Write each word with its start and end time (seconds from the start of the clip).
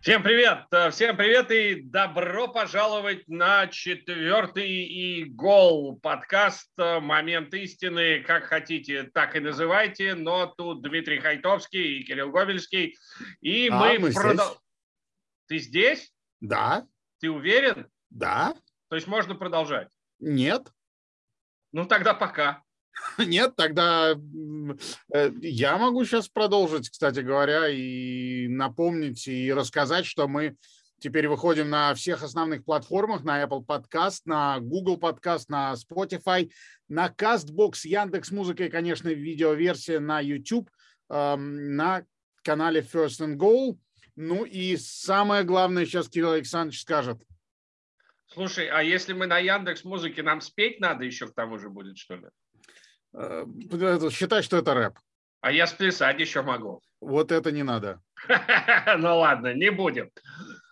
Всем 0.00 0.22
привет! 0.24 0.64
Э, 0.72 0.90
всем 0.90 1.16
привет 1.16 1.50
и 1.52 1.82
добро 1.82 2.48
пожаловать 2.48 3.28
на 3.28 3.68
четвертый 3.68 4.68
и 4.68 5.24
гол 5.24 5.96
подкаст 6.00 6.70
э, 6.78 6.98
«Момент 7.00 7.54
истины». 7.54 8.20
Как 8.26 8.44
хотите, 8.44 9.04
так 9.04 9.36
и 9.36 9.40
называйте, 9.40 10.14
но 10.14 10.46
тут 10.46 10.82
Дмитрий 10.82 11.20
Хайтовский 11.20 11.98
и 11.98 12.02
Кирилл 12.02 12.30
Гобельский. 12.32 12.96
И 13.40 13.68
А, 13.68 13.78
мы, 13.78 13.98
мы 14.00 14.08
продол- 14.10 14.34
здесь. 14.34 14.58
Ты 15.46 15.58
здесь? 15.58 16.12
Да, 16.40 16.86
Ты 17.20 17.30
уверен? 17.30 17.86
да, 18.08 18.54
То 18.88 18.96
есть 18.96 19.06
можно 19.06 19.34
продолжать? 19.36 19.88
нет, 20.18 20.72
Ну 21.72 21.86
тогда 21.86 22.14
пока. 22.14 22.62
нет, 23.18 23.56
тогда 23.56 24.14
э, 25.14 25.30
я 25.40 25.78
могу 25.78 26.04
сейчас 26.04 26.28
продолжить, 26.28 26.90
кстати 26.90 27.20
говоря, 27.20 27.68
и 27.68 28.48
напомнить 28.48 29.26
и 29.28 29.52
рассказать, 29.52 30.06
что 30.06 30.28
мы 30.28 30.56
теперь 31.00 31.28
выходим 31.28 31.70
на 31.70 31.94
всех 31.94 32.22
основных 32.22 32.64
платформах, 32.64 33.24
на 33.24 33.42
Apple 33.42 33.64
Podcast, 33.64 34.22
на 34.26 34.60
Google 34.60 34.98
Podcast, 34.98 35.46
на 35.48 35.74
Spotify, 35.74 36.50
на 36.88 37.08
CastBox, 37.08 37.80
Яндекс 37.84 38.30
Музыка 38.30 38.64
и, 38.64 38.70
конечно, 38.70 39.08
видеоверсия 39.08 39.98
на 39.98 40.20
YouTube, 40.20 40.70
эм, 41.08 41.74
на 41.76 42.04
канале 42.42 42.80
First 42.80 43.20
and 43.20 43.36
Goal. 43.36 43.78
Ну 44.16 44.44
и 44.44 44.76
самое 44.76 45.44
главное, 45.44 45.86
сейчас 45.86 46.08
Кирилл 46.08 46.32
Александрович 46.32 46.82
скажет. 46.82 47.22
Слушай, 48.32 48.68
а 48.68 48.82
если 48.82 49.12
мы 49.12 49.26
на 49.26 49.38
Яндекс 49.38 49.84
Музыке, 49.84 50.22
нам 50.22 50.40
спеть 50.40 50.80
надо 50.80 51.04
еще 51.04 51.26
к 51.26 51.34
тому 51.34 51.58
же 51.58 51.68
будет, 51.68 51.98
что 51.98 52.14
ли? 52.16 52.28
Э, 53.12 53.44
Считай, 54.10 54.42
что 54.42 54.56
это 54.58 54.74
рэп. 54.74 54.98
А 55.40 55.50
я 55.50 55.66
сплясать 55.66 56.20
еще 56.20 56.42
могу. 56.42 56.80
Вот 57.00 57.32
это 57.32 57.50
не 57.50 57.62
надо. 57.62 58.00
Ну 58.98 59.18
ладно, 59.18 59.54
не 59.54 59.70
будем. 59.70 60.10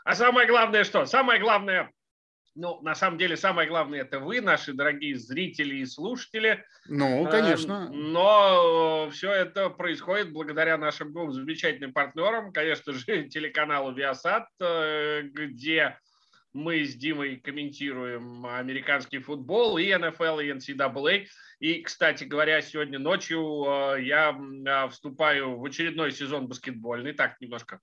А 0.05 0.15
самое 0.15 0.47
главное 0.47 0.85
что? 0.85 1.07
Самое 1.07 1.41
главное, 1.41 1.91
ну, 2.55 2.81
на 2.83 2.95
самом 2.95 3.19
деле, 3.19 3.37
самое 3.37 3.69
главное, 3.69 4.01
это 4.03 4.21
вы, 4.21 4.41
наши 4.41 4.73
дорогие 4.73 5.17
зрители 5.17 5.77
и 5.77 5.87
слушатели. 5.87 6.65
Ну, 6.87 7.27
Э, 7.27 7.31
конечно. 7.31 7.89
Но 7.91 9.09
все 9.11 9.33
это 9.33 9.71
происходит 9.71 10.33
благодаря 10.33 10.77
нашим 10.77 11.13
двум 11.13 11.33
замечательным 11.33 11.93
партнерам, 11.93 12.53
конечно 12.53 12.93
же, 12.93 13.29
телеканалу 13.29 13.97
Viasat, 13.97 14.45
э, 14.61 15.23
где 15.23 15.99
мы 16.59 16.85
с 16.85 16.95
Димой 16.95 17.37
комментируем 17.37 18.45
американский 18.45 19.19
футбол 19.21 19.79
и 19.79 19.95
НФЛ, 19.95 20.41
и 20.41 20.51
NCAA. 20.51 21.27
И, 21.61 21.83
кстати 21.83 22.25
говоря, 22.25 22.61
сегодня 22.61 22.99
ночью 22.99 23.65
э, 23.65 24.03
я 24.03 24.37
э, 24.37 24.89
вступаю 24.89 25.57
в 25.57 25.65
очередной 25.65 26.11
сезон 26.11 26.49
баскетбольный, 26.49 27.13
так 27.13 27.41
немножко 27.41 27.81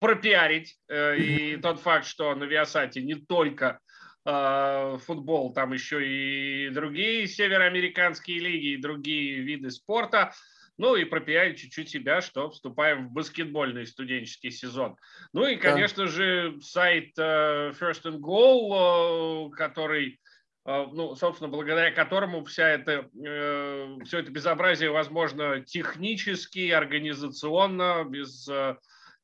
пропиарить. 0.00 0.76
Э, 0.88 1.16
И 1.16 1.56
тот 1.62 1.80
факт, 1.80 2.06
что 2.06 2.34
на 2.34 2.44
Виасате 2.44 3.02
не 3.02 3.14
только 3.14 3.80
футбол, 4.24 5.54
там 5.54 5.72
еще 5.72 6.06
и 6.06 6.68
другие 6.68 7.26
североамериканские 7.26 8.40
лиги, 8.40 8.66
и 8.72 8.76
другие 8.76 9.40
виды 9.40 9.70
спорта. 9.70 10.34
Ну 10.78 10.94
и 10.94 11.04
пропиарить 11.04 11.58
чуть-чуть 11.58 11.90
себя, 11.90 12.20
что 12.20 12.50
вступаем 12.50 13.08
в 13.08 13.12
баскетбольный 13.12 13.84
студенческий 13.84 14.52
сезон. 14.52 14.96
Ну 15.32 15.44
и, 15.44 15.56
конечно 15.56 16.06
же, 16.06 16.56
сайт 16.60 17.18
э, 17.18 17.72
First 17.78 18.04
and 18.04 18.20
Goal, 18.20 19.48
э, 19.48 19.56
который, 19.56 20.20
э, 20.64 20.86
ну, 20.92 21.16
собственно, 21.16 21.50
благодаря 21.50 21.90
которому 21.90 22.44
вся 22.44 22.68
эта, 22.68 23.10
э, 23.26 23.96
все 24.04 24.20
это 24.20 24.30
безобразие 24.30 24.90
возможно 24.90 25.60
технически, 25.60 26.70
организационно, 26.70 28.04
без 28.08 28.48
э, 28.48 28.76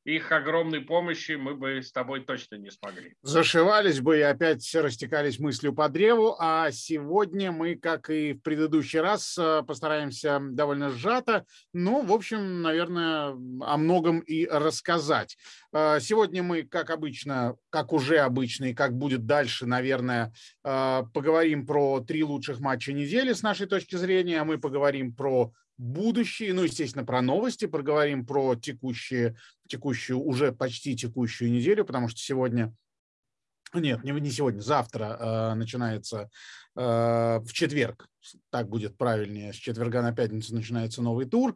их 0.05 0.31
огромной 0.31 0.81
помощи 0.81 1.31
мы 1.31 1.55
бы 1.55 1.81
с 1.81 1.91
тобой 1.91 2.21
точно 2.21 2.55
не 2.55 2.69
смогли. 2.69 3.15
Зашивались 3.23 3.99
бы 3.99 4.19
и 4.19 4.21
опять 4.21 4.73
растекались 4.75 5.39
мыслью 5.39 5.73
по 5.73 5.89
древу. 5.89 6.35
А 6.39 6.69
сегодня 6.71 7.51
мы, 7.51 7.75
как 7.75 8.11
и 8.11 8.33
в 8.33 8.41
предыдущий 8.41 8.99
раз, 8.99 9.35
э, 9.37 9.63
постараемся 9.67 10.39
довольно 10.39 10.91
сжато, 10.91 11.45
ну, 11.73 12.03
в 12.03 12.13
общем, 12.13 12.61
наверное, 12.61 13.29
о 13.61 13.77
многом 13.77 14.19
и 14.19 14.45
рассказать. 14.45 15.37
Э, 15.73 15.99
Сегодня 15.99 16.43
мы, 16.43 16.63
как 16.63 16.91
обычно, 16.91 17.55
как 17.71 17.91
уже 17.91 18.19
обычно 18.19 18.65
и 18.65 18.73
как 18.75 18.95
будет 18.95 19.25
дальше, 19.25 19.65
наверное, 19.65 20.31
э, 20.63 21.03
поговорим 21.13 21.65
про 21.65 21.99
три 22.01 22.23
лучших 22.23 22.59
матча 22.59 22.93
недели 22.93 23.33
с 23.33 23.41
нашей 23.41 23.65
точки 23.65 23.95
зрения. 23.95 24.43
Мы 24.43 24.59
поговорим 24.59 25.15
про 25.15 25.51
будущее, 25.77 26.53
ну, 26.53 26.63
естественно, 26.63 27.05
про 27.05 27.21
новости, 27.21 27.65
поговорим 27.65 28.25
про 28.25 28.55
текущие 28.55 29.35
текущую, 29.67 30.19
уже 30.19 30.51
почти 30.51 30.95
текущую 30.95 31.51
неделю, 31.51 31.85
потому 31.85 32.07
что 32.07 32.19
сегодня, 32.19 32.73
нет, 33.73 34.03
не, 34.03 34.11
не 34.11 34.31
сегодня, 34.31 34.61
завтра 34.61 35.17
э, 35.19 35.53
начинается, 35.55 36.29
э, 36.75 37.39
в 37.39 37.51
четверг, 37.51 38.07
так 38.49 38.69
будет 38.69 38.97
правильнее, 38.97 39.53
с 39.53 39.55
четверга 39.55 40.01
на 40.01 40.13
пятницу 40.13 40.55
начинается 40.55 41.01
новый 41.01 41.25
тур. 41.25 41.55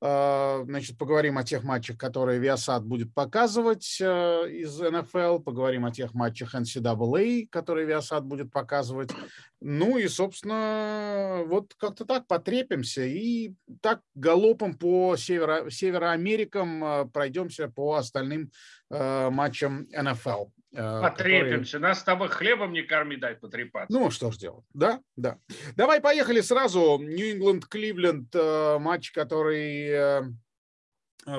Э, 0.00 0.62
значит, 0.64 0.96
поговорим 0.96 1.38
о 1.38 1.44
тех 1.44 1.64
матчах, 1.64 1.98
которые 1.98 2.40
Viasat 2.40 2.80
будет 2.82 3.12
показывать 3.12 3.98
э, 4.00 4.04
из 4.48 4.78
НФЛ, 4.78 5.40
поговорим 5.40 5.84
о 5.84 5.90
тех 5.90 6.14
матчах 6.14 6.54
NCAA, 6.54 7.48
которые 7.50 7.88
Viasat 7.88 8.20
будет 8.20 8.52
показывать. 8.52 9.10
Ну 9.60 9.98
и, 9.98 10.06
собственно, 10.06 11.42
вот 11.46 11.74
как-то 11.74 12.04
так 12.04 12.28
потрепимся 12.28 13.02
и 13.02 13.54
так 13.80 14.00
галопом 14.14 14.74
по 14.74 15.16
северо, 15.16 15.68
североамерикам 15.68 16.84
э, 16.84 17.04
пройдемся 17.06 17.68
по 17.68 17.94
остальным 17.94 18.52
э, 18.90 19.30
матчам 19.30 19.88
НФЛ. 19.90 20.46
Э, 20.72 20.76
которые- 20.76 21.40
Потрепимся. 21.42 21.78
Нас 21.78 22.00
с 22.00 22.04
тобой 22.04 22.28
хлебом 22.28 22.72
не 22.72 22.82
корми, 22.82 23.16
дай 23.16 23.34
потрепаться. 23.34 23.92
Ну, 23.96 24.10
что 24.10 24.30
ж 24.30 24.36
делать. 24.38 24.64
Да, 24.74 25.00
да. 25.16 25.38
Давай 25.76 26.00
поехали 26.00 26.40
сразу. 26.40 26.98
Нью-Ингланд-Кливленд, 26.98 28.34
э, 28.34 28.78
матч, 28.78 29.10
который 29.12 29.88
э, 29.88 30.22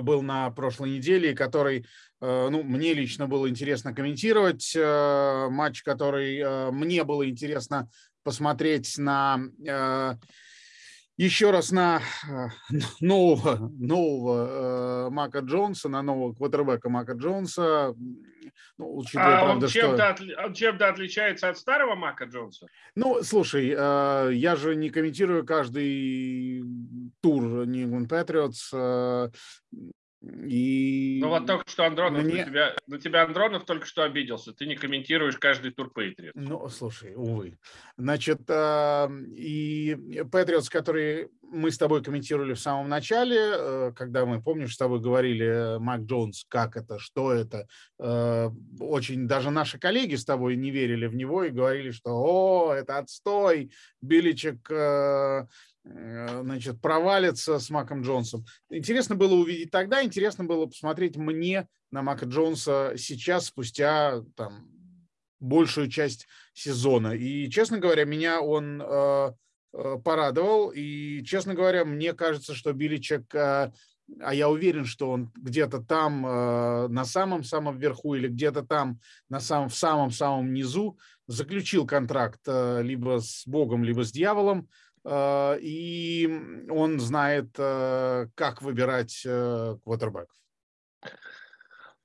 был 0.01 0.21
на 0.21 0.49
прошлой 0.51 0.91
неделе, 0.91 1.31
и 1.31 1.35
который, 1.35 1.85
э, 2.21 2.49
ну, 2.49 2.63
мне 2.63 2.93
лично 2.93 3.27
было 3.27 3.49
интересно 3.49 3.93
комментировать. 3.93 4.73
э, 4.75 5.47
Матч, 5.49 5.83
который 5.83 6.37
э, 6.39 6.71
мне 6.71 7.03
было 7.03 7.27
интересно 7.27 7.89
посмотреть 8.23 8.97
на 8.97 9.39
э, 9.65 10.15
еще 11.25 11.51
раз 11.51 11.71
на 11.71 12.01
э, 12.29 12.47
нового, 13.01 13.69
нового 13.77 15.07
э, 15.07 15.09
Мака 15.09 15.39
Джонса, 15.39 15.89
на 15.89 16.01
нового 16.01 16.33
квотербека 16.33 16.89
Мака 16.89 17.13
Джонса. 17.13 17.93
Ну, 18.77 18.95
учитывая, 18.97 19.39
А 19.39 19.41
он 19.41 19.47
правда, 19.49 19.67
что... 19.67 19.79
чем-то, 19.79 20.03
отли- 20.09 20.45
он 20.45 20.53
чем-то 20.53 20.87
отличается 20.87 21.49
от 21.49 21.57
старого 21.57 21.95
Мака 21.95 22.23
Джонса? 22.23 22.67
Ну, 22.95 23.21
слушай, 23.21 23.73
э, 23.77 24.29
я 24.33 24.55
же 24.55 24.75
не 24.75 24.89
комментирую 24.89 25.45
каждый 25.45 26.63
тур 27.21 27.65
New 27.65 27.85
England 27.85 28.07
Patriots. 28.07 29.29
И... 30.21 31.19
Ну 31.21 31.29
вот 31.29 31.45
только 31.45 31.69
что 31.69 31.85
Андронов 31.85 32.23
Мне- 32.23 32.43
на, 32.43 32.45
тебя, 32.45 32.75
на 32.87 32.99
тебя 32.99 33.23
Андронов 33.23 33.65
только 33.65 33.85
что 33.85 34.03
обиделся. 34.03 34.51
Ты 34.53 34.65
не 34.65 34.75
комментируешь 34.75 35.37
каждый 35.37 35.71
тур 35.71 35.89
Патриот. 35.91 36.35
Ну, 36.35 36.67
слушай, 36.67 37.13
увы. 37.15 37.57
Значит, 37.97 38.41
э, 38.49 39.07
и 39.35 39.93
Patriots, 40.23 40.69
который 40.69 41.29
мы 41.51 41.71
с 41.71 41.77
тобой 41.77 42.03
комментировали 42.03 42.53
в 42.53 42.59
самом 42.59 42.89
начале, 42.89 43.37
э, 43.39 43.91
когда 43.95 44.25
мы, 44.25 44.41
помнишь, 44.41 44.73
с 44.73 44.77
тобой 44.77 44.99
говорили, 44.99 45.45
э, 45.45 45.79
Мак 45.79 46.01
Джонс, 46.01 46.45
как 46.47 46.75
это, 46.75 46.99
что 46.99 47.31
это, 47.31 47.67
э, 47.97 48.49
очень 48.79 49.27
даже 49.27 49.51
наши 49.51 49.79
коллеги 49.79 50.15
с 50.15 50.25
тобой 50.25 50.57
не 50.57 50.71
верили 50.71 51.07
в 51.07 51.15
него 51.15 51.43
и 51.43 51.49
говорили, 51.49 51.91
что, 51.91 52.11
о, 52.11 52.73
это 52.73 52.97
отстой, 52.97 53.71
Биличек, 54.01 54.69
значит, 55.89 56.81
провалится 56.81 57.59
с 57.59 57.69
Маком 57.69 58.01
Джонсом. 58.03 58.45
Интересно 58.69 59.15
было 59.15 59.35
увидеть 59.35 59.71
тогда, 59.71 60.03
интересно 60.03 60.43
было 60.43 60.65
посмотреть 60.65 61.17
мне 61.17 61.67
на 61.91 62.01
Мака 62.01 62.25
Джонса 62.25 62.93
сейчас, 62.97 63.47
спустя 63.47 64.21
там 64.35 64.67
большую 65.39 65.89
часть 65.89 66.27
сезона. 66.53 67.13
И, 67.13 67.49
честно 67.49 67.79
говоря, 67.79 68.05
меня 68.05 68.41
он 68.41 68.81
э, 68.81 69.31
э, 69.73 69.95
порадовал. 70.03 70.71
И, 70.71 71.23
честно 71.23 71.53
говоря, 71.53 71.85
мне 71.85 72.13
кажется, 72.13 72.53
что 72.53 72.73
Биличек, 72.73 73.33
э, 73.33 73.71
а 74.21 74.33
я 74.33 74.49
уверен, 74.49 74.85
что 74.85 75.11
он 75.11 75.31
где-то 75.35 75.79
там 75.79 76.25
э, 76.25 76.87
на 76.89 77.05
самом-самом 77.05 77.77
верху 77.77 78.15
или 78.15 78.27
где-то 78.27 78.63
там 78.63 78.99
на 79.29 79.39
самом, 79.39 79.69
в 79.69 79.75
самом-самом 79.75 80.53
низу 80.53 80.97
заключил 81.27 81.85
контракт 81.85 82.41
э, 82.47 82.81
либо 82.83 83.19
с 83.21 83.43
Богом, 83.45 83.83
либо 83.83 84.03
с 84.03 84.11
дьяволом. 84.11 84.67
Э, 85.03 85.57
и 85.59 86.27
он 86.69 86.99
знает, 86.99 87.49
э, 87.57 88.27
как 88.35 88.61
выбирать 88.61 89.23
э, 89.25 89.75
квотербеков. 89.83 90.35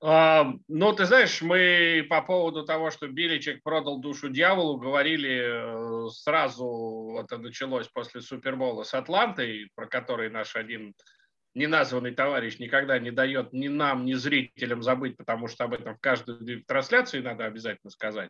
А, 0.06 0.52
ну, 0.68 0.92
ты 0.92 1.06
знаешь, 1.06 1.40
мы 1.40 2.06
по 2.10 2.20
поводу 2.20 2.64
того, 2.64 2.90
что 2.90 3.08
Биличек 3.08 3.62
продал 3.62 4.00
душу 4.00 4.28
дьяволу, 4.28 4.76
говорили 4.76 6.10
сразу, 6.10 7.18
это 7.18 7.38
началось 7.38 7.88
после 7.88 8.20
Супербола 8.20 8.82
с 8.82 8.92
Атлантой, 8.92 9.70
про 9.74 9.86
который 9.86 10.28
наш 10.28 10.56
один 10.56 10.94
неназванный 11.54 12.10
товарищ 12.10 12.58
никогда 12.58 12.98
не 12.98 13.12
дает 13.12 13.54
ни 13.54 13.68
нам, 13.68 14.04
ни 14.04 14.12
зрителям 14.12 14.82
забыть, 14.82 15.16
потому 15.16 15.48
что 15.48 15.64
об 15.64 15.72
этом 15.72 15.96
в 15.96 16.00
каждой 16.00 16.62
трансляции 16.64 17.20
надо 17.20 17.46
обязательно 17.46 17.90
сказать. 17.90 18.28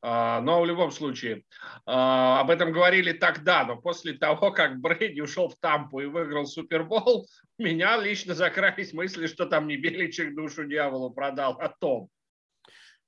А, 0.00 0.40
но 0.40 0.60
в 0.60 0.66
любом 0.66 0.90
случае, 0.90 1.44
а, 1.86 2.40
об 2.40 2.50
этом 2.50 2.72
говорили 2.72 3.12
тогда, 3.12 3.64
но 3.64 3.76
после 3.76 4.14
того, 4.14 4.52
как 4.52 4.80
Брейди 4.80 5.20
ушел 5.20 5.48
в 5.48 5.56
Тампу 5.56 6.00
и 6.00 6.06
выиграл 6.06 6.46
Супербол, 6.46 7.28
меня 7.58 7.96
лично 7.98 8.34
закрались 8.34 8.92
мысли, 8.92 9.26
что 9.26 9.46
там 9.46 9.66
не 9.66 9.76
Беличек 9.76 10.34
душу 10.34 10.64
дьяволу 10.64 11.10
продал, 11.10 11.58
а 11.60 11.68
Том. 11.68 12.08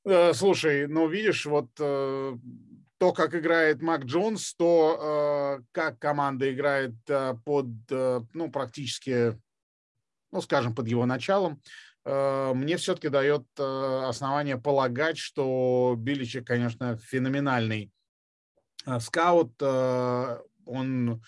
Э, 0.04 0.34
слушай, 0.34 0.86
ну 0.86 1.08
видишь, 1.08 1.46
вот 1.46 1.70
э, 1.78 2.36
то, 2.98 3.12
как 3.12 3.34
играет 3.34 3.80
Мак 3.80 4.04
Джонс, 4.04 4.54
то, 4.54 5.58
э, 5.58 5.64
как 5.72 5.98
команда 5.98 6.52
играет 6.52 6.94
под, 7.44 7.66
ну, 7.90 8.50
практически, 8.50 9.38
ну, 10.30 10.40
скажем, 10.40 10.74
под 10.74 10.88
его 10.88 11.06
началом, 11.06 11.60
мне 12.04 12.76
все-таки 12.76 13.08
дает 13.08 13.46
э, 13.58 14.02
основание 14.06 14.58
полагать, 14.58 15.16
что 15.16 15.94
Биличек, 15.96 16.46
конечно, 16.46 16.98
феноменальный 16.98 17.90
э, 18.86 19.00
скаут. 19.00 19.60
Он, 20.66 21.22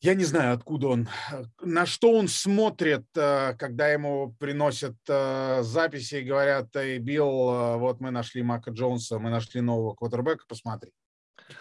я 0.00 0.14
не 0.14 0.24
знаю, 0.24 0.54
откуда 0.54 0.88
он, 0.88 1.08
на 1.60 1.86
что 1.86 2.12
он 2.12 2.26
смотрит, 2.26 3.06
когда 3.12 3.88
ему 3.88 4.34
приносят 4.40 4.96
записи 5.06 6.16
и 6.16 6.24
говорят, 6.24 6.74
эй, 6.74 6.98
Билл, 6.98 7.78
вот 7.78 8.00
мы 8.00 8.10
нашли 8.10 8.42
Мака 8.42 8.72
Джонса, 8.72 9.20
мы 9.20 9.30
нашли 9.30 9.60
нового 9.60 9.94
квотербека, 9.94 10.44
посмотри. 10.48 10.92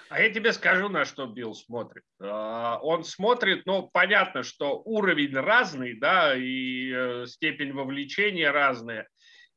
А 0.10 0.20
я 0.20 0.32
тебе 0.32 0.54
скажу, 0.54 0.90
на 0.90 1.06
что 1.06 1.28
Билл 1.28 1.54
смотрит. 1.54 2.04
А, 2.22 2.80
он 2.82 3.04
смотрит, 3.04 3.66
ну, 3.66 3.90
понятно, 3.92 4.44
что 4.44 4.82
уровень 4.84 5.34
разный, 5.34 6.00
да, 6.00 6.36
и 6.36 6.92
э, 6.92 7.26
степень 7.28 7.74
вовлечения 7.74 8.52
разная. 8.52 9.08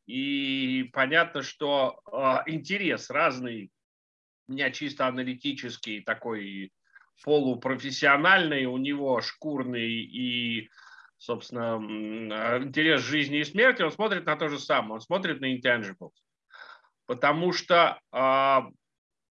И 0.07 0.91
понятно, 0.93 1.43
что 1.43 2.01
а, 2.11 2.43
интерес 2.47 3.11
разный. 3.11 3.71
У 4.49 4.53
меня 4.53 4.71
чисто 4.71 5.07
аналитический 5.07 6.03
такой 6.03 6.73
полупрофессиональный, 7.25 8.67
у 8.67 8.77
него 8.77 9.21
шкурный 9.21 9.89
и, 9.89 10.69
собственно, 11.17 11.77
интерес 12.63 13.01
жизни 13.03 13.39
и 13.39 13.45
смерти, 13.45 13.83
он 13.83 13.93
смотрит 13.93 14.27
на 14.27 14.37
то 14.37 14.49
же 14.49 14.59
самое, 14.59 14.95
он 14.95 15.01
смотрит 15.01 15.41
на 15.41 15.57
intangibles. 15.57 16.13
Потому 17.07 17.53
что 17.53 18.01
а, 18.11 18.69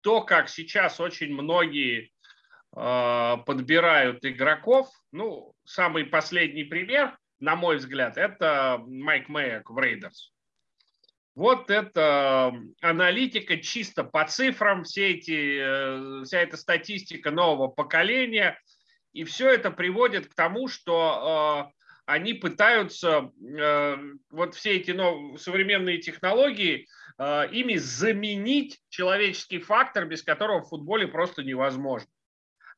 то, 0.03 0.23
как 0.23 0.49
сейчас 0.49 1.01
очень 1.01 1.33
многие 1.33 2.13
э, 2.77 3.37
подбирают 3.47 4.25
игроков, 4.25 4.89
ну, 5.13 5.55
самый 5.65 6.05
последний 6.05 6.65
пример, 6.65 7.17
на 7.39 7.57
мой 7.57 7.77
взгляд, 7.77 8.19
это 8.19 8.83
Майк 8.87 9.29
Мэйок 9.29 9.71
в 9.71 9.79
Рейдерс. 9.79 10.33
Вот 11.35 11.71
это 11.71 12.53
аналитика 12.81 13.57
чисто 13.57 14.05
по 14.05 14.25
цифрам, 14.27 14.85
все 14.85 15.11
эти, 15.11 16.21
э, 16.21 16.25
вся 16.25 16.41
эта 16.41 16.57
статистика 16.57 17.31
нового 17.31 17.69
поколения, 17.69 18.59
и 19.13 19.25
все 19.25 19.49
это 19.49 19.71
приводит 19.71 20.29
к 20.29 20.35
тому, 20.35 20.69
что 20.69 21.71
э, 21.71 21.81
они 22.07 22.35
пытаются 22.35 23.31
э, 23.41 23.97
вот 24.31 24.55
все 24.55 24.77
эти 24.77 24.91
ну, 24.91 25.37
современные 25.37 25.99
технологии 25.99 26.81
э, 26.81 26.87
ими 27.21 27.77
заменить 27.77 28.81
человеческий 28.89 29.59
фактор, 29.59 30.07
без 30.07 30.23
которого 30.23 30.63
в 30.63 30.69
футболе 30.69 31.07
просто 31.07 31.43
невозможно. 31.43 32.09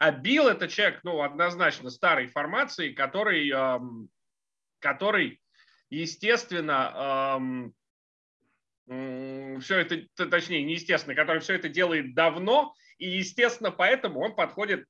А 0.01 0.11
Билл 0.11 0.49
это 0.49 0.67
человек, 0.67 0.99
ну, 1.05 1.23
однозначно 1.23 1.89
старой 1.89 2.27
формации, 2.27 2.93
который, 2.93 3.49
эм, 3.49 4.09
который 4.81 5.41
естественно, 5.91 7.37
эм, 8.89 9.61
все 9.61 9.79
это, 9.79 10.27
точнее, 10.27 10.65
не 10.65 10.73
естественно, 10.75 11.15
который 11.15 11.41
все 11.41 11.55
это 11.55 11.69
делает 11.69 12.15
давно, 12.15 12.75
и, 12.99 13.09
естественно, 13.09 13.71
поэтому 13.71 14.21
он 14.21 14.35
подходит 14.35 14.87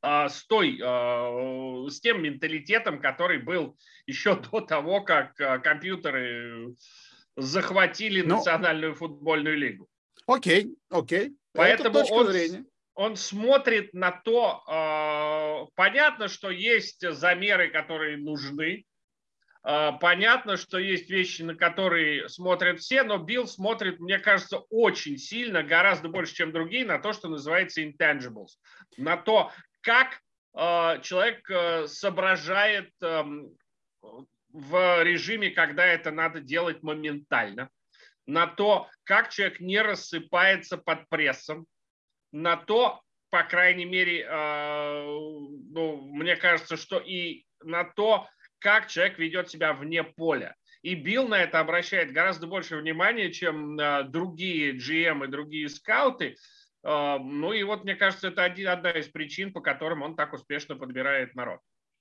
а, 0.00 0.28
с, 0.28 0.44
той, 0.46 0.80
а, 0.80 1.88
с 1.88 2.00
тем 2.00 2.22
менталитетом, 2.22 3.00
который 3.00 3.38
был 3.38 3.76
еще 4.06 4.36
до 4.36 4.60
того, 4.60 5.00
как 5.00 5.40
а, 5.40 5.58
компьютеры 5.58 6.76
захватили 7.38 8.22
ну, 8.22 8.36
Национальную 8.36 8.94
футбольную 8.94 9.56
лигу. 9.56 9.88
Окей, 10.26 10.76
окей. 10.90 11.36
Поэтому 11.54 12.00
он, 12.00 12.66
он 12.94 13.16
смотрит 13.16 13.94
на 13.94 14.12
то, 14.12 15.70
понятно, 15.74 16.28
что 16.28 16.50
есть 16.50 17.00
замеры, 17.00 17.70
которые 17.70 18.18
нужны, 18.18 18.84
Понятно, 20.00 20.56
что 20.56 20.78
есть 20.78 21.10
вещи, 21.10 21.42
на 21.42 21.54
которые 21.54 22.28
смотрят 22.28 22.80
все, 22.80 23.02
но 23.02 23.18
Билл 23.18 23.46
смотрит, 23.46 24.00
мне 24.00 24.18
кажется, 24.18 24.60
очень 24.70 25.18
сильно, 25.18 25.62
гораздо 25.62 26.08
больше, 26.08 26.34
чем 26.34 26.52
другие, 26.52 26.86
на 26.86 26.98
то, 26.98 27.12
что 27.12 27.28
называется 27.28 27.82
intangibles. 27.82 28.52
На 28.96 29.18
то, 29.18 29.50
как 29.80 30.20
э, 30.54 31.00
человек 31.02 31.50
э, 31.50 31.86
соображает 31.86 32.90
э, 33.02 33.24
в 34.52 35.02
режиме, 35.02 35.50
когда 35.50 35.86
это 35.86 36.10
надо 36.10 36.40
делать 36.40 36.82
моментально, 36.82 37.70
на 38.26 38.46
то, 38.46 38.88
как 39.04 39.30
человек 39.30 39.60
не 39.60 39.80
рассыпается 39.80 40.78
под 40.78 41.08
прессом, 41.08 41.66
на 42.32 42.56
то, 42.56 43.00
по 43.30 43.42
крайней 43.42 43.86
мере, 43.86 44.22
э, 44.22 45.04
ну, 45.04 46.02
мне 46.12 46.36
кажется, 46.36 46.76
что 46.76 46.98
и 46.98 47.44
на 47.62 47.84
то, 47.84 48.28
как 48.58 48.88
человек 48.88 49.18
ведет 49.18 49.50
себя 49.50 49.72
вне 49.72 50.04
поля. 50.04 50.56
И 50.82 50.94
Билл 50.94 51.26
на 51.26 51.42
это 51.42 51.58
обращает 51.58 52.12
гораздо 52.12 52.46
больше 52.46 52.76
внимания, 52.76 53.32
чем 53.32 53.78
э, 53.78 54.04
другие 54.04 54.74
GM 54.76 55.24
и 55.24 55.28
другие 55.28 55.68
скауты, 55.68 56.36
а, 56.82 57.18
ну 57.18 57.52
и 57.52 57.62
вот, 57.62 57.84
мне 57.84 57.94
кажется, 57.96 58.28
это 58.28 58.44
один, 58.44 58.68
одна 58.68 58.90
из 58.92 59.08
причин, 59.08 59.52
по 59.52 59.60
которым 59.60 60.02
он 60.02 60.16
так 60.16 60.32
успешно 60.32 60.76
подбирает 60.76 61.34
народ. 61.34 61.60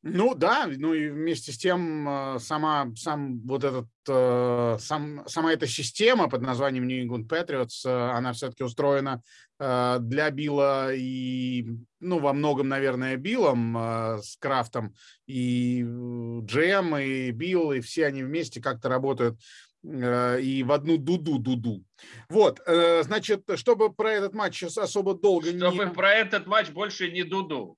Ну 0.10 0.36
да, 0.36 0.68
ну 0.68 0.94
и 0.94 1.10
вместе 1.10 1.52
с 1.52 1.58
тем 1.58 2.08
а, 2.08 2.40
сама, 2.40 2.92
сам 2.96 3.40
вот 3.42 3.64
этот, 3.64 3.88
а, 4.10 4.78
сам, 4.80 5.28
сама 5.28 5.54
эта 5.54 5.68
система 5.68 6.30
под 6.30 6.42
названием 6.42 6.88
New 6.88 7.06
England 7.06 7.28
Patriots, 7.28 7.86
она 7.86 8.34
все-таки 8.34 8.64
устроена 8.64 9.22
для 9.60 10.30
Билла 10.30 10.94
и, 10.94 11.66
ну, 12.00 12.20
во 12.20 12.32
многом, 12.32 12.68
наверное, 12.68 13.18
Биллом 13.18 13.76
с 14.22 14.38
Крафтом, 14.38 14.94
и 15.26 15.82
Джем, 15.82 16.96
и 16.96 17.32
Билл, 17.32 17.72
и 17.72 17.80
все 17.80 18.06
они 18.06 18.22
вместе 18.22 18.62
как-то 18.62 18.88
работают 18.88 19.40
Э, 19.84 20.40
и 20.42 20.64
в 20.64 20.72
одну 20.72 20.98
дуду-дуду. 20.98 21.84
Вот, 22.30 22.60
э, 22.66 23.04
значит, 23.04 23.44
чтобы 23.56 23.94
про 23.94 24.12
этот 24.12 24.34
матч 24.34 24.64
особо 24.64 25.14
долго 25.14 25.48
чтобы 25.48 25.60
не... 25.60 25.72
Чтобы 25.72 25.94
про 25.94 26.14
этот 26.14 26.48
матч 26.48 26.70
больше 26.70 27.12
не 27.12 27.24
дуду. 27.24 27.78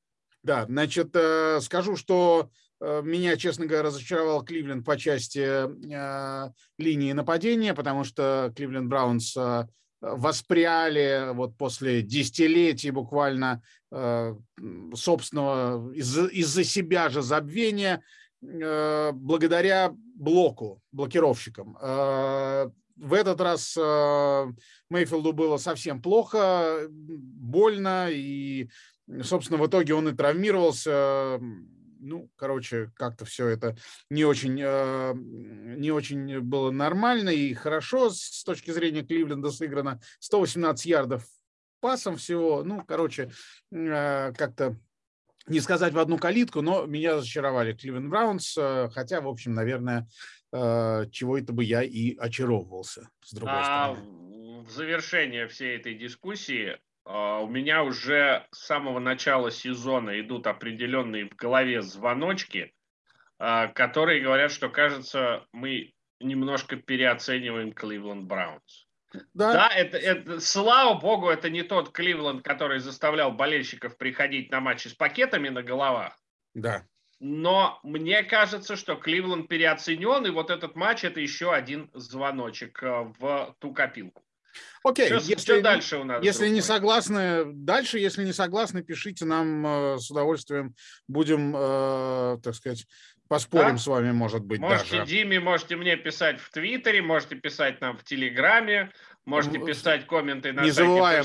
Да, 0.50 0.66
значит, 0.66 1.12
э, 1.14 1.60
скажу, 1.62 1.96
что 1.96 2.50
меня, 2.82 3.36
честно 3.36 3.66
говоря, 3.66 3.84
разочаровал 3.84 4.44
Кливленд 4.44 4.86
по 4.86 4.98
части 4.98 5.46
линии 6.82 7.12
нападения, 7.12 7.74
потому 7.74 8.06
что 8.06 8.54
Кливленд 8.56 8.88
Браунс 8.90 9.36
воспряли 10.00 11.34
вот 11.34 11.58
после 11.58 12.02
десятилетий 12.02 12.92
буквально 12.92 13.62
собственного 14.96 15.92
из-за 15.92 16.28
из 16.28 16.72
себя 16.72 17.10
же 17.10 17.22
забвения 17.22 18.02
Э, 18.42 19.12
благодаря 19.14 19.94
блоку, 20.16 20.82
блокировщикам. 20.92 21.78
Э, 21.82 22.70
в 22.96 23.14
этот 23.14 23.42
раз 23.42 23.76
э, 23.78 24.46
Мейфилду 24.90 25.34
было 25.34 25.58
совсем 25.58 26.02
плохо, 26.02 26.88
больно, 26.90 28.08
и, 28.10 28.70
собственно, 29.24 29.62
в 29.62 29.68
итоге 29.68 29.94
он 29.94 30.10
и 30.10 30.16
травмировался. 30.16 31.40
Ну, 32.02 32.32
короче, 32.38 32.92
как-то 32.96 33.26
все 33.26 33.48
это 33.48 33.76
не 34.10 34.24
очень, 34.24 34.56
не 34.56 35.92
очень 35.92 36.40
было 36.40 36.72
нормально 36.72 37.30
и 37.30 37.54
хорошо 37.54 38.10
с 38.10 38.44
точки 38.46 38.72
зрения 38.72 39.04
Кливленда 39.04 39.52
сыграно. 39.52 40.00
118 40.20 40.86
ярдов 40.86 41.26
пасом 41.82 42.16
всего. 42.16 42.64
Ну, 42.64 42.84
короче, 42.86 43.32
как-то 43.70 44.78
не 45.50 45.60
сказать 45.60 45.94
в 45.94 46.00
одну 46.00 46.18
калитку, 46.18 46.62
но 46.62 46.86
меня 46.86 47.16
разочаровали 47.16 47.74
Кливен 47.74 48.10
Браунс, 48.10 48.56
э, 48.58 48.90
хотя, 48.94 49.20
в 49.20 49.28
общем, 49.28 49.54
наверное, 49.54 50.08
э, 50.52 51.06
чего 51.12 51.38
это 51.38 51.54
бы 51.54 51.64
я 51.64 51.82
и 51.82 52.16
очаровывался, 52.16 53.10
с 53.24 53.34
другой 53.34 53.56
а 53.56 53.64
стороны. 53.96 54.64
В 54.64 54.70
завершение 54.70 55.48
всей 55.48 55.78
этой 55.78 55.96
дискуссии 55.96 56.78
у 57.12 57.48
меня 57.48 57.84
уже 57.84 58.46
с 58.52 58.66
самого 58.66 59.00
начала 59.00 59.50
сезона 59.50 60.20
идут 60.20 60.46
определенные 60.46 61.26
в 61.26 61.36
голове 61.36 61.82
звоночки, 61.82 62.74
а, 63.40 63.68
которые 63.68 64.22
говорят, 64.22 64.52
что, 64.52 64.70
кажется, 64.70 65.46
мы 65.52 65.94
немножко 66.20 66.76
переоцениваем 66.76 67.74
Кливленд 67.74 68.26
Браунс. 68.26 68.88
Да, 69.34 69.54
да 69.54 69.70
это, 69.70 69.98
это, 69.98 70.40
слава 70.40 71.00
богу, 71.00 71.30
это 71.30 71.50
не 71.50 71.64
тот 71.64 71.92
Кливленд, 71.92 72.44
который 72.44 72.80
заставлял 72.80 73.32
болельщиков 73.32 73.98
приходить 73.98 74.52
на 74.52 74.60
матчи 74.60 74.88
с 74.88 74.94
пакетами 74.94 75.50
на 75.50 75.64
головах. 75.64 76.16
Да. 76.54 76.86
Но 77.20 77.80
мне 77.84 78.24
кажется, 78.24 78.76
что 78.76 78.96
Кливленд 78.96 79.48
переоценен, 79.48 80.26
и 80.28 80.30
вот 80.30 80.52
этот 80.52 80.76
матч 80.76 81.04
это 81.04 81.20
еще 81.20 81.54
один 81.54 81.90
звоночек 81.94 82.84
э, 82.84 83.12
в 83.20 83.56
ту 83.60 83.74
копилку. 83.74 84.24
Окей, 84.84 85.08
что, 85.08 85.16
если, 85.16 85.36
что 85.36 85.62
дальше 85.62 85.98
у 85.98 86.04
нас? 86.04 86.24
Если 86.24 86.48
не 86.50 86.62
согласны, 86.62 87.44
дальше, 87.46 88.00
если 88.00 88.24
не 88.24 88.34
согласны, 88.34 88.82
пишите 88.82 89.26
нам 89.26 89.66
э, 89.66 89.98
с 90.00 90.10
удовольствием. 90.10 90.74
Будем, 91.08 91.54
э, 91.56 92.38
так 92.42 92.56
сказать, 92.56 92.86
поспорим 93.28 93.74
да? 93.74 93.78
с 93.78 93.88
вами, 93.88 94.12
может 94.12 94.44
быть, 94.44 94.60
Можете 94.60 95.00
даже. 95.00 95.12
Диме, 95.12 95.40
можете 95.40 95.76
мне 95.76 95.96
писать 95.96 96.40
в 96.40 96.50
Твиттере, 96.52 97.02
можете 97.02 97.36
писать 97.36 97.82
нам 97.82 97.98
в 97.98 98.04
Телеграме, 98.04 98.92
можете 99.26 99.60
писать 99.60 100.08
комменты 100.08 100.52
на 100.52 100.62
не 100.62 100.72
сайте 100.72 100.90
забываем. 100.90 101.24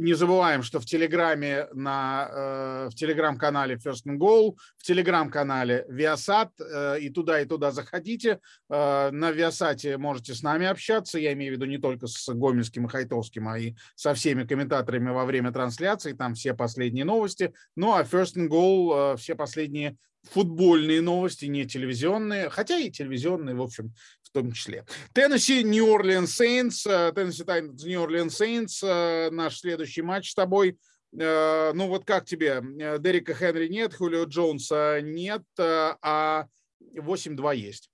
Не 0.00 0.14
забываем, 0.14 0.62
что 0.62 0.80
в 0.80 0.86
Телеграме, 0.86 1.68
на, 1.74 2.26
э, 2.32 2.88
в 2.90 2.94
Телеграм-канале 2.94 3.74
First 3.74 4.06
and 4.08 4.16
Goal, 4.16 4.56
в 4.78 4.82
Телеграм-канале 4.82 5.84
Viasat, 5.90 6.52
э, 6.58 7.00
и 7.00 7.10
туда, 7.10 7.38
и 7.42 7.44
туда 7.44 7.70
заходите. 7.70 8.40
Э, 8.70 9.10
на 9.10 9.30
Viasat 9.30 9.98
можете 9.98 10.32
с 10.32 10.42
нами 10.42 10.64
общаться, 10.64 11.18
я 11.18 11.34
имею 11.34 11.52
в 11.52 11.56
виду 11.56 11.66
не 11.66 11.76
только 11.76 12.06
с 12.06 12.32
Гомельским 12.32 12.86
и 12.86 12.88
Хайтовским, 12.88 13.46
а 13.46 13.58
и 13.58 13.74
со 13.94 14.14
всеми 14.14 14.44
комментаторами 14.44 15.10
во 15.10 15.26
время 15.26 15.52
трансляции, 15.52 16.14
там 16.14 16.32
все 16.32 16.54
последние 16.54 17.04
новости. 17.04 17.52
Ну 17.76 17.92
а 17.92 18.02
First 18.02 18.36
and 18.36 18.48
Goal, 18.48 19.18
все 19.18 19.34
последние 19.34 19.98
футбольные 20.24 21.00
новости, 21.00 21.46
не 21.46 21.66
телевизионные, 21.66 22.50
хотя 22.50 22.78
и 22.78 22.90
телевизионные, 22.90 23.54
в 23.54 23.62
общем, 23.62 23.92
в 24.22 24.30
том 24.30 24.52
числе. 24.52 24.84
Теннесси, 25.12 25.64
Нью-Орлеан 25.64 26.26
Сейнс, 26.26 26.82
Теннесси 26.82 27.44
Тайтанс, 27.44 27.84
Нью-Орлеан 27.84 28.30
Сейнс, 28.30 28.82
наш 28.82 29.58
следующий 29.58 30.02
матч 30.02 30.30
с 30.30 30.34
тобой. 30.34 30.78
Э, 31.18 31.72
ну 31.74 31.88
вот 31.88 32.04
как 32.04 32.24
тебе? 32.24 32.62
Э, 32.80 32.98
Дерека 32.98 33.34
Хенри 33.34 33.68
нет, 33.68 33.94
Хулио 33.94 34.24
Джонса 34.24 35.00
нет, 35.02 35.42
э, 35.58 35.94
а 36.02 36.46
8-2 36.94 37.56
есть. 37.56 37.90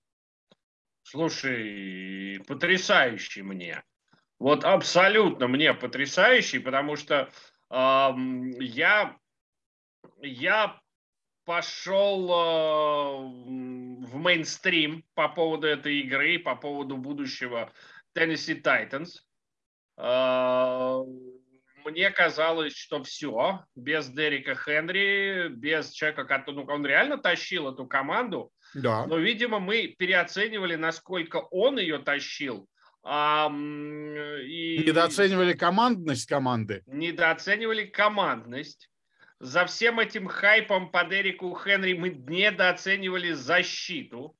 Слушай, 1.03 2.43
потрясающий 2.47 3.41
мне. 3.41 3.83
Вот 4.39 4.63
абсолютно 4.65 5.47
мне 5.47 5.73
потрясающий, 5.73 6.59
потому 6.59 6.95
что 6.95 7.29
э, 7.69 8.09
я, 8.59 9.17
я 10.21 10.79
пошел 11.47 12.29
э, 12.29 13.17
в 14.05 14.15
мейнстрим 14.17 15.05
по 15.15 15.29
поводу 15.29 15.65
этой 15.65 16.01
игры, 16.01 16.37
по 16.39 16.57
поводу 16.57 16.97
будущего 16.97 17.71
Tennessee 18.13 18.61
Titans. 18.61 19.21
Э, 19.97 21.03
мне 21.85 22.11
казалось, 22.11 22.75
что 22.75 23.01
все, 23.03 23.63
без 23.75 24.09
Дерека 24.09 24.55
Хенри, 24.55 25.47
без 25.47 25.91
человека, 25.91 26.25
который 26.25 26.55
ну, 26.55 26.65
он 26.67 26.85
реально 26.85 27.17
тащил 27.17 27.71
эту 27.71 27.87
команду. 27.87 28.51
Да. 28.73 29.05
Но, 29.07 29.17
видимо, 29.17 29.59
мы 29.59 29.95
переоценивали, 29.97 30.75
насколько 30.75 31.37
он 31.37 31.79
ее 31.79 31.99
тащил. 31.99 32.67
А, 33.03 33.49
и... 33.49 34.83
Недооценивали 34.85 35.53
командность 35.53 36.25
команды. 36.25 36.83
Недооценивали 36.87 37.85
командность 37.85 38.89
за 39.39 39.65
всем 39.65 39.99
этим 39.99 40.27
хайпом 40.27 40.89
по 40.89 41.03
Дереку 41.03 41.55
Хенри 41.55 41.93
мы 41.93 42.09
недооценивали 42.09 43.33
защиту. 43.33 44.35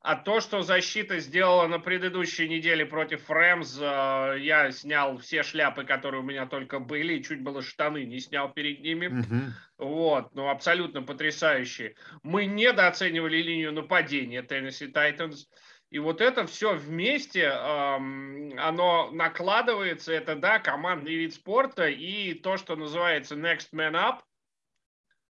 А 0.00 0.14
то, 0.14 0.40
что 0.40 0.62
защита 0.62 1.18
сделала 1.18 1.66
на 1.66 1.80
предыдущей 1.80 2.48
неделе 2.48 2.86
против 2.86 3.28
Рэмс, 3.28 3.78
э, 3.80 4.36
я 4.40 4.70
снял 4.70 5.18
все 5.18 5.42
шляпы, 5.42 5.84
которые 5.84 6.20
у 6.20 6.24
меня 6.24 6.46
только 6.46 6.78
были, 6.78 7.14
и 7.14 7.22
чуть 7.22 7.42
было 7.42 7.62
штаны 7.62 8.04
не 8.04 8.20
снял 8.20 8.52
перед 8.52 8.80
ними. 8.80 9.08
Угу. 9.08 9.88
Вот, 9.88 10.34
ну 10.34 10.48
абсолютно 10.48 11.02
потрясающие. 11.02 11.96
Мы 12.22 12.46
недооценивали 12.46 13.38
линию 13.38 13.72
нападения 13.72 14.42
Теннесси 14.42 14.86
Тайтанс. 14.86 15.48
И 15.90 15.98
вот 15.98 16.20
это 16.20 16.46
все 16.46 16.74
вместе, 16.74 17.44
эм, 17.44 18.52
оно 18.58 19.10
накладывается, 19.10 20.12
это, 20.12 20.36
да, 20.36 20.58
командный 20.58 21.14
вид 21.14 21.32
спорта 21.32 21.88
и 21.88 22.34
то, 22.34 22.58
что 22.58 22.76
называется 22.76 23.36
next 23.36 23.70
man 23.72 23.94
up. 23.94 24.20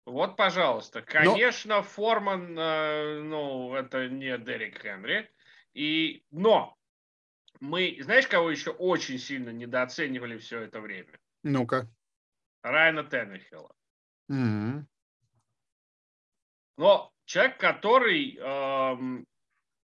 Вот, 0.05 0.37
пожалуйста. 0.37 1.01
Конечно, 1.01 1.77
но... 1.77 1.83
Форман, 1.83 2.57
э, 2.57 3.21
ну, 3.21 3.73
это 3.73 4.07
не 4.07 4.37
Дерек 4.37 4.81
Хенри. 4.81 5.29
И, 5.73 6.23
но 6.31 6.77
мы, 7.59 7.97
знаешь, 8.01 8.27
кого 8.27 8.49
еще 8.49 8.71
очень 8.71 9.17
сильно 9.17 9.49
недооценивали 9.49 10.37
все 10.37 10.61
это 10.61 10.79
время? 10.79 11.19
Ну-ка. 11.43 11.89
Райана 12.63 13.03
Теннехилла. 13.03 13.75
Mm-hmm. 14.31 14.85
Но 16.77 17.11
человек, 17.25 17.57
который 17.57 18.37
эм, 18.37 19.27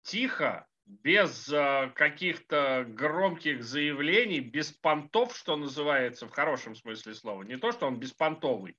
тихо, 0.05 0.67
без 0.85 1.49
э, 1.51 1.91
каких-то 1.95 2.85
громких 2.87 3.63
заявлений, 3.63 4.39
без 4.39 4.71
понтов, 4.71 5.35
что 5.35 5.57
называется 5.57 6.27
в 6.27 6.31
хорошем 6.31 6.75
смысле 6.75 7.15
слова. 7.15 7.43
Не 7.43 7.57
то, 7.57 7.71
что 7.71 7.87
он 7.87 7.99
беспонтовый, 7.99 8.77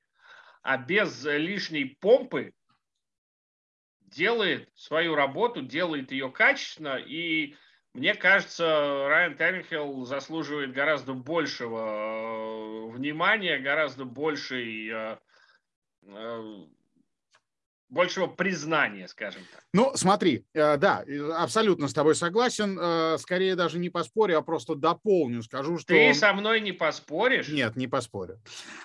а 0.63 0.79
без 0.79 1.25
лишней 1.25 1.97
помпы 2.01 2.53
делает 4.01 4.71
свою 4.77 5.17
работу, 5.17 5.63
делает 5.63 6.13
ее 6.13 6.31
качественно. 6.31 6.97
И 6.97 7.57
мне 7.93 8.15
кажется, 8.15 9.09
Райан 9.09 9.37
Таннихилл 9.37 10.05
заслуживает 10.05 10.73
гораздо 10.73 11.13
большего 11.13 12.87
э, 12.87 12.91
внимания, 12.93 13.59
гораздо 13.59 14.05
большей 14.05 14.91
э, 14.93 15.19
большего 17.89 18.27
признания, 18.27 19.07
скажем 19.09 19.43
так. 19.53 19.63
Ну, 19.73 19.93
смотри, 19.95 20.45
э, 20.55 20.77
да, 20.77 21.05
абсолютно 21.37 21.87
с 21.89 21.93
тобой 21.93 22.15
согласен. 22.15 22.79
Э, 22.81 23.17
скорее 23.19 23.55
даже 23.55 23.79
не 23.79 23.91
поспорю, 23.91 24.39
а 24.39 24.43
просто 24.43 24.75
дополню. 24.75 25.43
Скажу, 25.43 25.79
что... 25.79 25.95
Ты 25.95 26.13
со 26.15 26.33
мной 26.33 26.61
не 26.61 26.73
поспоришь? 26.73 27.49
Нет, 27.49 27.77
не 27.77 27.87
поспорю. 27.87 28.41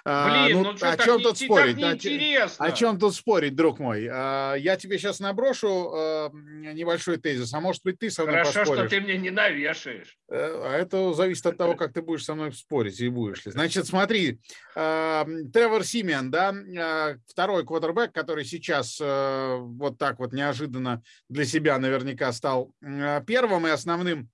Э, 0.06 0.46
Блин, 0.46 0.58
ну, 0.58 0.72
ну 0.72 0.78
что, 0.78 0.92
о 0.92 0.98
чем 0.98 1.22
тут 1.22 1.40
не, 1.40 1.48
спорить? 1.48 1.80
Так 1.80 2.04
неинтересно. 2.04 2.66
О 2.66 2.72
чем 2.72 3.00
тут 3.00 3.16
спорить, 3.16 3.56
друг 3.56 3.80
мой? 3.80 4.04
Я 4.04 4.78
тебе 4.80 4.98
сейчас 4.98 5.20
наброшу 5.20 6.32
небольшой 6.32 7.18
тезис, 7.18 7.54
а 7.54 7.60
может 7.60 7.84
быть 7.84 7.98
ты 7.98 8.12
со 8.12 8.24
мной 8.24 8.40
Хорошо, 8.40 8.60
поспоришь. 8.60 8.82
что 8.82 8.90
ты 8.90 9.02
мне 9.02 9.18
не 9.18 9.30
навешаешь. 9.30 10.18
А 10.30 10.76
это 10.78 11.14
зависит 11.14 11.46
от 11.46 11.58
того, 11.58 11.76
как 11.76 11.94
ты 11.94 12.02
будешь 12.02 12.24
со 12.24 12.36
мной 12.36 12.52
спорить 12.54 13.00
и 13.00 13.10
будешь 13.10 13.46
ли. 13.46 13.52
Значит, 13.52 13.88
смотри, 13.88 14.40
Тревор 14.74 15.84
Симен, 15.84 16.30
да, 16.30 17.16
второй 17.28 17.66
квотербек, 17.66 18.14
который 18.14 18.46
сейчас 18.46 18.91
вот 19.00 19.98
так 19.98 20.20
вот 20.20 20.34
неожиданно 20.34 21.04
для 21.30 21.46
себя 21.46 21.78
наверняка 21.80 22.32
стал 22.34 22.74
э, 22.82 23.22
первым 23.26 23.68
и 23.68 23.70
основным 23.70 24.30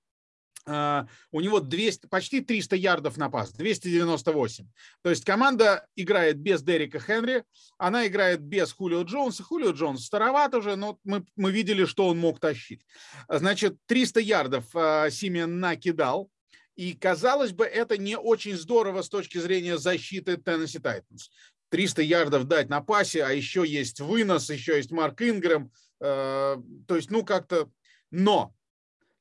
Uh, 0.67 1.07
у 1.31 1.39
него 1.39 1.61
200, 1.61 2.07
почти 2.07 2.41
300 2.41 2.75
ярдов 2.75 3.15
на 3.15 3.29
пас, 3.29 3.53
298. 3.53 4.67
То 5.01 5.09
есть 5.09 5.23
команда 5.23 5.87
играет 5.95 6.39
без 6.39 6.61
Дерека 6.61 6.99
Хенри, 6.99 7.45
она 7.77 8.05
играет 8.05 8.41
без 8.41 8.73
Хулио 8.73 9.03
Джонса. 9.03 9.43
Хулио 9.43 9.71
Джонс 9.71 10.03
староват 10.03 10.53
уже, 10.55 10.75
но 10.75 10.99
мы, 11.05 11.25
мы 11.37 11.53
видели, 11.53 11.85
что 11.85 12.07
он 12.07 12.17
мог 12.17 12.41
тащить. 12.41 12.85
Значит, 13.29 13.77
300 13.85 14.19
ярдов 14.19 14.65
Симен 15.09 15.61
накидал. 15.61 16.29
И, 16.75 16.93
казалось 16.93 17.53
бы, 17.53 17.65
это 17.65 17.97
не 17.97 18.17
очень 18.17 18.55
здорово 18.55 19.01
с 19.01 19.09
точки 19.09 19.39
зрения 19.39 19.77
защиты 19.77 20.37
Теннесси 20.37 20.79
Тайтанс. 20.79 21.31
300 21.69 22.01
ярдов 22.01 22.45
дать 22.45 22.69
на 22.69 22.81
пасе, 22.81 23.23
а 23.23 23.31
еще 23.31 23.65
есть 23.65 23.99
вынос, 23.99 24.49
еще 24.49 24.77
есть 24.77 24.91
Марк 24.91 25.21
Ингрэм– 25.21 25.71
Э, 25.99 26.57
то 26.87 26.95
есть, 26.95 27.11
ну, 27.11 27.23
как-то... 27.23 27.69
Но 28.11 28.53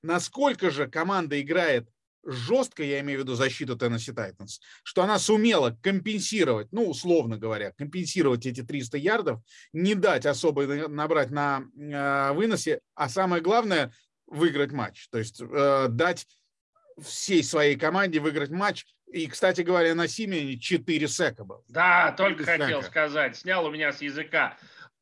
насколько 0.03 0.71
же 0.71 0.87
команда 0.87 1.41
играет 1.41 1.89
жестко, 2.25 2.83
я 2.83 3.01
имею 3.01 3.21
в 3.21 3.23
виду 3.23 3.35
защиту 3.35 3.77
Tennessee 3.77 4.15
Titans, 4.15 4.61
что 4.83 5.03
она 5.03 5.19
сумела 5.19 5.77
компенсировать, 5.83 6.69
ну, 6.73 6.89
условно 6.89 7.37
говоря, 7.37 7.73
компенсировать 7.73 8.47
эти 8.47 8.63
300 8.63 8.99
ярдов, 8.99 9.41
не 9.73 9.95
дать 9.95 10.27
особо 10.27 10.67
набрать 10.89 11.31
на 11.31 11.65
э, 11.77 12.33
выносе, 12.33 12.81
а 12.95 13.09
самое 13.09 13.43
главное– 13.43 13.93
выиграть 14.27 14.73
матч. 14.73 15.09
То 15.09 15.19
есть 15.19 15.41
э, 15.41 15.87
дать 15.89 16.27
всей 17.01 17.45
своей 17.45 17.77
команде 17.77 18.19
выиграть 18.19 18.51
матч. 18.51 18.87
И, 19.13 19.27
кстати 19.29 19.61
говоря, 19.61 19.95
на 19.95 20.09
Симене 20.09 20.59
4 20.59 21.09
сека 21.09 21.45
был. 21.45 21.65
Да, 21.69 22.13
только 22.13 22.45
хотел 22.45 22.81
сека. 22.81 22.91
сказать. 22.91 23.37
Снял 23.37 23.65
у 23.65 23.71
меня 23.71 23.93
с 23.93 24.03
языка 24.03 24.57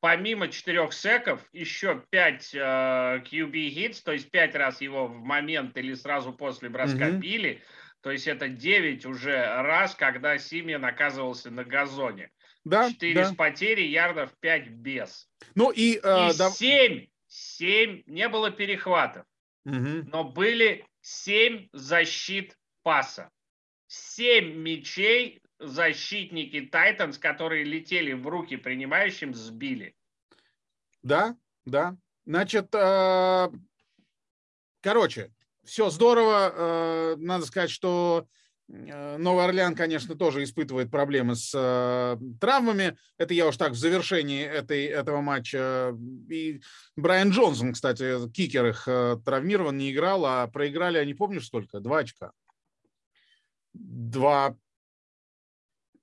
помимо 0.05 0.49
четырех 0.49 0.93
секов, 0.93 1.41
еще 1.55 2.05
пять 2.11 2.55
э, 2.55 2.59
QB 2.59 3.53
hits, 3.53 4.03
то 4.05 4.13
есть 4.13 4.31
пять 4.31 4.55
раз 4.55 4.83
его 4.83 5.07
в 5.07 5.25
момент 5.25 5.79
или 5.79 5.95
сразу 5.95 6.31
после 6.31 6.69
броска 6.69 7.09
mm-hmm. 7.09 7.17
били. 7.17 7.63
То 8.03 8.11
есть 8.11 8.27
это 8.27 8.51
9 8.51 9.07
уже 9.07 9.33
раз, 9.63 9.95
когда 9.95 10.37
Симьян 10.37 10.85
оказывался 10.85 11.51
на 11.51 11.65
газоне. 11.65 12.31
Да, 12.67 12.91
4 12.91 13.15
да. 13.15 13.25
с 13.25 13.35
потери, 13.35 13.81
ярдов 13.81 14.31
5 14.41 14.69
без. 14.73 15.27
Ну 15.55 15.71
и, 15.71 15.95
э, 16.03 16.31
и 16.31 16.37
да... 16.37 16.51
7, 16.51 17.07
7 17.29 18.03
не 18.05 18.29
было 18.29 18.51
перехватов. 18.51 19.25
угу. 19.65 20.05
но 20.07 20.25
были 20.25 20.85
семь 21.01 21.69
защит 21.73 22.59
паса. 22.83 23.31
Семь 23.97 24.57
мячей 24.57 25.41
защитники 25.61 26.63
Тайтанс, 26.63 27.17
которые 27.17 27.63
летели 27.63 28.13
в 28.13 28.27
руки 28.27 28.57
принимающим, 28.57 29.35
сбили. 29.35 29.95
Да, 31.03 31.37
да. 31.65 31.97
Значит, 32.27 32.75
э, 32.75 33.49
короче, 34.81 35.33
все 35.65 35.91
здорово. 35.91 36.53
Э, 36.55 37.17
надо 37.19 37.47
сказать, 37.47 37.71
что 37.71 38.27
э, 38.69 39.17
Новый 39.19 39.45
Орлеан, 39.45 39.77
конечно, 39.77 40.17
тоже 40.17 40.43
испытывает 40.43 40.91
проблемы 40.91 41.37
с 41.37 42.19
травмами. 42.41 42.97
Это 43.17 43.33
я 43.33 43.47
уж 43.47 43.57
так 43.57 43.73
в 43.73 43.77
завершении 43.77 44.45
этой, 44.45 44.87
этого 44.87 45.21
матча. 45.21 45.97
И 46.29 46.63
Брайан 46.97 47.31
Джонсон, 47.31 47.75
кстати, 47.75 48.29
кикер 48.33 48.67
их 48.67 48.89
травмирован, 49.25 49.77
не 49.77 49.93
играл, 49.93 50.27
а 50.27 50.49
проиграли, 50.49 50.99
я 50.99 51.05
не 51.05 51.15
помню 51.15 51.41
сколько, 51.41 51.79
два 51.79 51.99
очка. 51.99 52.33
Два 53.75 54.57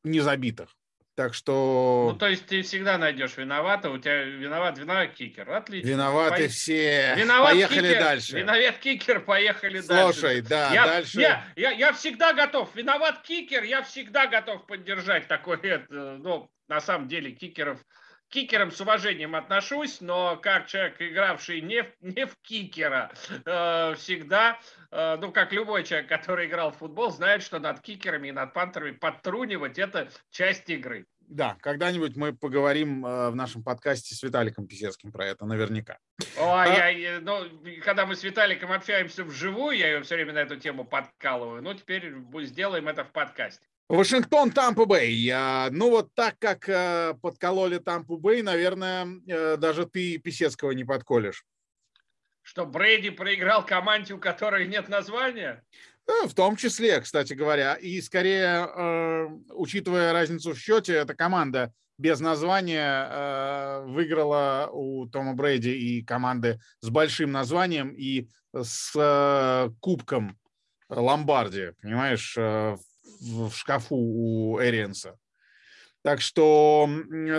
незабитых. 0.04 0.70
Так 1.16 1.34
что... 1.34 2.12
Ну, 2.14 2.18
то 2.18 2.28
есть 2.28 2.46
ты 2.46 2.62
всегда 2.62 2.98
найдешь 2.98 3.36
виновата, 3.38 3.90
у 3.90 3.98
тебя 3.98 4.24
виноват, 4.24 4.78
виноват 4.78 5.14
кикер. 5.14 5.50
Отлично. 5.52 5.88
Виноваты 5.88 6.46
По... 6.46 6.50
все. 6.50 7.16
Виноват 7.16 7.52
поехали 7.52 7.88
кикер, 7.90 8.00
дальше. 8.00 8.40
Виноват 8.40 8.78
кикер, 8.78 9.20
поехали 9.20 9.82
Слушай, 9.82 9.88
дальше. 9.88 10.20
Слушай, 10.20 10.42
да, 10.42 10.74
я, 10.74 10.86
дальше... 10.86 11.20
Я, 11.20 11.46
я, 11.56 11.72
я 11.72 11.94
всегда 11.94 12.34
готов. 12.34 12.74
Виноват 12.76 13.22
кикер, 13.24 13.64
я 13.64 13.84
всегда 13.84 14.28
готов 14.28 14.66
поддержать 14.66 15.28
такой, 15.28 15.58
это, 15.58 15.86
ну, 15.92 16.50
на 16.70 16.80
самом 16.80 17.10
деле, 17.10 17.32
кикеров 17.32 17.80
кикерам 18.32 18.72
с 18.72 18.82
уважением 18.82 19.36
отношусь, 19.36 20.02
но 20.02 20.38
как 20.38 20.66
человек, 20.68 20.96
игравший 21.00 21.62
не 21.62 21.84
в, 21.84 21.88
не 22.02 22.26
в 22.26 22.36
кикера, 22.42 23.12
э, 23.46 23.94
всегда, 23.96 24.60
э, 24.90 25.18
ну, 25.20 25.32
как 25.32 25.52
любой 25.52 25.84
человек, 25.84 26.10
который 26.10 26.48
играл 26.48 26.72
в 26.72 26.78
футбол, 26.78 27.12
знает, 27.12 27.44
что 27.44 27.60
над 27.60 27.82
кикерами 27.82 28.30
и 28.30 28.32
над 28.32 28.54
пантерами 28.54 28.92
подтрунивать– 28.92 29.78
это 29.80 30.10
часть 30.32 30.70
игры. 30.70 31.06
Да, 31.32 31.56
когда-нибудь 31.62 32.18
мы 32.18 32.34
поговорим 32.34 33.06
э, 33.06 33.30
в 33.30 33.36
нашем 33.36 33.64
подкасте 33.64 34.16
с 34.16 34.24
Виталиком 34.24 34.68
Писецким 34.68 35.12
про 35.14 35.28
это, 35.28 35.46
наверняка. 35.46 35.98
О, 36.38 36.58
а... 36.58 36.90
я, 36.90 37.20
ну, 37.22 37.46
когда 37.86 38.06
мы 38.06 38.16
с 38.16 38.24
Виталиком 38.24 38.72
общаемся 38.72 39.24
вживую, 39.24 39.78
я 39.78 39.88
ее 39.88 40.02
все 40.04 40.16
время 40.16 40.34
на 40.34 40.40
эту 40.40 40.58
тему 40.58 40.84
подкалываю. 40.84 41.62
Ну, 41.62 41.74
теперь 41.74 42.14
сделаем 42.44 42.90
это 42.90 43.06
в 43.06 43.12
подкасте. 43.12 43.66
Вашингтон, 43.92 44.52
Тампа 44.52 44.86
Бэй. 44.86 45.34
Ну 45.72 45.90
вот 45.90 46.16
так 46.16 46.40
как 46.40 46.70
э, 46.70 47.14
подкололи 47.22 47.78
Тампу 47.78 48.18
Бэй, 48.18 48.42
наверное, 48.42 49.06
э, 49.28 49.58
даже 49.58 49.86
ты 49.86 50.18
Писецкого 50.18 50.72
не 50.72 50.86
подколешь. 50.86 51.44
Что 52.42 52.66
Брейди 52.66 53.10
проиграл 53.10 53.66
команде, 53.66 54.14
у 54.14 54.18
которой 54.18 54.66
нет 54.66 54.88
названия? 54.88 55.66
Э, 56.08 56.26
в 56.26 56.34
том 56.34 56.56
числе, 56.56 57.02
кстати 57.02 57.34
говоря. 57.34 57.74
И 57.74 58.00
скорее, 58.00 59.30
учитывая 59.50 60.14
разницу 60.14 60.54
в 60.54 60.58
счете, 60.58 60.94
эта 60.94 61.14
команда 61.14 61.74
без 61.98 62.22
названия 62.22 63.82
выиграла 63.88 64.70
у 64.72 65.06
Тома 65.08 65.34
Брейди 65.34 65.72
и 65.78 66.02
команды 66.02 66.62
с 66.80 66.90
большим 66.90 67.34
названием 67.34 67.90
и 67.90 68.30
с 68.56 69.70
кубком 69.82 70.40
Ломбарди, 70.88 71.74
понимаешь, 71.82 72.38
в 73.22 73.52
шкафу 73.52 73.96
у 73.96 74.60
Эриенса. 74.62 75.18
Так 76.04 76.22
что 76.22 76.90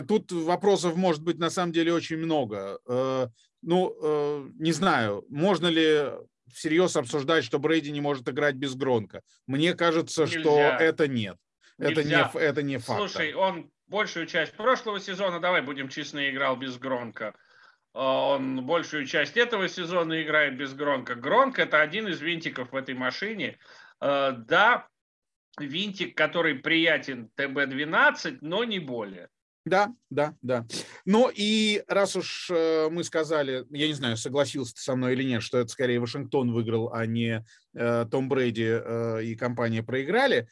тут 0.06 0.30
вопросов 0.30 0.96
может 0.96 1.22
быть 1.22 1.38
на 1.38 1.50
самом 1.50 1.72
деле 1.72 1.92
очень 1.92 2.18
много. 2.18 2.78
Э, 2.88 3.26
ну, 3.60 3.96
э, 4.00 4.50
не 4.58 4.72
знаю, 4.72 5.24
можно 5.28 5.66
ли 5.66 6.12
всерьез 6.52 6.96
обсуждать, 6.96 7.44
что 7.44 7.58
Брейди 7.58 7.90
не 7.90 8.00
может 8.00 8.28
играть 8.28 8.54
без 8.54 8.74
Гронка. 8.74 9.22
Мне 9.46 9.74
кажется, 9.74 10.22
Нельзя. 10.22 10.40
что 10.40 10.58
это 10.58 11.08
нет. 11.08 11.36
Это 11.78 12.04
не, 12.04 12.38
это 12.38 12.62
не 12.62 12.78
факт. 12.78 13.00
Слушай, 13.00 13.34
он 13.34 13.70
большую 13.88 14.26
часть 14.26 14.52
прошлого 14.52 15.00
сезона, 15.00 15.40
давай 15.40 15.62
будем 15.62 15.88
честны, 15.88 16.30
играл 16.30 16.56
без 16.56 16.78
Гронка. 16.78 17.34
Э, 17.94 17.98
он 17.98 18.64
большую 18.64 19.06
часть 19.06 19.36
этого 19.36 19.68
сезона 19.68 20.22
играет 20.22 20.56
без 20.56 20.72
Гронка. 20.72 21.16
Гронк– 21.16 21.58
это 21.60 21.80
один 21.80 22.06
из 22.06 22.20
винтиков 22.20 22.70
в 22.70 22.76
этой 22.76 22.94
машине. 22.94 23.58
Да, 24.00 24.88
винтик, 25.58 26.16
который 26.16 26.56
приятен 26.56 27.30
ТБ-12, 27.36 28.38
но 28.40 28.64
не 28.64 28.78
более. 28.78 29.28
Да, 29.64 29.94
да, 30.10 30.34
да. 30.42 30.66
Ну 31.04 31.30
и 31.32 31.84
раз 31.86 32.16
уж 32.16 32.50
э, 32.50 32.88
мы 32.90 33.04
сказали, 33.04 33.64
я 33.70 33.86
не 33.86 33.92
знаю, 33.92 34.16
согласился 34.16 34.74
ты 34.74 34.80
со 34.80 34.96
мной 34.96 35.12
или 35.12 35.22
нет, 35.22 35.42
что 35.42 35.58
это 35.58 35.68
скорее 35.68 36.00
Вашингтон 36.00 36.52
выиграл, 36.52 36.92
а 36.92 37.06
не 37.06 37.44
э, 37.74 38.06
Том 38.10 38.28
Брейди 38.28 38.66
э, 38.66 39.22
и 39.22 39.36
компания 39.36 39.84
проиграли. 39.84 40.48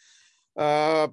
Э, 0.54 1.08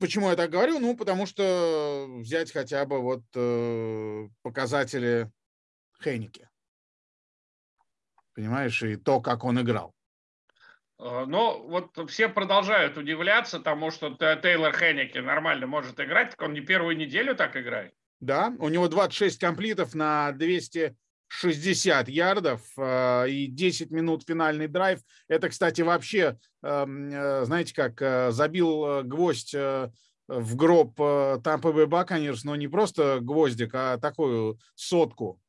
почему 0.00 0.30
я 0.30 0.34
так 0.34 0.50
говорю? 0.50 0.80
Ну, 0.80 0.96
потому 0.96 1.24
что 1.26 2.06
взять 2.18 2.50
хотя 2.50 2.84
бы 2.84 3.00
вот 3.00 3.22
э, 3.36 4.28
показатели 4.42 5.30
Хейники. 6.02 6.48
Понимаешь, 8.34 8.82
и 8.82 8.96
то, 8.96 9.20
как 9.20 9.44
он 9.44 9.60
играл. 9.60 9.95
Э, 10.98 11.24
но 11.26 11.62
вот 11.66 11.98
все 12.10 12.28
продолжают 12.28 12.96
удивляться 12.96 13.60
тому, 13.60 13.90
что 13.90 14.10
Тейлор 14.10 14.74
Хеннике 14.74 15.22
нормально 15.22 15.66
может 15.66 16.00
играть, 16.00 16.30
так 16.30 16.42
он 16.42 16.54
не 16.54 16.60
первую 16.60 16.96
неделю 16.96 17.34
так 17.34 17.56
играет. 17.56 17.92
Да, 18.20 18.52
у 18.58 18.68
него 18.68 18.88
26 18.88 19.38
комплитов 19.38 19.94
на 19.94 20.32
260 20.32 22.08
ярдов 22.08 22.62
э, 22.78 23.28
и 23.28 23.46
10 23.46 23.90
минут 23.90 24.24
финальный 24.26 24.68
драйв. 24.68 25.00
Это, 25.28 25.48
кстати, 25.50 25.82
вообще, 25.82 26.38
эм, 26.62 27.10
э, 27.10 27.44
знаете 27.44 27.74
как, 27.74 28.32
забил 28.32 29.02
гвоздь 29.04 29.54
в 30.28 30.56
гроб 30.56 30.96
Тампа 30.96 31.72
Бэй 31.72 31.86
Баконерс, 31.86 32.42
но 32.42 32.56
не 32.56 32.66
просто 32.66 33.20
гвоздик, 33.20 33.72
а 33.74 33.96
такую 33.98 34.58
сотку 34.74 35.40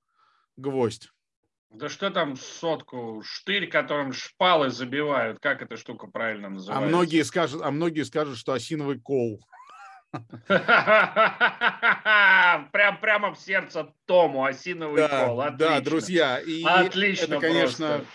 гвоздь. 0.56 1.10
Да 1.70 1.90
что 1.90 2.10
там 2.10 2.36
сотку, 2.38 3.22
штырь, 3.26 3.68
которым 3.68 4.14
шпалы 4.14 4.70
забивают, 4.70 5.40
как 5.40 5.62
эта 5.62 5.76
штука 5.78 6.08
правильно 6.08 6.48
а 6.48 6.52
называется? 6.52 6.86
А 6.86 6.88
многие 6.88 7.24
скажут, 7.24 7.62
а 7.62 7.72
многие 7.72 8.04
скажут, 8.04 8.38
что 8.38 8.54
осиновый 8.54 9.00
кол. 9.00 9.42
Прям, 12.72 13.02
прямо 13.02 13.34
в 13.34 13.40
сердце 13.40 13.94
Тому 14.06 14.46
осиновый 14.46 15.08
да, 15.08 15.26
кол. 15.26 15.42
Отлично. 15.42 15.68
Да, 15.68 15.82
друзья. 15.82 16.40
И 16.40 16.64
Отлично 16.64 17.34
это, 17.36 17.42
конечно... 17.42 17.88
Просто. 17.88 18.08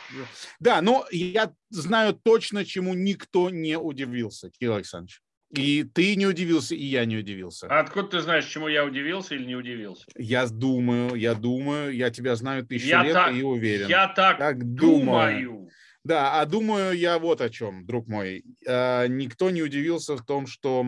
Да, 0.59 0.81
но 0.81 1.07
я 1.11 1.53
знаю 1.69 2.15
точно, 2.15 2.65
чему 2.65 2.95
никто 2.95 3.51
не 3.51 3.77
удивился, 3.77 4.51
Кирилл 4.51 4.77
Александрович. 4.77 5.21
И 5.53 5.85
ты 5.85 6.17
не 6.17 6.27
удивился, 6.27 6.75
и 6.75 6.83
я 6.83 7.05
не 7.05 7.19
удивился. 7.19 7.67
А 7.69 7.81
откуда 7.81 8.09
ты 8.09 8.21
знаешь, 8.23 8.47
чему 8.47 8.69
я 8.69 8.87
удивился 8.87 9.35
или 9.35 9.45
не 9.45 9.55
удивился? 9.55 10.07
Я 10.17 10.47
думаю, 10.47 11.15
я 11.15 11.35
думаю, 11.35 11.95
я 11.95 12.11
тебя 12.11 12.37
знаю 12.37 12.67
тысячу 12.67 12.89
я 12.89 13.03
лет 13.03 13.13
так, 13.13 13.35
и 13.35 13.43
уверен. 13.43 13.87
Я 13.87 14.09
так, 14.09 14.39
так 14.39 14.59
думаю. 14.75 15.45
думаю. 15.45 15.69
Да, 16.05 16.41
а 16.41 16.47
думаю 16.47 16.97
я 16.97 17.19
вот 17.19 17.43
о 17.43 17.51
чем, 17.51 17.85
друг 17.85 18.09
мой. 18.09 18.45
А, 18.67 19.07
никто 19.07 19.51
не 19.51 19.61
удивился 19.63 20.17
в 20.17 20.25
том, 20.25 20.47
что, 20.47 20.87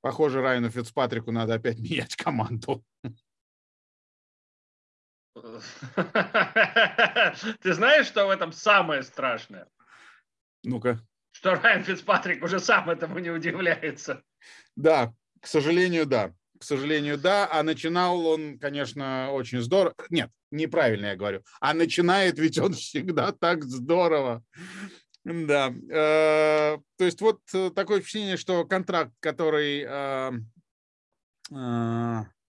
похоже, 0.00 0.42
Райану 0.42 0.70
Фицпатрику 0.70 1.30
надо 1.30 1.54
опять 1.54 1.78
менять 1.80 2.16
команду. 2.16 2.84
Ты 7.60 7.72
знаешь, 7.72 8.06
что 8.06 8.26
в 8.26 8.30
этом 8.30 8.50
самое 8.52 9.04
страшное? 9.04 9.68
Ну-ка 10.64 11.00
что 11.44 11.56
Райан 11.56 11.84
Фицпатрик 11.84 12.42
уже 12.42 12.58
сам 12.58 12.88
этому 12.88 13.18
не 13.18 13.28
удивляется. 13.28 14.22
Да, 14.76 15.12
к 15.42 15.46
сожалению, 15.46 16.06
да. 16.06 16.32
К 16.58 16.64
сожалению, 16.64 17.18
да. 17.18 17.46
А 17.52 17.62
начинал 17.62 18.26
он, 18.26 18.58
конечно, 18.58 19.30
очень 19.30 19.60
здорово. 19.60 19.94
Нет, 20.08 20.30
неправильно 20.50 21.06
я 21.08 21.16
говорю. 21.16 21.42
А 21.60 21.74
начинает 21.74 22.38
ведь 22.38 22.56
он 22.58 22.72
всегда 22.72 23.32
так 23.32 23.64
здорово. 23.64 24.42
Да. 25.24 25.74
Э, 25.90 26.78
то 26.96 27.04
есть 27.04 27.20
вот 27.20 27.40
э, 27.52 27.70
такое 27.74 28.00
впечатление, 28.00 28.38
что 28.38 28.64
контракт, 28.64 29.12
который 29.20 29.84
э, 29.86 30.32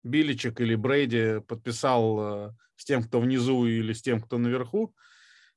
Биличек 0.04 0.62
или 0.62 0.76
Брейди 0.76 1.42
подписал 1.48 2.54
с 2.76 2.86
тем, 2.86 3.02
кто 3.02 3.20
внизу 3.20 3.66
или 3.66 3.94
с 3.94 4.04
тем, 4.04 4.22
кто 4.22 4.38
наверху, 4.38 4.94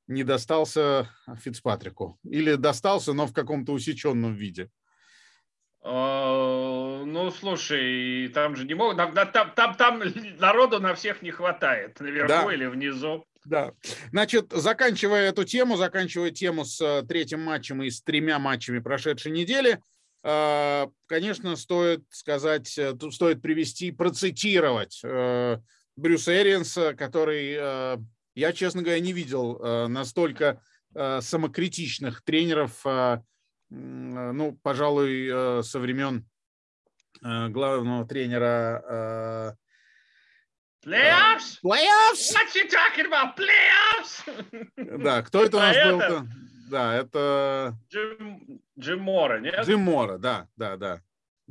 не 0.09 0.23
достался 0.23 1.09
Фицпатрику? 1.41 2.19
Или 2.23 2.55
достался, 2.55 3.13
но 3.13 3.27
в 3.27 3.33
каком-то 3.33 3.71
усеченном 3.71 4.33
виде? 4.33 4.69
А, 5.81 7.03
ну, 7.05 7.31
слушай, 7.31 8.27
там 8.33 8.55
же 8.55 8.65
не 8.65 8.73
могут, 8.73 8.97
там, 8.97 9.13
там, 9.55 9.75
там 9.75 10.03
народу 10.39 10.81
на 10.81 10.93
всех 10.93 11.21
не 11.21 11.31
хватает, 11.31 11.99
наверху 12.01 12.47
да. 12.47 12.53
или 12.53 12.65
внизу. 12.65 13.25
Да. 13.45 13.71
Значит, 14.11 14.51
заканчивая 14.51 15.29
эту 15.29 15.45
тему, 15.45 15.77
заканчивая 15.77 16.31
тему 16.31 16.65
с 16.65 16.81
э, 16.81 17.03
третьим 17.07 17.41
матчем 17.41 17.81
и 17.81 17.89
с 17.89 18.01
тремя 18.01 18.37
матчами 18.39 18.79
прошедшей 18.79 19.31
недели, 19.31 19.79
э, 20.23 20.87
конечно, 21.05 21.55
стоит 21.55 22.03
сказать, 22.09 22.77
э, 22.77 22.93
стоит 23.11 23.41
привести, 23.41 23.91
процитировать 23.91 25.01
Брюса 25.95 26.41
Эриенса, 26.41 26.93
который 26.93 27.99
Я, 28.39 28.53
честно 28.53 28.81
говоря, 28.81 29.01
не 29.01 29.11
видел 29.11 29.57
э, 29.57 29.87
настолько 29.87 30.61
э, 30.95 31.19
самокритичных 31.19 32.23
тренеров, 32.23 32.85
э, 32.85 33.21
ну, 33.69 34.57
пожалуй, 34.63 35.61
со 35.61 35.79
времен 35.79 36.25
главного 37.21 38.07
тренера 38.07 39.55
Playoffs? 40.83 41.59
Playoffs? 41.63 42.33
What 42.33 42.55
you 42.55 42.67
talking 42.67 43.05
about? 43.05 43.35
Playoffs? 43.37 45.03
Да, 45.03 45.21
кто 45.21 45.43
это 45.43 45.57
у 45.57 45.59
нас 45.59 45.75
был? 45.75 45.99
-то? 45.99 46.27
Да, 46.71 46.95
это... 46.95 47.77
Джим, 47.91 48.61
Джим 48.79 49.01
Мора, 49.01 49.39
нет? 49.39 49.67
Джим 49.67 49.81
Мора, 49.81 50.17
да, 50.17 50.47
да, 50.55 50.77
да. 50.77 51.01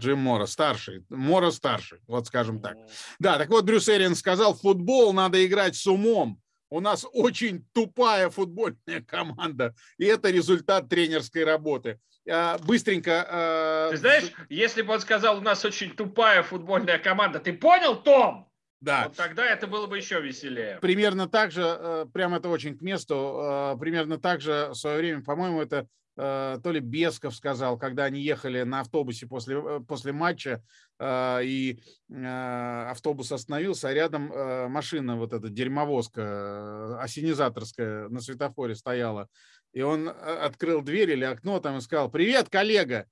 Джим 0.01 0.19
Мора, 0.19 0.47
старший. 0.47 1.05
Мора 1.11 1.51
старший, 1.53 2.01
вот 2.09 2.27
скажем 2.27 2.61
так. 2.61 2.77
Да, 3.19 3.39
так 3.39 3.49
вот 3.51 3.65
Брюс 3.65 3.89
Эрин 3.89 4.17
сказал, 4.17 4.55
футбол 4.55 5.13
надо 5.13 5.45
играть 5.47 5.77
с 5.77 5.87
умом. 5.87 6.41
У 6.71 6.81
нас 6.81 7.07
очень 7.13 7.65
тупая 7.73 8.31
футбольная 8.31 9.01
команда, 9.07 9.75
и 9.97 10.05
это 10.05 10.31
результат 10.31 10.89
тренерской 10.89 11.45
работы. 11.45 11.99
А, 12.31 12.59
быстренько. 12.59 13.27
А, 13.29 13.91
ты 13.91 13.97
знаешь, 13.97 14.33
если 14.49 14.83
бы 14.83 14.93
он 14.93 15.01
сказал, 15.01 15.39
у 15.39 15.41
нас 15.41 15.65
очень 15.65 15.95
тупая 15.95 16.43
футбольная 16.43 16.99
команда, 16.99 17.41
ты 17.41 17.53
понял, 17.53 17.97
Том? 17.97 18.49
Да. 18.81 19.05
Вот 19.05 19.17
тогда 19.17 19.45
это 19.45 19.67
было 19.67 19.87
бы 19.87 19.97
еще 19.97 20.21
веселее. 20.21 20.79
Примерно 20.81 21.29
так 21.29 21.51
же, 21.51 21.63
э, 21.65 22.07
прямо 22.13 22.37
это 22.37 22.49
очень 22.49 22.79
к 22.79 22.83
месту, 22.83 23.75
э, 23.75 23.77
примерно 23.81 24.19
так 24.19 24.41
же 24.41 24.69
в 24.71 24.75
свое 24.75 24.99
время, 24.99 25.25
по-моему, 25.25 25.61
это 25.61 25.89
э, 26.17 26.59
то 26.63 26.71
ли 26.71 26.79
Бесков 26.79 27.35
сказал, 27.35 27.77
когда 27.77 28.05
они 28.05 28.21
ехали 28.21 28.63
на 28.63 28.81
автобусе 28.81 29.27
после, 29.27 29.81
после 29.81 30.13
матча, 30.13 30.63
и 31.01 31.79
автобус 32.11 33.31
остановился, 33.31 33.89
а 33.89 33.95
рядом 33.95 34.33
машина, 34.71 35.17
вот 35.17 35.33
эта 35.33 35.49
дерьмовозка, 35.49 37.01
осенизаторская 37.01 38.09
на 38.09 38.21
светофоре 38.21 38.75
стояла. 38.75 39.29
И 39.73 39.83
он 39.83 40.09
открыл 40.09 40.83
дверь 40.83 41.13
или 41.13 41.25
окно 41.25 41.61
там 41.61 41.79
и 41.79 41.81
сказал, 41.81 42.11
привет, 42.11 42.49
коллега. 42.49 43.07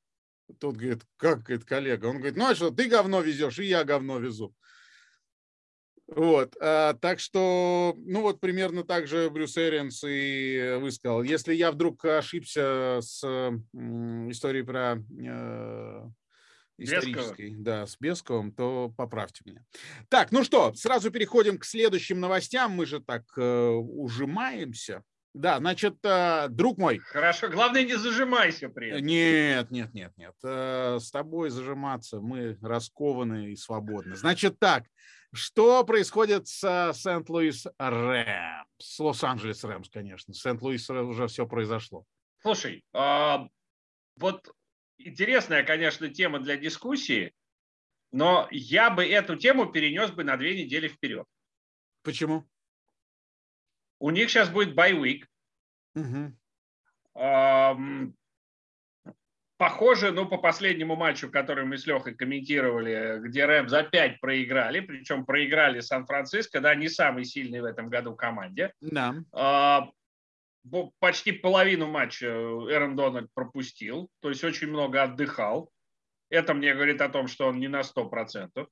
Тут 0.59 0.77
говорит, 0.77 1.03
как 1.17 1.51
это 1.51 1.65
коллега? 1.67 2.07
Он 2.07 2.17
говорит, 2.17 2.37
ну 2.37 2.47
а 2.47 2.55
что, 2.55 2.71
ты 2.71 2.89
говно 2.89 3.21
везешь, 3.21 3.59
и 3.59 3.65
я 3.65 3.85
говно 3.85 4.19
везу. 4.19 4.55
Вот, 6.07 6.57
а, 6.61 6.95
так 6.95 7.19
что, 7.19 7.95
ну 7.99 8.23
вот 8.23 8.39
примерно 8.39 8.85
так 8.85 9.09
же 9.09 9.29
Брюс 9.29 9.59
Эринс 9.59 10.05
и 10.07 10.77
высказал. 10.81 11.25
Если 11.25 11.53
я 11.53 11.73
вдруг 11.73 12.05
ошибся 12.05 13.01
с 13.01 13.25
м, 13.25 14.31
историей 14.31 14.63
про 14.63 14.99
э, 14.99 16.09
исторической, 16.79 17.55
да, 17.57 17.87
с 17.87 17.97
Бесковым, 17.99 18.53
то 18.53 18.93
поправьте 18.97 19.43
меня. 19.45 19.65
Так, 20.09 20.33
ну 20.33 20.45
что, 20.45 20.75
сразу 20.75 21.11
переходим 21.11 21.59
к 21.59 21.65
следующим 21.65 22.21
новостям. 22.21 22.73
Мы 22.73 22.87
же 22.87 23.01
так 23.01 23.23
э, 23.37 23.69
ужимаемся. 23.69 25.03
Да, 25.35 25.59
значит, 25.59 25.97
э, 26.03 26.49
друг 26.49 26.79
мой. 26.79 26.99
Хорошо, 26.99 27.49
главное 27.49 27.85
не 27.85 27.97
зажимайся 27.97 28.69
при 28.69 28.89
этом. 28.89 29.07
Нет, 29.07 29.71
нет, 29.71 29.93
нет, 29.93 30.13
нет. 30.17 30.35
Э, 30.43 30.99
с 30.99 31.11
тобой 31.11 31.51
зажиматься 31.51 32.21
мы 32.21 32.59
раскованы 32.63 33.53
и 33.53 33.57
свободны. 33.57 34.17
Значит 34.17 34.59
так, 34.59 34.85
что 35.35 35.85
происходит 35.85 36.49
с 36.49 36.93
Сент-Луис 36.95 37.67
Рэмс? 37.79 38.67
С 38.79 38.99
Лос-Анджелес 38.99 39.63
Рэмс, 39.65 39.91
конечно. 39.91 40.33
Сент-Луис 40.33 40.89
уже 40.89 41.27
все 41.27 41.47
произошло. 41.47 42.05
Слушай, 42.41 42.83
а, 42.95 43.49
вот 44.17 44.51
интересная, 44.99 45.63
конечно, 45.63 46.09
тема 46.09 46.39
для 46.39 46.57
дискуссии, 46.57 47.33
но 48.13 48.49
я 48.51 48.91
бы 48.91 49.05
эту 49.07 49.37
тему 49.37 49.67
перенес 49.67 50.11
бы 50.11 50.25
на 50.25 50.37
две 50.37 50.63
недели 50.63 50.89
вперед. 50.89 51.27
Почему? 52.03 52.49
У 53.99 54.11
них 54.11 54.31
сейчас 54.31 54.51
будет 54.51 54.75
байвик. 54.75 55.29
Угу 55.95 56.37
похоже, 59.57 60.13
ну, 60.13 60.27
по 60.27 60.39
последнему 60.39 60.97
матчу, 60.97 61.31
который 61.31 61.65
мы 61.65 61.79
с 61.79 61.87
Лехой 61.87 62.15
комментировали, 62.15 63.21
где 63.21 63.47
Рэмс 63.47 63.73
опять 63.73 64.21
проиграли, 64.21 64.81
причем 64.81 65.25
проиграли 65.25 65.81
Сан-Франциско, 65.81 66.61
да, 66.61 66.75
не 66.75 66.89
самый 66.89 67.25
сильный 67.25 67.61
в 67.61 67.65
этом 67.65 67.89
году 67.89 68.15
команде. 68.15 68.73
Да. 68.81 69.91
Почти 70.99 71.33
половину 71.33 71.87
матча 71.87 72.27
Эрон 72.27 72.97
Дональд 72.97 73.31
пропустил, 73.35 74.11
то 74.21 74.29
есть 74.29 74.45
очень 74.45 74.69
много 74.69 75.03
отдыхал. 75.03 75.71
Это 76.29 76.55
мне 76.55 76.75
говорит 76.75 77.01
о 77.01 77.09
том, 77.09 77.29
что 77.29 77.47
он 77.47 77.61
не 77.61 77.69
на 77.69 77.81
100%. 77.81 78.67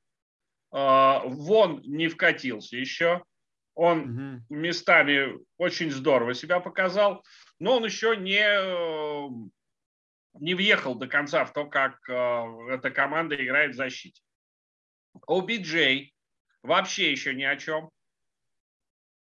А, 0.73 1.23
Вон 1.25 1.81
не 1.85 2.09
вкатился 2.09 2.77
еще. 2.77 3.23
Он 3.75 4.01
угу. 4.01 4.55
местами 4.55 5.39
очень 5.57 5.91
здорово 5.91 6.35
себя 6.35 6.61
показал, 6.61 7.25
но 7.59 7.77
он 7.77 7.85
еще 7.85 8.17
не 8.17 9.55
не 10.41 10.55
въехал 10.55 10.97
до 10.97 11.07
конца 11.07 11.45
в 11.45 11.53
то, 11.53 11.67
как 11.67 11.99
э, 12.09 12.13
эта 12.71 12.91
команда 12.91 13.37
играет 13.37 13.73
в 13.73 13.77
защите. 13.77 14.21
OBJ 15.29 16.11
вообще 16.63 17.13
еще 17.13 17.35
ни 17.35 17.45
о 17.45 17.57
чем 17.57 17.91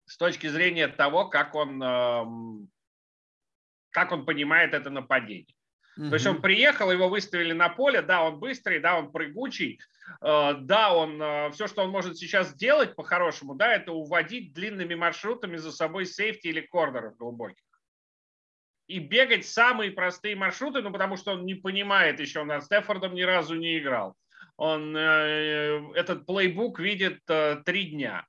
с 0.05 0.17
точки 0.17 0.47
зрения 0.47 0.87
того, 0.87 1.27
как 1.27 1.55
он, 1.55 1.81
э, 1.81 2.67
как 3.91 4.11
он 4.11 4.25
понимает 4.25 4.73
это 4.73 4.89
нападение. 4.89 5.47
Mm-hmm. 5.97 6.09
То 6.09 6.15
есть 6.15 6.27
он 6.27 6.41
приехал, 6.41 6.91
его 6.91 7.07
выставили 7.07 7.53
на 7.53 7.69
поле, 7.69 8.01
да, 8.01 8.23
он 8.23 8.39
быстрый, 8.39 8.79
да, 8.79 8.97
он 8.97 9.11
прыгучий, 9.11 9.79
э, 10.21 10.53
да, 10.59 10.93
он 10.93 11.21
э, 11.21 11.51
все, 11.51 11.67
что 11.67 11.83
он 11.83 11.89
может 11.89 12.17
сейчас 12.17 12.49
сделать 12.49 12.95
по-хорошему, 12.95 13.55
да, 13.55 13.73
это 13.73 13.93
уводить 13.93 14.53
длинными 14.53 14.93
маршрутами 14.93 15.55
за 15.55 15.71
собой 15.71 16.05
сейфти 16.05 16.47
или 16.47 16.61
корнеров 16.61 17.17
глубоких 17.17 17.63
и 18.87 18.99
бегать 18.99 19.47
самые 19.47 19.89
простые 19.89 20.35
маршруты, 20.35 20.81
ну, 20.83 20.91
потому 20.91 21.17
что 21.17 21.31
он 21.31 21.45
не 21.45 21.55
понимает 21.55 22.19
еще, 22.19 22.41
он 22.41 22.47
над 22.47 22.63
Стефордом 22.63 23.15
ни 23.15 23.23
разу 23.23 23.55
не 23.55 23.79
играл. 23.79 24.15
Он 24.57 24.95
э, 24.95 25.91
этот 25.95 26.27
плейбук 26.27 26.79
видит 26.79 27.21
три 27.65 27.85
дня. 27.85 28.27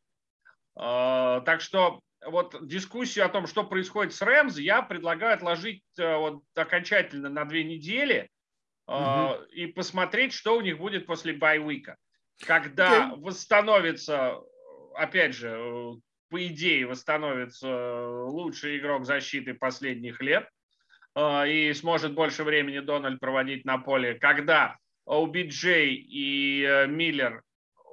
Э, 0.77 1.41
так 1.45 1.61
что 1.61 2.01
вот 2.25 2.57
дискуссию 2.67 3.25
о 3.25 3.29
том, 3.29 3.47
что 3.47 3.65
происходит 3.65 4.13
с 4.15 4.23
Рэмс, 4.23 4.59
я 4.59 4.83
предлагаю 4.83 5.35
отложить 5.35 5.83
э, 5.99 6.17
вот 6.17 6.43
окончательно 6.55 7.29
на 7.29 7.45
две 7.45 7.65
недели 7.65 8.29
угу. 8.87 9.35
и 9.53 9.67
посмотреть, 9.67 10.33
что 10.33 10.57
у 10.57 10.61
них 10.61 10.79
будет 10.79 11.07
после 11.07 11.33
байвика. 11.33 11.97
Когда 12.45 13.09
okay. 13.09 13.21
восстановится, 13.21 14.39
опять 14.95 15.35
же, 15.35 15.95
по 16.29 16.45
идее, 16.47 16.87
восстановится 16.87 18.27
лучший 18.27 18.79
игрок 18.79 19.07
защиты 19.07 19.55
последних 19.55 20.21
лет 20.21 20.49
и 21.19 21.73
сможет 21.75 22.13
больше 22.13 22.45
времени 22.45 22.81
Дональд 22.81 23.21
проводить 23.21 23.65
на 23.65 23.79
поле, 23.79 24.15
когда 24.17 24.77
OBJ 25.09 25.87
и 25.89 26.63
э, 26.63 26.87
Миллер 26.89 27.43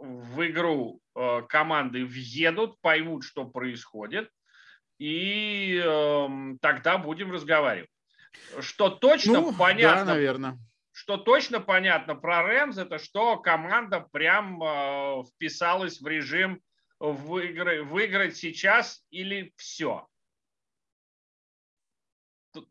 в 0.01 0.45
игру 0.47 0.99
команды 1.13 2.06
въедут, 2.06 2.80
поймут, 2.82 3.23
что 3.23 3.45
происходит, 3.45 4.30
и 4.97 5.82
эм, 5.84 6.58
тогда 6.60 6.97
будем 6.97 7.32
разговаривать. 7.32 7.89
Что 8.62 8.89
точно 8.89 9.41
ну, 9.41 9.54
понятно, 9.54 10.06
да, 10.06 10.13
наверное. 10.13 10.58
что 10.91 11.17
точно 11.17 11.60
понятно 11.60 12.15
про 12.15 12.41
Рэмс, 12.43 12.78
это 12.78 12.97
что 12.97 13.38
команда 13.38 13.99
прям 14.12 14.60
вписалась 15.26 16.02
в 16.02 16.08
режим 16.08 16.62
выиграть, 16.99 17.86
выиграть 17.86 18.38
сейчас 18.38 19.04
или 19.10 19.54
все. 19.58 20.08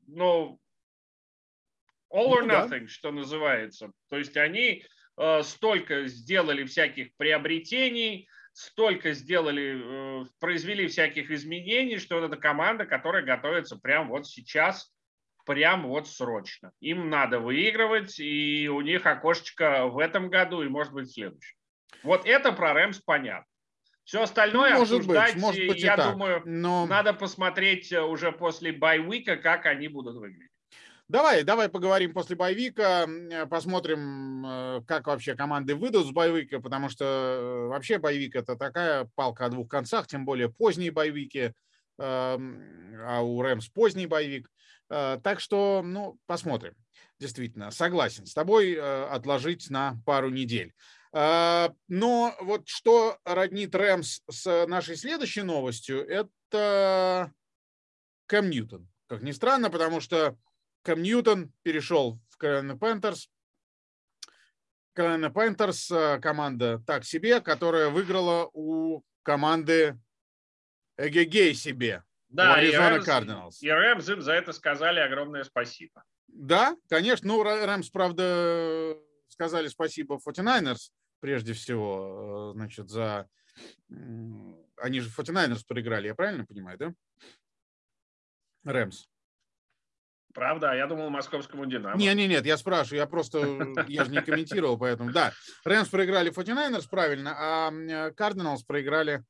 Ну, 0.07 0.59
all 2.13 2.29
or 2.29 2.43
ну 2.43 2.55
nothing, 2.55 2.81
да. 2.83 2.89
что 2.89 3.11
называется. 3.11 3.93
То 4.09 4.17
есть 4.17 4.37
они 4.37 4.69
э, 4.69 4.87
столько 5.43 6.07
сделали 6.07 6.65
всяких 6.65 7.15
приобретений, 7.17 8.29
столько 8.53 9.13
сделали, 9.13 10.23
э, 10.23 10.27
произвели 10.39 10.87
всяких 10.87 11.31
изменений, 11.31 11.99
что 11.99 12.25
это 12.25 12.37
команда, 12.37 12.87
которая 12.87 13.23
готовится 13.23 13.77
прямо 13.77 14.11
вот 14.11 14.27
сейчас, 14.27 14.93
прямо 15.45 15.89
вот 15.89 16.09
срочно. 16.09 16.73
Им 16.81 17.11
надо 17.11 17.41
выигрывать, 17.41 18.19
и 18.21 18.69
у 18.69 18.81
них 18.81 19.07
окошечко 19.07 19.87
в 19.87 19.99
этом 19.99 20.29
году 20.29 20.63
и, 20.63 20.69
может 20.69 20.93
быть, 20.93 21.09
в 21.09 21.15
следующем. 21.15 21.57
Вот 22.03 22.27
это 22.27 22.53
про 22.53 22.75
Рэмс 22.75 23.01
понятно. 23.01 23.47
Все 24.05 24.23
остальное 24.23 24.77
может 24.77 24.99
обсуждать, 24.99 25.35
быть, 25.35 25.43
может 25.43 25.67
быть 25.67 25.83
я 25.83 25.97
так, 25.97 26.13
думаю, 26.13 26.43
но... 26.45 26.87
надо 26.87 27.15
посмотреть 27.15 27.93
э, 27.93 28.03
уже 28.03 28.33
после 28.33 28.73
байвика, 28.73 29.37
как 29.37 29.67
они 29.67 29.89
будут 29.89 30.17
выглядеть. 30.17 30.51
Давай, 31.13 31.45
давай 31.45 31.69
поговорим 31.69 32.15
после 32.15 32.37
боевика, 32.37 33.05
э, 33.07 33.45
посмотрим, 33.45 34.47
э, 34.47 34.81
как 34.87 35.07
вообще 35.07 35.35
команды 35.35 35.75
выйдут 35.75 36.07
с 36.07 36.11
боевика, 36.11 36.59
потому 36.59 36.89
что 36.89 37.67
вообще 37.69 37.99
боевик 37.99 38.35
это 38.35 38.57
такая 38.57 39.11
палка 39.15 39.45
о 39.45 39.51
двух 39.51 39.69
концах, 39.69 40.07
тем 40.07 40.25
более 40.25 40.51
поздние 40.51 40.91
боевики, 40.91 41.53
эм, 41.99 42.97
а 43.07 43.21
у 43.21 43.43
Рэмс 43.43 43.69
поздний 43.69 44.07
боевик. 44.07 44.49
Так 44.89 45.41
что, 45.41 45.83
ну, 45.85 46.19
посмотрим. 46.25 46.75
Действительно, 47.19 47.71
согласен 47.71 48.25
с 48.25 48.33
тобой 48.33 48.75
отложить 48.75 49.69
на 49.71 49.97
пару 50.05 50.29
недель. 50.31 50.75
Но 51.13 52.35
вот 52.41 52.69
что 52.69 53.19
роднит 53.25 53.75
Рэмс 53.75 54.21
с 54.31 54.67
нашей 54.67 54.97
следующей 54.97 55.43
новостью, 55.43 56.07
это 56.07 57.33
Кэм 58.27 58.51
Ньютон. 58.51 58.89
Как 59.07 59.23
ни 59.23 59.33
странно, 59.33 59.71
потому 59.71 60.01
что 60.01 60.37
Кэм 60.83 61.03
Ньютон 61.03 61.53
перешел 61.63 62.21
в 62.29 62.43
Carolina 62.43 62.79
Panthers. 62.79 63.29
Carolina 64.97 65.33
Panthers 65.33 66.21
команда 66.21 66.83
так 66.87 67.05
себе, 67.05 67.41
которая 67.41 67.89
выиграла 67.89 68.51
у 68.53 69.03
команды 69.23 69.99
эгегей 70.99 71.55
себе. 71.55 72.03
Да, 72.29 72.55
Аризона 72.55 73.01
Кардиналс. 73.01 73.63
И 73.63 73.71
Рэмс 73.71 74.09
им 74.09 74.21
за 74.23 74.33
это 74.33 74.53
сказали 74.53 75.01
огромное 75.01 75.45
спасибо. 75.45 76.05
Да, 76.29 76.77
конечно. 76.89 77.29
Ну, 77.29 77.43
Рэмс, 77.43 77.91
правда, 77.91 78.97
сказали 79.29 79.69
спасибо 79.69 80.19
49ers 80.27 80.91
прежде 81.23 81.53
всего, 81.53 82.51
э, 82.51 82.57
значит, 82.57 82.91
за... 82.91 83.29
Они 84.77 85.01
же 85.01 85.09
49ers 85.09 85.65
проиграли, 85.67 86.09
я 86.09 86.15
правильно 86.15 86.45
понимаю, 86.45 86.79
да? 86.79 86.95
Рэмс. 88.65 89.09
Правда? 90.33 90.73
А 90.73 90.75
я 90.75 90.87
думал 90.87 91.11
московскому 91.11 91.67
Динамо. 91.67 91.97
Не, 91.97 92.15
не, 92.15 92.27
нет, 92.27 92.47
я 92.47 92.57
спрашиваю, 92.57 93.01
я 93.01 93.07
просто, 93.07 93.39
я 93.89 94.05
же 94.05 94.11
не 94.11 94.23
комментировал, 94.23 94.79
поэтому, 94.79 95.13
да. 95.13 95.33
Рэмс 95.65 95.89
проиграли 95.89 96.33
49ers, 96.33 96.89
правильно, 96.89 97.35
а 97.39 98.11
Кардиналс 98.13 98.63
проиграли 98.63 99.25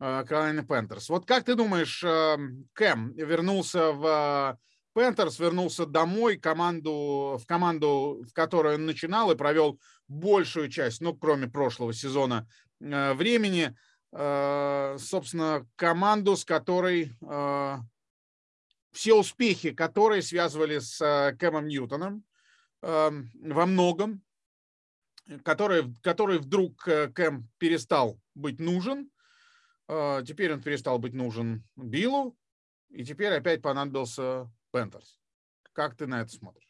Carolina 0.00 0.60
э, 0.60 0.66
Panthers. 0.66 1.06
Вот 1.08 1.26
как 1.26 1.44
ты 1.44 1.54
думаешь, 1.54 2.02
э, 2.02 2.36
Кэм 2.74 3.14
вернулся 3.14 3.92
в 3.92 4.58
Пентерс 4.94 5.40
вернулся 5.40 5.86
домой, 5.86 6.36
команду, 6.36 7.36
в 7.42 7.46
команду, 7.46 8.24
в 8.28 8.32
которой 8.32 8.76
он 8.76 8.86
начинал 8.86 9.32
и 9.32 9.36
провел 9.36 9.80
большую 10.06 10.68
часть, 10.68 11.00
ну, 11.00 11.14
кроме 11.14 11.48
прошлого 11.48 11.92
сезона, 11.92 12.46
э, 12.80 13.12
времени. 13.14 13.74
Э, 14.12 14.96
собственно, 15.00 15.66
команду, 15.74 16.36
с 16.36 16.44
которой 16.44 17.10
э, 17.20 17.76
все 18.94 19.14
успехи, 19.14 19.72
которые 19.72 20.22
связывали 20.22 20.78
с 20.78 20.98
Кэмом 21.38 21.68
Ньютоном 21.68 22.24
во 22.80 23.66
многом, 23.66 24.22
который, 25.42 25.94
который 26.02 26.38
вдруг 26.38 26.82
Кэм 26.82 27.48
перестал 27.58 28.20
быть 28.34 28.60
нужен, 28.60 29.10
теперь 29.88 30.52
он 30.52 30.62
перестал 30.62 30.98
быть 30.98 31.14
нужен 31.14 31.64
Биллу, 31.76 32.36
и 32.90 33.04
теперь 33.04 33.32
опять 33.32 33.62
понадобился 33.62 34.50
Пентерс. 34.70 35.18
Как 35.72 35.96
ты 35.96 36.06
на 36.06 36.20
это 36.20 36.30
смотришь? 36.30 36.68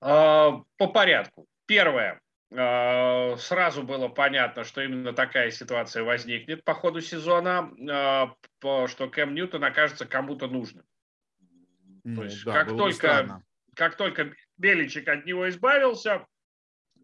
А, 0.00 0.62
по 0.78 0.88
порядку. 0.88 1.46
Первое. 1.66 2.21
А, 2.54 3.36
сразу 3.36 3.82
было 3.82 4.08
понятно, 4.08 4.64
что 4.64 4.82
именно 4.82 5.12
такая 5.12 5.50
ситуация 5.50 6.02
возникнет 6.02 6.64
по 6.64 6.74
ходу 6.74 7.00
сезона, 7.00 7.72
а, 7.90 8.86
что 8.88 9.08
Кэм 9.08 9.34
Ньютон 9.34 9.64
окажется 9.64 10.06
кому-то 10.06 10.48
нужным. 10.48 10.84
Ну, 12.04 12.16
То 12.16 12.24
есть, 12.24 12.44
да, 12.44 12.52
как, 12.52 12.76
только, 12.76 13.42
как 13.74 13.96
только 13.96 14.34
Беличек 14.56 15.08
от 15.08 15.24
него 15.24 15.48
избавился, 15.48 16.26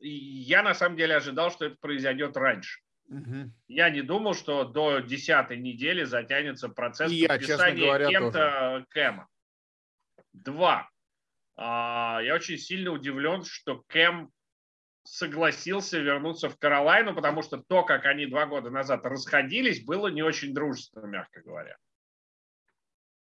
я 0.00 0.62
на 0.62 0.74
самом 0.74 0.96
деле 0.96 1.16
ожидал, 1.16 1.50
что 1.50 1.66
это 1.66 1.76
произойдет 1.80 2.36
раньше. 2.36 2.80
Угу. 3.08 3.52
Я 3.68 3.90
не 3.90 4.02
думал, 4.02 4.34
что 4.34 4.64
до 4.64 4.98
десятой 5.00 5.56
недели 5.56 6.04
затянется 6.04 6.68
процесс 6.68 7.10
И 7.10 7.26
подписания 7.26 8.08
кем-то 8.08 8.84
Кэма. 8.90 9.28
Два. 10.32 10.90
А, 11.56 12.20
я 12.22 12.34
очень 12.34 12.58
сильно 12.58 12.90
удивлен, 12.90 13.44
что 13.44 13.82
Кэм 13.86 14.30
согласился 15.10 15.98
вернуться 15.98 16.48
в 16.48 16.58
Каролайну, 16.58 17.14
потому 17.14 17.42
что 17.42 17.58
то, 17.58 17.82
как 17.82 18.04
они 18.04 18.26
два 18.26 18.46
года 18.46 18.70
назад 18.70 19.04
расходились, 19.06 19.84
было 19.84 20.08
не 20.08 20.22
очень 20.22 20.52
дружественно, 20.52 21.06
мягко 21.06 21.40
говоря. 21.40 21.76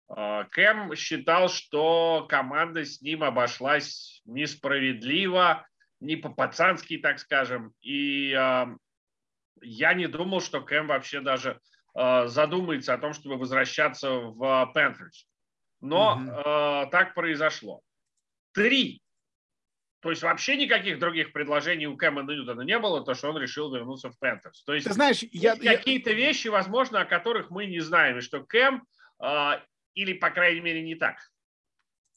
А, 0.09 0.45
Кэм 0.45 0.95
считал, 0.95 1.49
что 1.49 2.27
команда 2.29 2.85
с 2.85 3.01
ним 3.01 3.25
обошлась 3.25 4.23
несправедливо, 4.25 5.67
не 6.01 6.17
по-пацански, 6.17 6.99
так 6.99 7.19
скажем. 7.19 7.73
И 7.81 8.33
э, 8.33 8.67
я 9.63 9.95
не 9.95 10.07
думал, 10.07 10.41
что 10.41 10.61
Кэм 10.61 10.87
вообще 10.87 11.21
даже 11.21 11.61
э, 11.95 12.27
задумается 12.27 12.95
о 12.95 12.99
том, 12.99 13.13
чтобы 13.13 13.37
возвращаться 13.37 14.11
в 14.11 14.71
Пентерс. 14.75 15.27
Но 15.81 16.15
угу. 16.15 16.31
э, 16.31 16.87
так 16.91 17.15
произошло. 17.15 17.81
Три. 18.53 19.03
То 20.01 20.11
есть 20.11 20.23
вообще 20.23 20.57
никаких 20.57 20.99
других 20.99 21.33
предложений 21.33 21.89
у 21.89 21.97
Кэма 21.97 22.23
Ньютона 22.23 22.63
не 22.63 22.79
было, 22.79 23.05
то, 23.05 23.15
что 23.15 23.29
он 23.31 23.39
решил 23.39 23.73
вернуться 23.75 24.11
в 24.11 24.19
Пентерс. 24.19 24.65
То 24.65 24.73
есть 24.73 24.87
Ты 24.87 24.95
знаешь, 24.95 25.23
я, 25.31 25.57
какие-то 25.57 26.11
я... 26.11 26.17
вещи, 26.17 26.49
возможно, 26.49 27.03
о 27.03 27.05
которых 27.05 27.51
мы 27.51 27.67
не 27.67 27.81
знаем, 27.81 28.19
и 28.19 28.23
что 28.23 28.43
Кэм, 28.43 28.83
э, 29.23 29.53
или, 29.95 30.15
по 30.15 30.31
крайней 30.31 30.61
мере, 30.61 30.83
не 30.83 30.95
так, 30.95 31.17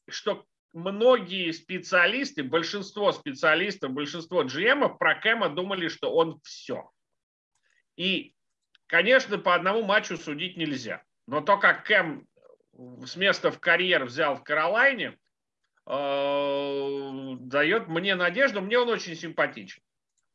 что 0.09 0.45
многие 0.71 1.51
специалисты, 1.51 2.43
большинство 2.43 3.11
специалистов, 3.11 3.91
большинство 3.91 4.43
GM 4.43 4.97
про 4.97 5.15
Кэма 5.15 5.49
думали, 5.49 5.89
что 5.89 6.13
он 6.13 6.39
все. 6.43 6.89
И, 7.97 8.33
конечно, 8.87 9.37
по 9.37 9.55
одному 9.55 9.83
матчу 9.83 10.17
судить 10.17 10.55
нельзя. 10.55 11.03
Но 11.27 11.41
то, 11.41 11.57
как 11.57 11.85
Кэм 11.85 12.25
с 13.05 13.15
места 13.17 13.51
в 13.51 13.59
карьер 13.59 14.05
взял 14.05 14.35
в 14.35 14.43
Каролайне, 14.43 15.17
дает 15.85 17.87
мне 17.87 18.15
надежду. 18.15 18.61
Мне 18.61 18.79
он 18.79 18.89
очень 18.89 19.15
симпатичен. 19.15 19.81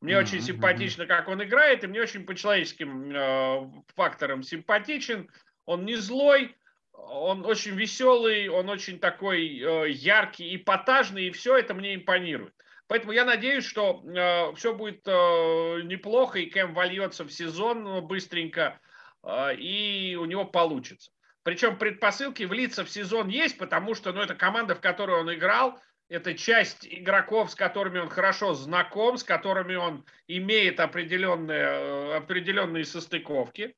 Мне 0.00 0.14
mm-hmm. 0.14 0.20
очень 0.20 0.42
симпатично, 0.42 1.06
как 1.06 1.28
он 1.28 1.42
играет, 1.42 1.82
и 1.82 1.88
мне 1.88 2.00
очень 2.00 2.24
по 2.24 2.34
человеческим 2.34 3.10
э, 3.10 3.82
факторам 3.96 4.44
симпатичен. 4.44 5.28
Он 5.66 5.84
не 5.84 5.96
злой, 5.96 6.56
он 6.92 7.44
очень 7.44 7.74
веселый, 7.74 8.48
он 8.48 8.68
очень 8.68 9.00
такой 9.00 9.58
э, 9.58 9.90
яркий, 9.90 10.54
эпатажный, 10.54 11.26
и 11.26 11.30
все 11.30 11.56
это 11.56 11.74
мне 11.74 11.96
импонирует. 11.96 12.54
Поэтому 12.86 13.12
я 13.12 13.24
надеюсь, 13.24 13.64
что 13.64 14.02
э, 14.04 14.54
все 14.54 14.72
будет 14.72 15.02
э, 15.06 15.82
неплохо, 15.82 16.38
и 16.38 16.48
Кэм 16.48 16.74
вольется 16.74 17.24
в 17.24 17.32
сезон 17.32 18.06
быстренько, 18.06 18.80
э, 19.24 19.56
и 19.56 20.16
у 20.16 20.26
него 20.26 20.44
получится. 20.44 21.10
Причем 21.48 21.78
предпосылки 21.78 22.42
влиться 22.42 22.84
в 22.84 22.90
сезон 22.90 23.28
есть, 23.28 23.56
потому 23.56 23.94
что 23.94 24.12
ну, 24.12 24.20
это 24.20 24.34
команда, 24.34 24.74
в 24.74 24.82
которой 24.82 25.18
он 25.18 25.32
играл, 25.32 25.80
это 26.10 26.34
часть 26.34 26.86
игроков, 26.86 27.50
с 27.50 27.54
которыми 27.54 28.00
он 28.00 28.10
хорошо 28.10 28.52
знаком, 28.52 29.16
с 29.16 29.24
которыми 29.24 29.74
он 29.74 30.04
имеет 30.26 30.78
определенные, 30.78 31.64
э, 31.64 32.16
определенные 32.18 32.84
состыковки. 32.84 33.74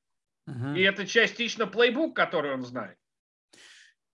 Угу. 0.48 0.74
И 0.74 0.83
это 0.83 1.06
частично 1.06 1.68
плейбук, 1.68 2.16
который 2.16 2.54
он 2.54 2.62
знает. 2.62 2.98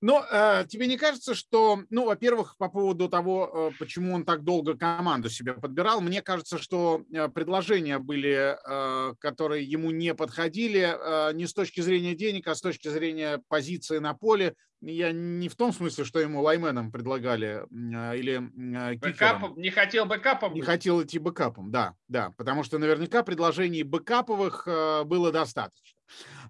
Но 0.03 0.25
э, 0.31 0.65
тебе 0.69 0.87
не 0.87 0.99
кажется, 0.99 1.35
что, 1.35 1.81
ну, 1.89 2.05
во-первых, 2.05 2.57
по 2.59 2.69
поводу 2.69 3.09
того, 3.09 3.71
э, 3.73 3.79
почему 3.79 4.15
он 4.15 4.25
так 4.25 4.43
долго 4.45 4.77
команду 4.77 5.31
себе 5.31 5.55
подбирал, 5.55 6.03
мне 6.03 6.21
кажется, 6.21 6.59
что 6.59 7.03
э, 7.13 7.29
предложения 7.29 7.99
были, 7.99 8.57
э, 8.57 9.15
которые 9.19 9.65
ему 9.65 9.91
не 9.91 10.15
подходили, 10.15 10.95
э, 11.31 11.33
не 11.33 11.47
с 11.47 11.55
точки 11.55 11.81
зрения 11.81 12.15
денег, 12.15 12.47
а 12.47 12.55
с 12.55 12.61
точки 12.61 12.89
зрения 12.89 13.41
позиции 13.49 13.99
на 13.99 14.13
поле. 14.13 14.55
Я 14.83 15.11
не 15.13 15.49
в 15.49 15.57
том 15.57 15.73
смысле, 15.73 16.05
что 16.05 16.21
ему 16.21 16.43
лайнменом 16.43 16.93
предлагали 16.93 17.65
э, 17.65 18.19
или 18.19 18.93
э, 18.93 18.99
бэкапом, 18.99 19.59
не 19.59 19.71
хотел 19.71 20.05
бэкапом? 20.05 20.53
Не 20.53 20.61
хотел 20.61 21.03
идти 21.03 21.19
бэкапом, 21.19 21.71
да, 21.71 21.95
да, 22.09 22.33
потому 22.37 22.63
что 22.65 22.77
наверняка 22.77 23.23
предложений 23.23 23.85
бэкаповых 23.85 24.65
э, 24.67 25.05
было 25.05 25.33
достаточно. 25.33 25.96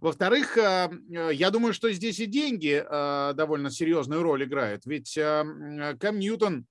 Во-вторых, 0.00 0.56
э, 0.58 0.90
я 1.32 1.50
думаю, 1.50 1.72
что 1.72 1.90
здесь 1.90 2.20
и 2.20 2.26
деньги 2.26 2.84
э, 2.84 3.32
довольно 3.34 3.70
серьезную 3.70 4.22
роль 4.22 4.44
играют. 4.44 4.84
Ведь 4.86 5.14
Кэм 5.14 6.18
Ньютон 6.18 6.66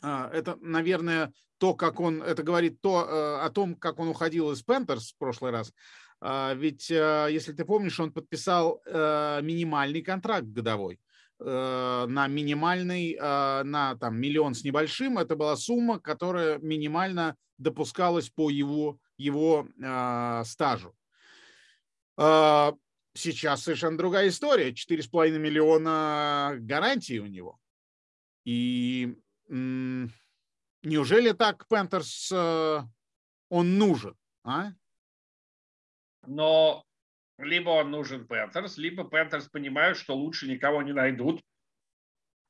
это, 0.00 0.56
наверное, 0.60 1.32
то, 1.58 1.74
как 1.74 1.98
он, 1.98 2.22
это 2.22 2.44
говорит 2.44 2.80
то, 2.80 3.42
о 3.44 3.50
том, 3.50 3.74
как 3.74 3.98
он 3.98 4.06
уходил 4.08 4.52
из 4.52 4.62
Пэнтерс 4.62 5.12
в 5.12 5.18
прошлый 5.18 5.50
раз. 5.50 5.72
Ведь, 6.20 6.88
если 6.88 7.52
ты 7.52 7.64
помнишь, 7.64 7.98
он 7.98 8.12
подписал 8.12 8.80
минимальный 8.86 10.02
контракт 10.02 10.46
годовой 10.46 11.00
на 11.40 12.28
минимальный, 12.28 13.16
на 13.20 13.96
там 13.96 14.20
миллион 14.20 14.54
с 14.54 14.62
небольшим. 14.62 15.18
Это 15.18 15.34
была 15.34 15.56
сумма, 15.56 15.98
которая 15.98 16.58
минимально 16.58 17.34
допускалась 17.58 18.30
по 18.30 18.50
его, 18.50 18.98
его 19.16 19.66
стажу. 20.44 20.94
А, 22.20 22.74
сейчас 23.14 23.62
совершенно 23.62 23.96
другая 23.96 24.28
история. 24.28 24.72
4,5 24.72 25.38
миллиона 25.38 26.56
гарантий 26.58 27.20
у 27.20 27.26
него. 27.26 27.58
И 28.44 29.16
неужели 29.48 31.32
так 31.32 31.66
Пентерс 31.68 32.30
э, 32.32 32.80
он 33.48 33.78
нужен? 33.78 34.16
А? 34.44 34.72
Но 36.26 36.84
либо 37.38 37.70
он 37.70 37.90
нужен 37.92 38.26
Пэнтерс, 38.26 38.78
либо 38.78 39.04
Пэнтерс 39.04 39.48
понимают, 39.48 39.96
что 39.96 40.16
лучше 40.16 40.48
никого 40.48 40.82
не 40.82 40.92
найдут. 40.92 41.40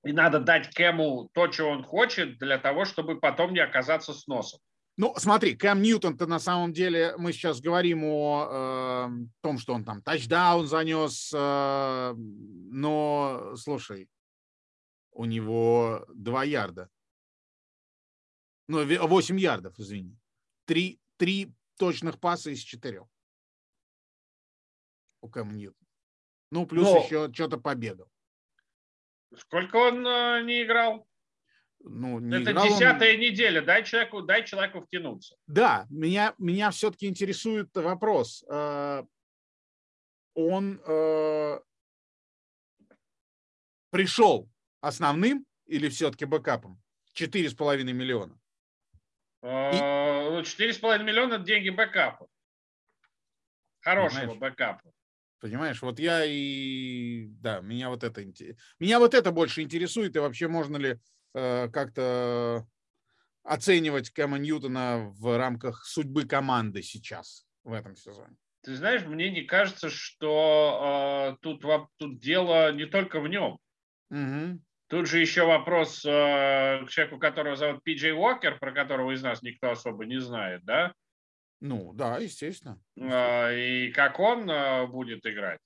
И 0.04 0.12
надо 0.12 0.40
дать 0.40 0.74
Кэму 0.74 1.28
то, 1.35 1.52
что 1.52 1.68
он 1.68 1.85
хочет, 1.85 2.38
для 2.38 2.59
того, 2.59 2.85
чтобы 2.85 3.20
потом 3.20 3.52
не 3.52 3.61
оказаться 3.61 4.14
с 4.14 4.26
носом. 4.26 4.61
Ну, 4.98 5.14
смотри, 5.16 5.54
Кэм 5.54 5.80
Ньютон-то 5.80 6.26
на 6.26 6.40
самом 6.40 6.72
деле, 6.72 7.16
мы 7.18 7.32
сейчас 7.32 7.61
говорим 7.61 8.02
о 8.02 9.06
э, 9.08 9.08
том, 9.42 9.58
что 9.58 9.72
он 9.72 9.84
там 9.84 10.02
тачдаун 10.02 10.66
занес, 10.66 11.32
э, 11.32 12.14
но, 12.16 13.54
слушай, 13.54 14.11
у 15.12 15.24
него 15.24 16.04
2 16.08 16.44
ярда. 16.44 16.90
Ну, 18.66 18.84
8 18.84 19.38
ярдов, 19.38 19.78
извини. 19.78 20.18
Три, 20.64 21.00
три 21.16 21.54
точных 21.76 22.18
паса 22.18 22.50
из 22.50 22.58
четырех 22.58 23.06
у 25.20 25.28
Кэм 25.28 25.56
Ньютона. 25.56 25.88
Ну, 26.50 26.66
плюс 26.66 26.88
но... 26.88 26.98
еще 26.98 27.32
что-то 27.32 27.58
побегал. 27.58 28.11
Сколько 29.37 29.76
он 29.76 30.04
э, 30.04 30.42
не 30.42 30.64
играл? 30.64 31.08
Ну, 31.88 32.18
не 32.18 32.42
Это 32.42 32.53
играл 32.53 32.68
десятая 32.68 33.14
он... 33.14 33.20
неделя. 33.20 33.62
Дай 33.62 33.85
человеку, 33.85 34.22
дай 34.22 34.44
человеку 34.44 34.83
втянуться. 34.83 35.37
Да, 35.46 35.87
меня, 35.90 36.35
меня 36.38 36.70
все-таки 36.70 37.07
интересует 37.07 37.74
вопрос. 37.74 38.44
Э, 38.48 39.05
он 40.35 40.81
э, 40.87 41.61
пришел 43.90 44.48
основным 44.81 45.46
или 45.66 45.88
все-таки 45.88 46.24
бэкапом? 46.24 46.81
Четыре 47.12 47.48
с 47.48 47.55
половиной 47.55 47.92
миллиона. 47.92 48.38
Э, 49.42 50.31
ну, 50.31 50.42
четыре 50.42 50.72
с 50.72 50.79
половиной 50.79 51.07
миллиона– 51.07 51.35
это 51.35 51.44
деньги 51.44 51.70
бэкапа. 51.70 52.29
Хорошего 53.81 54.20
Понимаешь? 54.20 54.40
бэкапа. 54.40 54.92
Понимаешь, 55.40 55.83
вот 55.83 56.01
я 56.01 56.24
и 56.24 57.29
да, 57.29 57.61
меня 57.61 57.90
вот 57.90 58.03
это 58.03 58.24
меня 58.81 58.98
вот 58.98 59.14
это 59.14 59.31
больше 59.31 59.62
интересует 59.62 60.16
и 60.16 60.18
вообще 60.18 60.48
можно 60.48 60.77
ли 60.77 60.98
как-то 61.72 62.66
оценивать 63.42 64.11
Кэма 64.11 64.38
Ньютона 64.38 65.12
в 65.18 65.38
рамках 65.38 65.85
судьбы 65.85 66.24
команды 66.24 66.83
сейчас 66.83 67.46
в 67.64 67.72
этом 67.72 67.96
сезоне. 67.96 68.37
Ты 68.62 68.74
знаешь, 68.74 69.05
мне 69.07 69.31
не 69.31 69.42
кажется, 69.42 69.88
что 69.88 71.33
э, 71.33 71.37
тут 71.40 71.64
тут 71.96 72.20
дело 72.20 72.72
не 72.72 72.87
только 72.87 73.20
в 73.20 73.29
нем. 73.29 73.59
Угу. 74.11 74.61
Тут 74.88 75.07
же 75.07 75.20
еще 75.20 75.46
вопрос 75.46 76.05
э, 76.05 76.85
к 76.85 76.88
человеку, 76.88 77.18
которого 77.18 77.57
зовут 77.57 77.83
Пиджей 77.85 78.12
Уокер, 78.12 78.59
про 78.59 78.72
которого 78.72 79.12
из 79.12 79.22
нас 79.22 79.42
никто 79.42 79.70
особо 79.70 80.07
не 80.07 80.18
знает, 80.18 80.64
да? 80.64 80.92
Ну, 81.61 81.92
да, 81.92 82.18
естественно. 82.18 82.81
А, 82.98 83.51
и 83.53 83.90
как 83.92 84.18
он 84.18 84.48
а, 84.51 84.87
будет 84.87 85.27
играть? 85.27 85.61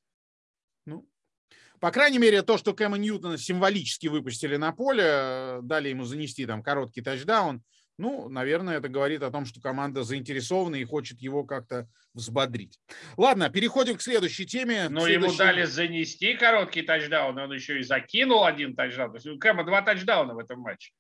Ну, 1.83 1.89
по 1.89 1.93
крайней 1.93 2.19
мере, 2.19 2.43
то, 2.43 2.59
что 2.59 2.75
Кэма 2.75 2.97
Ньютона 2.97 3.37
символически 3.37 4.07
выпустили 4.07 4.57
на 4.57 4.73
поле, 4.73 5.59
дали 5.63 5.89
ему 5.89 6.05
занести 6.05 6.47
там 6.47 6.63
короткий 6.63 7.03
тачдаун, 7.03 7.63
ну, 7.99 8.29
наверное, 8.29 8.79
это 8.79 8.89
говорит 8.89 9.23
о 9.23 9.31
том, 9.31 9.45
что 9.45 9.61
команда 9.61 10.03
заинтересована 10.03 10.77
и 10.77 10.85
хочет 10.85 11.21
его 11.21 11.45
как-то 11.45 11.89
взбодрить. 12.15 12.79
Ладно, 13.17 13.51
переходим 13.51 13.97
к 13.97 14.03
следующей 14.03 14.47
теме. 14.47 14.89
Но 14.89 15.01
следующей... 15.01 15.27
ему 15.29 15.37
дали 15.37 15.65
занести 15.65 16.35
короткий 16.35 16.83
тачдаун, 16.83 17.39
он 17.39 17.53
еще 17.53 17.79
и 17.79 17.83
закинул 17.83 18.45
один 18.45 18.75
тачдаун. 18.75 19.11
То 19.11 19.17
есть 19.17 19.27
у 19.27 19.39
Кэма 19.39 19.65
два 19.65 19.83
тачдауна 19.83 20.35
в 20.35 20.39
этом 20.39 20.61
матче. 20.61 20.93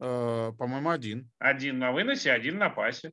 Э, 0.00 0.52
по-моему, 0.56 0.90
один. 0.90 1.30
Один 1.38 1.78
на 1.78 1.92
выносе, 1.92 2.30
один 2.30 2.58
на 2.58 2.70
пасе. 2.70 3.12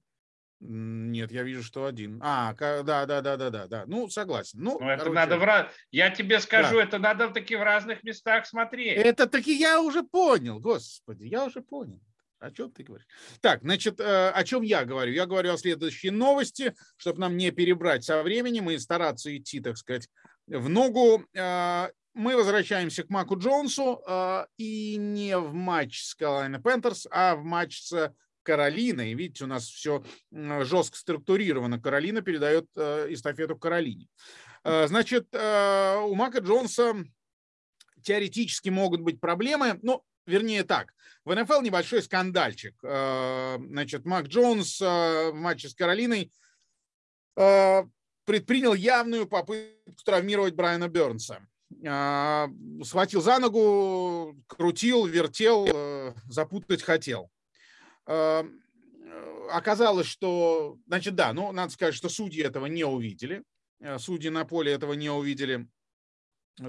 Нет, 0.59 1.31
я 1.31 1.43
вижу, 1.43 1.61
что 1.61 1.85
один. 1.85 2.19
А, 2.23 2.53
да, 2.53 2.83
да, 2.83 3.21
да, 3.21 3.21
да, 3.21 3.49
да, 3.49 3.67
да. 3.67 3.83
Ну, 3.85 4.09
согласен. 4.09 4.59
Ну, 4.59 4.79
ну 4.79 4.89
это 4.89 5.03
короче... 5.03 5.15
надо 5.15 5.37
в 5.37 5.43
раз. 5.43 5.67
Я 5.91 6.09
тебе 6.09 6.39
скажу, 6.39 6.77
да. 6.77 6.83
это 6.83 6.97
надо 6.97 7.27
в 7.27 7.33
таких 7.33 7.59
разных 7.59 8.03
местах 8.03 8.47
смотреть. 8.47 8.97
Это 8.97 9.27
таки 9.27 9.53
я 9.55 9.81
уже 9.81 10.01
понял, 10.01 10.59
господи, 10.59 11.25
я 11.25 11.45
уже 11.45 11.61
понял. 11.61 12.01
О 12.39 12.51
чем 12.51 12.71
ты 12.71 12.83
говоришь? 12.83 13.07
Так, 13.41 13.61
значит, 13.61 13.99
э, 13.99 14.29
о 14.29 14.43
чем 14.43 14.61
я 14.61 14.85
говорю? 14.85 15.11
Я 15.11 15.25
говорю 15.25 15.53
о 15.53 15.57
следующей 15.57 16.11
новости, 16.11 16.73
чтобы 16.95 17.19
нам 17.19 17.35
не 17.35 17.51
перебрать 17.51 18.03
со 18.03 18.21
временем 18.21 18.69
и 18.69 18.77
стараться 18.77 19.35
идти, 19.35 19.59
так 19.59 19.77
сказать, 19.77 20.07
в 20.45 20.69
ногу. 20.69 21.23
Э, 21.33 21.89
мы 22.13 22.35
возвращаемся 22.35 23.03
к 23.03 23.09
Маку 23.09 23.37
Джонсу 23.37 24.01
э, 24.07 24.45
и 24.57 24.97
не 24.97 25.37
в 25.37 25.53
матч 25.53 26.01
с 26.01 26.15
Carolina 26.19 26.61
Panthers, 26.61 27.07
а 27.11 27.35
в 27.35 27.43
матч 27.43 27.81
с 27.81 28.13
Каролина. 28.47 29.11
И 29.11 29.13
видите, 29.13 29.43
у 29.43 29.47
нас 29.47 29.67
все 29.67 30.01
жестко 30.31 30.97
структурировано. 30.97 31.81
Каролина 31.81 32.21
передает 32.21 32.65
э, 32.77 33.07
эстафету 33.09 33.57
Каролине. 33.57 34.07
Э, 34.63 34.87
значит, 34.87 35.27
э, 35.33 35.97
у 35.97 36.15
Мака 36.15 36.39
Джонса 36.39 36.95
теоретически 38.03 38.69
могут 38.69 39.01
быть 39.01 39.19
проблемы. 39.19 39.77
Ну, 39.83 40.01
вернее 40.25 40.63
так, 40.63 40.93
в 41.25 41.35
НФЛ 41.35 41.61
небольшой 41.61 42.01
скандальчик. 42.01 42.73
Значит, 42.81 44.05
Мак 44.05 44.27
Джонс 44.27 44.79
в 44.79 45.33
матче 45.33 45.67
с 45.67 45.75
Каролиной 45.75 46.31
предпринял 47.35 48.73
явную 48.73 49.27
попытку 49.27 50.03
травмировать 50.05 50.55
Брайана 50.55 50.87
Бернса. 50.87 51.45
Схватил 52.83 53.21
за 53.21 53.39
ногу, 53.39 54.37
крутил, 54.47 55.05
вертел, 55.05 56.13
запутать 56.29 56.83
хотел. 56.83 57.29
Эм, 58.07 58.63
э, 59.03 59.47
оказалось, 59.51 60.07
что, 60.07 60.77
значит, 60.87 61.15
да, 61.15 61.33
ну, 61.33 61.51
надо 61.51 61.71
сказать, 61.71 61.93
что 61.93 62.09
судьи 62.09 62.41
этого 62.41 62.65
не 62.67 62.85
увидели. 62.85 63.43
Э, 63.79 63.99
судьи 63.99 64.29
на 64.29 64.45
поле 64.45 64.71
этого 64.71 64.93
не 64.93 65.09
увидели. 65.09 65.67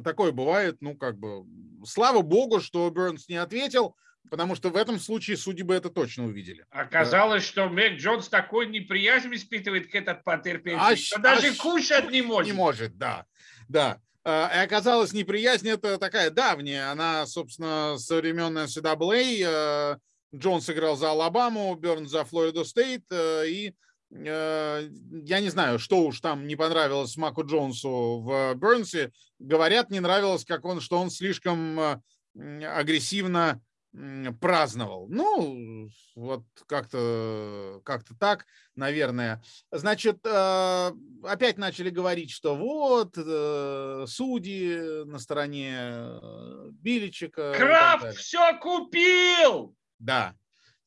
Такое 0.05 0.33
бывает, 0.33 0.79
ну, 0.81 0.97
как 0.97 1.19
бы, 1.19 1.47
слава 1.87 2.21
богу, 2.23 2.61
что 2.61 2.91
Бернс 2.91 3.29
не 3.29 3.37
ответил, 3.37 3.97
потому 4.31 4.55
что 4.55 4.71
в 4.71 4.77
этом 4.77 4.99
случае 4.99 5.37
судьи 5.37 5.63
бы 5.63 5.75
это 5.75 5.89
точно 5.91 6.27
увидели. 6.27 6.67
Оказалось, 6.71 7.45
что 7.45 7.69
Мэг 7.69 7.99
Джонс 7.99 8.29
такой 8.29 8.67
неприязнь 8.67 9.33
испытывает 9.33 9.91
к 9.91 9.95
этот 9.95 10.25
потерпевший, 10.25 10.93
а, 10.93 10.97
что 10.97 11.21
даже 11.21 11.49
а, 11.49 11.55
кушать 11.55 12.11
не 12.11 12.21
может. 12.23 12.53
Не 12.53 12.57
может, 12.57 12.99
да, 12.99 13.27
да. 13.69 14.01
Э, 14.25 14.49
и 14.55 14.65
оказалось, 14.65 15.13
неприязнь 15.13 15.69
это 15.69 15.99
такая 15.99 16.31
давняя, 16.31 16.91
она, 16.91 17.25
собственно, 17.27 17.97
со 17.99 18.17
времен 18.17 18.59
NCAA, 18.59 19.99
Джонс 20.35 20.69
играл 20.69 20.97
за 20.97 21.11
Алабаму, 21.11 21.75
Берн 21.75 22.07
за 22.07 22.25
Флорида 22.25 22.65
Стейт, 22.65 23.05
э, 23.11 23.49
и 23.49 23.75
э, 24.11 24.89
я 25.25 25.41
не 25.41 25.49
знаю, 25.49 25.79
что 25.79 26.03
уж 26.03 26.21
там 26.21 26.47
не 26.47 26.57
понравилось 26.57 27.17
Маку 27.17 27.45
Джонсу 27.45 28.21
в 28.21 28.55
Бернсе. 28.55 29.13
Говорят, 29.39 29.91
не 29.91 30.01
нравилось, 30.01 30.45
как 30.45 30.65
он, 30.65 30.81
что 30.81 30.99
он 30.99 31.11
слишком 31.11 31.81
э, 31.81 32.01
агрессивно 32.65 33.61
праздновал. 34.41 35.09
Ну, 35.09 35.89
вот 36.15 36.45
как-то 36.67 37.81
как 37.85 38.05
так, 38.21 38.45
наверное. 38.77 39.43
Значит, 39.73 40.25
опять 40.27 41.57
начали 41.57 41.89
говорить, 41.89 42.31
что 42.31 42.55
вот 42.55 43.15
судьи 44.09 45.05
на 45.05 45.19
стороне 45.19 46.21
Биличика. 46.71 47.55
Крафт 47.57 48.15
все 48.19 48.59
купил! 48.61 49.75
Да, 49.99 50.35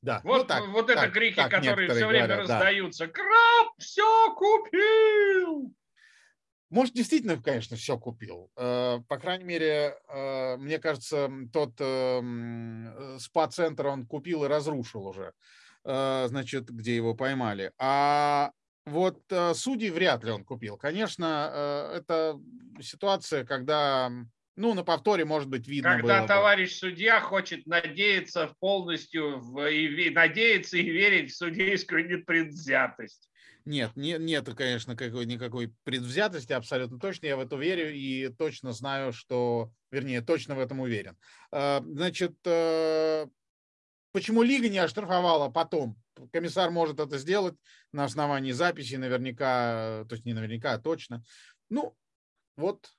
да. 0.01 0.21
Вот, 0.23 0.41
ну, 0.41 0.43
так, 0.45 0.67
вот 0.69 0.87
так, 0.87 0.97
это 0.97 1.11
крики, 1.11 1.35
так 1.35 1.51
которые 1.51 1.89
все 1.89 2.07
время 2.07 2.27
говорят, 2.27 2.49
раздаются. 2.49 3.07
Да. 3.07 3.13
Краб 3.13 3.73
все 3.77 4.35
купил! 4.35 5.73
Может, 6.71 6.95
действительно, 6.95 7.35
конечно, 7.41 7.75
все 7.75 7.97
купил. 7.97 8.49
Э, 8.55 8.99
по 9.09 9.17
крайней 9.17 9.43
мере, 9.43 9.97
э, 10.07 10.55
мне 10.55 10.79
кажется, 10.79 11.29
тот 11.51 11.73
эм, 11.79 13.17
спа-центр 13.19 13.87
он 13.87 14.07
купил 14.07 14.45
и 14.45 14.47
разрушил 14.47 15.05
уже, 15.05 15.33
э, 15.83 16.25
значит, 16.29 16.69
где 16.69 16.95
его 16.95 17.13
поймали. 17.13 17.73
А 17.77 18.51
вот 18.85 19.21
судей 19.53 19.89
вряд 19.89 20.23
ли 20.23 20.31
он 20.31 20.45
купил. 20.45 20.77
Конечно, 20.77 21.91
это 21.93 22.39
ситуация, 22.81 23.45
когда 23.45 24.09
ну, 24.61 24.75
на 24.75 24.83
повторе, 24.83 25.25
может 25.25 25.49
быть, 25.49 25.67
видно 25.67 25.95
Когда 25.97 26.19
было 26.19 26.27
товарищ 26.27 26.69
бы. 26.73 26.89
судья 26.89 27.19
хочет 27.19 27.65
надеяться 27.65 28.53
полностью, 28.59 29.39
в, 29.39 29.67
и, 29.67 30.11
надеяться 30.11 30.77
и 30.77 30.83
верить 30.83 31.31
в 31.31 31.35
судейскую 31.35 32.07
непредвзятость. 32.07 33.27
Нет, 33.65 33.91
не, 33.95 34.17
нет, 34.19 34.47
конечно, 34.55 34.95
какой, 34.95 35.25
никакой 35.25 35.73
предвзятости, 35.83 36.53
абсолютно 36.53 36.99
точно. 36.99 37.25
Я 37.25 37.37
в 37.37 37.39
это 37.39 37.55
верю 37.55 37.91
и 37.91 38.29
точно 38.29 38.71
знаю, 38.71 39.13
что, 39.13 39.71
вернее, 39.89 40.21
точно 40.21 40.53
в 40.53 40.59
этом 40.59 40.79
уверен. 40.79 41.17
А, 41.51 41.81
значит, 41.83 42.35
э, 42.45 43.25
почему 44.11 44.43
Лига 44.43 44.69
не 44.69 44.77
оштрафовала 44.77 45.49
потом? 45.49 45.97
Комиссар 46.31 46.69
может 46.69 46.99
это 46.99 47.17
сделать 47.17 47.55
на 47.91 48.03
основании 48.03 48.51
записи, 48.51 48.93
наверняка, 48.93 50.05
то 50.07 50.13
есть 50.13 50.25
не 50.25 50.33
наверняка, 50.33 50.73
а 50.73 50.79
точно. 50.79 51.23
Ну, 51.69 51.95
вот 52.57 52.91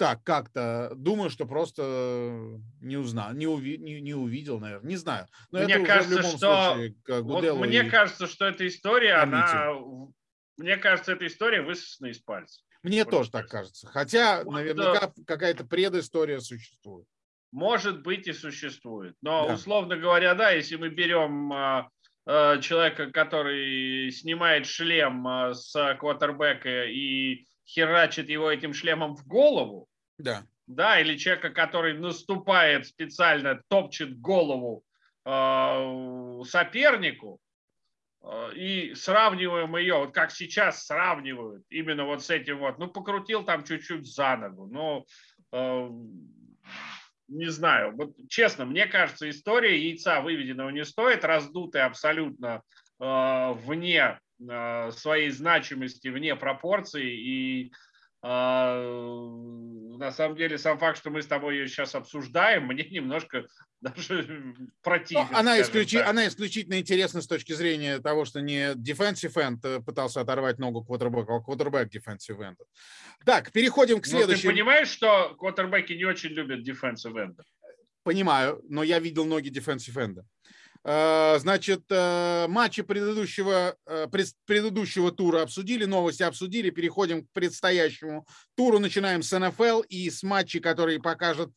так 0.00 0.24
как-то 0.24 0.92
думаю, 0.96 1.28
что 1.28 1.44
просто 1.44 2.58
не 2.80 2.96
узнал, 2.96 3.34
не, 3.34 3.46
уви, 3.46 3.76
не, 3.76 4.00
не 4.00 4.14
увидел, 4.14 4.58
наверное, 4.58 4.88
не 4.88 4.96
знаю. 4.96 5.26
Но 5.50 5.58
мне 5.62 5.74
это 5.74 5.84
кажется, 5.84 6.14
в 6.14 6.16
любом 6.16 6.30
что 6.38 6.74
случае, 6.74 7.22
вот 7.22 7.66
мне 7.66 7.84
и... 7.84 7.90
кажется, 7.90 8.26
что 8.26 8.46
эта 8.46 8.66
история, 8.66 9.16
она, 9.16 9.74
мне 10.56 10.78
кажется, 10.78 11.12
эта 11.12 11.26
история 11.26 11.60
высосана 11.60 12.06
из 12.06 12.18
пальца. 12.18 12.62
Мне 12.82 13.04
вот 13.04 13.10
тоже 13.10 13.30
так 13.30 13.48
кажется. 13.48 13.88
Хотя, 13.88 14.42
вот, 14.42 14.54
наверняка, 14.54 15.12
какая-то 15.26 15.64
предыстория 15.64 16.40
существует. 16.40 17.06
Может 17.52 18.00
быть 18.00 18.26
и 18.26 18.32
существует. 18.32 19.16
Но, 19.20 19.48
да. 19.48 19.54
условно 19.54 19.98
говоря, 19.98 20.34
да, 20.34 20.50
если 20.50 20.76
мы 20.76 20.88
берем 20.88 21.52
а, 21.52 21.90
э, 22.24 22.58
человека, 22.62 23.10
который 23.10 24.10
снимает 24.12 24.64
шлем 24.64 25.28
э, 25.28 25.52
с 25.52 25.96
квотербека 25.98 26.86
и 26.86 27.44
херачит 27.66 28.30
его 28.30 28.50
этим 28.50 28.72
шлемом 28.72 29.14
в 29.14 29.26
голову. 29.26 29.89
Да. 30.22 30.44
Да, 30.66 31.00
или 31.00 31.16
человека, 31.16 31.50
который 31.50 31.98
наступает 31.98 32.86
специально, 32.86 33.60
топчет 33.68 34.20
голову 34.20 34.84
э, 35.24 36.40
сопернику, 36.44 37.40
э, 38.22 38.54
и 38.54 38.94
сравниваем 38.94 39.76
ее, 39.76 39.96
вот 39.96 40.14
как 40.14 40.30
сейчас 40.30 40.86
сравнивают, 40.86 41.64
именно 41.70 42.04
вот 42.04 42.22
с 42.22 42.30
этим 42.30 42.58
вот, 42.58 42.78
ну, 42.78 42.86
покрутил 42.86 43.44
там 43.44 43.64
чуть-чуть 43.64 44.06
за 44.06 44.36
ногу, 44.36 44.68
но 44.70 45.04
э, 45.52 45.90
не 47.30 47.46
знаю, 47.46 47.96
вот 47.96 48.14
честно, 48.28 48.64
мне 48.64 48.86
кажется, 48.86 49.28
история 49.30 49.76
яйца 49.76 50.20
выведенного 50.20 50.70
не 50.70 50.84
стоит, 50.84 51.24
раздутая 51.24 51.86
абсолютно 51.86 52.62
э, 53.00 53.52
вне 53.54 54.20
э, 54.40 54.90
своей 54.92 55.30
значимости, 55.30 56.08
вне 56.08 56.36
пропорций, 56.36 57.08
и 57.08 57.72
на 58.22 60.12
самом 60.12 60.36
деле, 60.36 60.58
сам 60.58 60.78
факт, 60.78 60.98
что 60.98 61.10
мы 61.10 61.22
с 61.22 61.26
тобой 61.26 61.56
ее 61.56 61.68
сейчас 61.68 61.94
обсуждаем, 61.94 62.66
мне 62.66 62.84
немножко 62.84 63.46
даже 63.80 64.54
противен. 64.82 65.26
Ну, 65.30 65.38
она, 65.38 65.60
исключи, 65.60 65.96
она 65.96 66.26
исключительно 66.26 66.78
интересна 66.78 67.22
с 67.22 67.26
точки 67.26 67.52
зрения 67.52 67.98
того, 67.98 68.24
что 68.26 68.40
не 68.40 68.74
defensive 68.74 69.34
end 69.34 69.58
э, 69.62 69.80
пытался 69.80 70.20
оторвать 70.20 70.58
ногу 70.58 70.84
квотербека, 70.84 71.36
а 71.36 71.40
квотербек 71.40 71.94
defensive 71.94 72.38
end. 72.38 72.56
Так, 73.24 73.52
переходим 73.52 74.00
к 74.00 74.06
следующему. 74.06 74.36
Ну, 74.36 74.40
ты 74.40 74.48
понимаешь, 74.48 74.88
что 74.88 75.34
квотербеки 75.36 75.94
не 75.94 76.04
очень 76.04 76.30
любят 76.30 76.60
defensive 76.60 77.14
end? 77.14 77.36
Понимаю, 78.02 78.62
но 78.68 78.82
я 78.82 78.98
видел 78.98 79.24
ноги 79.24 79.48
defensive 79.50 79.96
end. 79.96 80.22
Э, 80.82 81.38
значит, 81.38 81.84
э, 81.90 82.46
матчи 82.48 82.82
предыдущего, 82.82 83.76
э, 83.86 84.06
предыдущего 84.46 85.12
тура 85.12 85.42
обсудили, 85.42 85.84
новости 85.84 86.22
обсудили, 86.22 86.70
переходим 86.70 87.26
к 87.26 87.30
предстоящему 87.32 88.26
туру. 88.54 88.78
Начинаем 88.78 89.22
с 89.22 89.38
НФЛ 89.38 89.80
и 89.88 90.08
с 90.08 90.22
матчей, 90.22 90.60
которые 90.60 91.00
покажет 91.00 91.50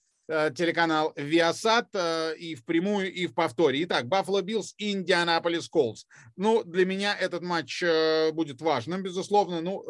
телеканал 0.55 1.13
Viasat 1.17 2.37
и 2.37 2.55
в 2.55 2.63
прямую, 2.63 3.13
и 3.13 3.27
в 3.27 3.33
повторе. 3.33 3.83
Итак, 3.83 4.05
Buffalo 4.05 4.41
Bills 4.41 4.67
и 4.77 4.93
Индианаполис 4.93 5.67
Колс. 5.67 6.07
Ну, 6.37 6.63
для 6.63 6.85
меня 6.85 7.13
этот 7.13 7.43
матч 7.43 7.83
будет 8.31 8.61
важным, 8.61 9.03
безусловно. 9.03 9.59
Ну, 9.59 9.83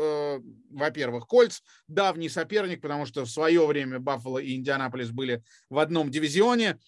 во-первых, 0.71 1.27
Кольц 1.27 1.61
давний 1.87 2.29
соперник, 2.29 2.81
потому 2.81 3.05
что 3.05 3.25
в 3.25 3.29
свое 3.29 3.63
время 3.67 3.99
Баффало 3.99 4.39
и 4.39 4.55
Индианаполис 4.55 5.11
были 5.11 5.43
в 5.69 5.77
одном 5.77 6.09
дивизионе. 6.09 6.79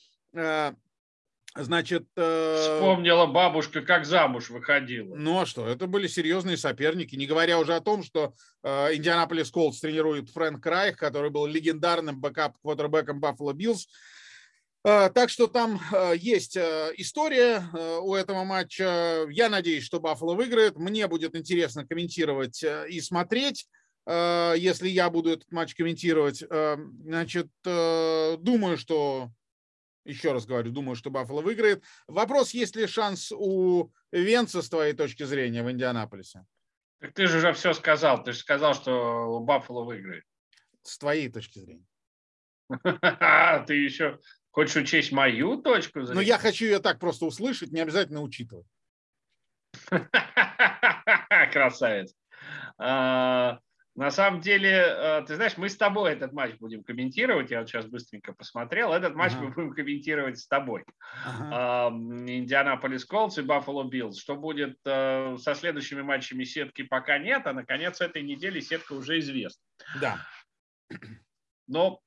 Значит, 1.57 2.05
э... 2.17 2.57
вспомнила 2.59 3.27
бабушка, 3.27 3.81
как 3.81 4.05
замуж 4.05 4.49
выходила. 4.49 5.15
Ну 5.15 5.39
а 5.39 5.45
что, 5.45 5.65
это 5.65 5.87
были 5.87 6.07
серьезные 6.07 6.57
соперники, 6.57 7.15
не 7.15 7.25
говоря 7.25 7.59
уже 7.59 7.75
о 7.75 7.79
том, 7.79 8.03
что 8.03 8.33
э, 8.61 8.95
Индианаполис 8.95 9.51
Колдс 9.51 9.79
тренирует 9.79 10.29
Фрэнк 10.31 10.65
Райх, 10.65 10.97
который 10.97 11.29
был 11.29 11.45
легендарным 11.45 12.19
бэкап-квотербеком 12.19 13.21
Баффало 13.21 13.53
Биллс. 13.53 13.87
Э, 14.83 15.09
так 15.15 15.29
что 15.29 15.47
там 15.47 15.79
э, 15.93 16.15
есть 16.17 16.57
история 16.57 17.63
у 18.01 18.15
этого 18.15 18.43
матча. 18.43 19.25
Я 19.29 19.47
надеюсь, 19.47 19.85
что 19.85 20.01
Баффало 20.01 20.33
выиграет. 20.35 20.75
Мне 20.75 21.07
будет 21.07 21.37
интересно 21.37 21.87
комментировать 21.87 22.63
и 22.63 22.99
смотреть 22.99 23.67
если 24.07 24.87
я 24.87 25.09
буду 25.09 25.31
этот 25.31 25.51
матч 25.51 25.73
комментировать. 25.73 26.43
Значит, 26.47 27.47
думаю, 27.63 28.77
что 28.77 29.31
еще 30.05 30.31
раз 30.31 30.45
говорю, 30.45 30.71
думаю, 30.71 30.95
что 30.95 31.09
Баффало 31.09 31.41
выиграет. 31.41 31.83
Вопрос, 32.07 32.53
есть 32.53 32.75
ли 32.75 32.87
шанс 32.87 33.31
у 33.31 33.91
Венца 34.11 34.61
с 34.61 34.69
твоей 34.69 34.93
точки 34.93 35.23
зрения 35.23 35.63
в 35.63 35.71
Индианаполисе? 35.71 36.45
Так 36.99 37.13
ты 37.13 37.27
же 37.27 37.39
уже 37.39 37.53
все 37.53 37.73
сказал. 37.73 38.23
Ты 38.23 38.31
же 38.31 38.39
сказал, 38.39 38.73
что 38.73 39.39
Баффало 39.41 39.83
выиграет. 39.83 40.23
С 40.83 40.97
твоей 40.97 41.29
точки 41.29 41.59
зрения. 41.59 41.85
Ты 43.67 43.75
еще 43.75 44.19
хочешь 44.51 44.75
учесть 44.75 45.11
мою 45.11 45.61
точку 45.61 46.03
зрения? 46.03 46.15
Ну, 46.15 46.21
я 46.21 46.37
хочу 46.37 46.65
ее 46.65 46.79
так 46.79 46.99
просто 46.99 47.25
услышать, 47.25 47.71
не 47.71 47.81
обязательно 47.81 48.21
учитывать. 48.21 48.67
Красавец. 51.51 52.15
А, 52.77 53.59
на 53.95 54.11
самом 54.11 54.41
деле, 54.41 54.71
э, 54.71 55.23
ты 55.25 55.35
знаешь, 55.35 55.55
мы 55.55 55.69
с 55.69 55.77
тобой 55.77 56.11
этот 56.11 56.33
матч 56.33 56.55
будем 56.55 56.83
комментировать. 56.83 57.49
Я 57.49 57.59
вот 57.59 57.69
сейчас 57.69 57.85
быстренько 57.85 58.33
посмотрел. 58.33 58.91
Этот 58.91 59.15
матч 59.15 59.31
ага. 59.33 59.43
мы 59.43 59.51
будем 59.51 59.71
комментировать 59.71 60.37
с 60.37 60.47
тобой. 60.47 60.83
Ага. 61.25 61.95
Индианаполис 61.95 63.05
Колдс 63.05 63.37
и 63.37 63.41
Баффало 63.41 63.85
Биллс. 63.85 64.19
Что 64.19 64.35
будет 64.35 64.77
э, 64.83 65.37
со 65.37 65.55
следующими 65.55 66.01
матчами 66.01 66.43
сетки 66.43 66.81
пока 66.83 67.17
нет, 67.19 67.47
а 67.47 67.53
на 67.53 67.65
конец 67.65 68.01
этой 68.01 68.21
недели 68.21 68.59
сетка 68.59 68.91
уже 68.93 69.19
известна. 69.19 69.63
Да. 70.01 70.19
Но 71.67 72.01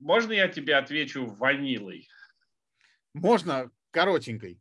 можно 0.00 0.32
я 0.32 0.48
тебе 0.48 0.74
отвечу 0.74 1.26
ванилой? 1.26 2.08
Можно 3.14 3.70
коротенькой. 3.92 4.60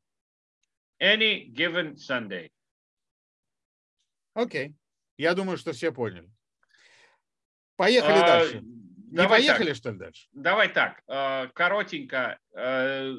Any 1.02 1.48
given 1.48 1.96
Sunday. 1.96 2.52
Окей. 4.36 4.68
Okay. 4.68 4.76
Я 5.18 5.34
думаю, 5.34 5.58
что 5.58 5.72
все 5.74 5.92
поняли. 5.92 6.30
Поехали 7.82 8.20
а, 8.20 8.28
дальше. 8.28 8.64
Не 9.10 9.28
поехали, 9.28 9.70
так. 9.70 9.76
что 9.76 9.90
ли, 9.90 9.98
дальше? 9.98 10.28
Давай 10.34 10.72
так, 10.72 11.02
э, 11.08 11.48
коротенько. 11.56 12.38
Э, 12.56 13.12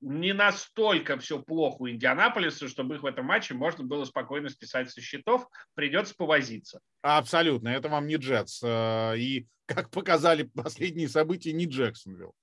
не 0.00 0.32
настолько 0.32 1.16
все 1.18 1.40
плохо 1.40 1.82
у 1.82 1.88
Индианаполиса, 1.88 2.66
чтобы 2.66 2.96
их 2.96 3.04
в 3.04 3.06
этом 3.06 3.26
матче 3.26 3.54
можно 3.54 3.84
было 3.84 4.04
спокойно 4.04 4.48
списать 4.48 4.90
со 4.90 5.00
счетов. 5.00 5.46
Придется 5.74 6.16
повозиться. 6.16 6.80
Абсолютно. 7.02 7.68
Это 7.68 7.88
вам 7.88 8.08
не 8.08 8.16
Джетс. 8.16 8.60
Э, 8.64 9.16
и, 9.16 9.46
как 9.66 9.90
показали 9.90 10.42
последние 10.42 11.08
события, 11.08 11.52
не 11.52 11.66
Джексонвилл. 11.66 12.34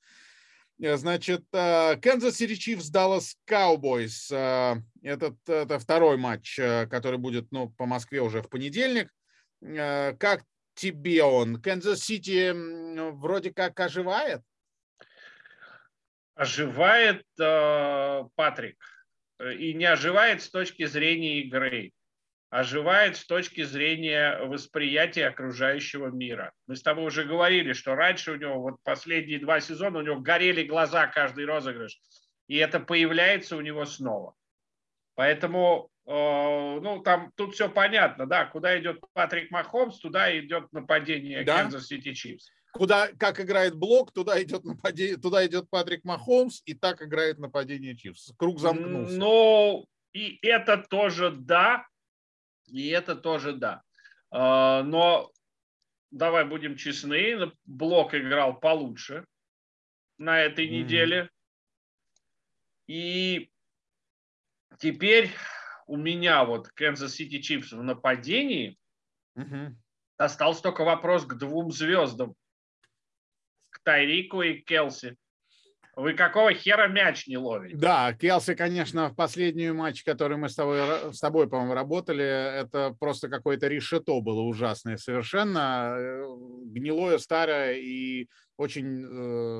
Значит, 0.80 1.44
Канзас 1.52 2.38
Сити 2.38 2.56
Чифс, 2.56 2.88
Даллас 2.90 3.36
Cowboys. 3.50 4.84
Этот, 5.02 5.36
это 5.50 5.80
второй 5.80 6.16
матч, 6.18 6.56
который 6.56 7.18
будет 7.18 7.52
ну, 7.52 7.72
по 7.72 7.86
Москве 7.88 8.22
уже 8.22 8.42
в 8.42 8.50
понедельник. 8.50 9.12
Как 9.60 10.44
тебе 10.78 11.24
он? 11.24 11.62
Канзас-Сити 11.62 12.54
вроде 13.12 13.52
как 13.54 13.80
оживает? 13.80 14.42
Оживает 16.36 17.26
э, 17.40 18.24
Патрик. 18.36 18.78
И 19.60 19.74
не 19.74 19.86
оживает 19.86 20.42
с 20.42 20.50
точки 20.50 20.86
зрения 20.86 21.42
игры. 21.42 21.92
Оживает 22.50 23.18
с 23.18 23.26
точки 23.26 23.64
зрения 23.64 24.40
восприятия 24.46 25.28
окружающего 25.28 26.08
мира. 26.08 26.54
Мы 26.68 26.76
с 26.76 26.82
тобой 26.82 27.06
уже 27.06 27.26
говорили, 27.26 27.74
что 27.74 27.96
раньше 27.96 28.32
у 28.32 28.36
него, 28.36 28.62
вот 28.62 28.76
последние 28.84 29.40
два 29.40 29.60
сезона, 29.60 30.00
у 30.00 30.02
него 30.02 30.22
горели 30.22 30.64
глаза 30.64 31.08
каждый 31.08 31.46
розыгрыш. 31.46 32.00
И 32.48 32.56
это 32.56 32.80
появляется 32.80 33.58
у 33.58 33.62
него 33.62 33.86
снова. 33.86 34.36
Поэтому 35.16 35.90
ну, 36.10 37.02
там 37.04 37.34
тут 37.36 37.54
все 37.54 37.70
понятно, 37.70 38.26
да, 38.26 38.46
куда 38.46 38.80
идет 38.80 39.02
Патрик 39.14 39.52
Махомс, 39.52 40.00
туда 40.00 40.38
идет 40.40 40.72
нападение 40.72 41.44
да. 41.44 41.66
Kansas 41.66 41.82
City 41.92 42.14
Chiefs. 42.14 42.46
Куда, 42.72 43.10
как 43.18 43.42
играет 43.42 43.76
блок, 43.76 44.14
туда 44.14 44.42
идет, 44.42 44.64
нападение, 44.64 45.18
туда 45.18 45.46
идет 45.46 45.70
Патрик 45.70 46.06
Махомс, 46.06 46.62
и 46.66 46.74
так 46.74 47.02
играет 47.02 47.40
нападение 47.40 47.96
Чивс. 47.96 48.34
Круг 48.38 48.60
замкнулся. 48.60 49.18
Ну, 49.18 49.86
и 50.14 50.40
это 50.42 50.78
тоже 50.78 51.32
да, 51.32 51.86
и 52.68 52.88
это 52.90 53.16
тоже 53.16 53.54
да. 53.54 53.82
Э, 54.32 54.84
но 54.84 55.32
давай 56.12 56.46
будем 56.46 56.76
честны, 56.76 57.52
блок 57.66 58.14
играл 58.14 58.60
получше 58.60 59.26
на 60.18 60.40
этой 60.40 60.68
mm. 60.68 60.70
неделе. 60.70 61.30
И 62.88 63.50
теперь 64.80 65.32
у 65.88 65.98
меня 65.98 66.44
вот 66.44 66.70
Kansas 66.80 67.18
City 67.18 67.40
Chiefs 67.40 67.76
в 67.76 67.82
нападении, 67.82 68.78
угу. 69.36 69.76
остался 70.18 70.62
только 70.62 70.84
вопрос 70.84 71.26
к 71.26 71.36
двум 71.36 71.72
звездам. 71.72 72.36
К 73.70 73.80
Тайрику 73.84 74.42
и 74.42 74.62
Келси. 74.62 75.16
Вы 75.96 76.14
какого 76.14 76.54
хера 76.54 76.88
мяч 76.88 77.26
не 77.26 77.38
ловите? 77.38 77.76
Да, 77.76 78.14
Келси, 78.14 78.54
конечно, 78.54 79.10
в 79.10 79.16
последнюю 79.16 79.74
матч, 79.74 80.04
который 80.04 80.38
мы 80.38 80.48
с 80.48 80.56
тобой, 80.56 80.80
с 81.12 81.20
тобой 81.20 81.50
по-моему, 81.50 81.74
работали, 81.74 82.24
это 82.24 82.96
просто 83.00 83.30
какое-то 83.30 83.68
решето 83.68 84.22
было 84.22 84.42
ужасное 84.42 84.98
совершенно. 84.98 85.96
Э, 85.98 86.24
гнилое, 86.66 87.18
старое 87.18 87.78
и 87.78 88.28
очень, 88.58 89.06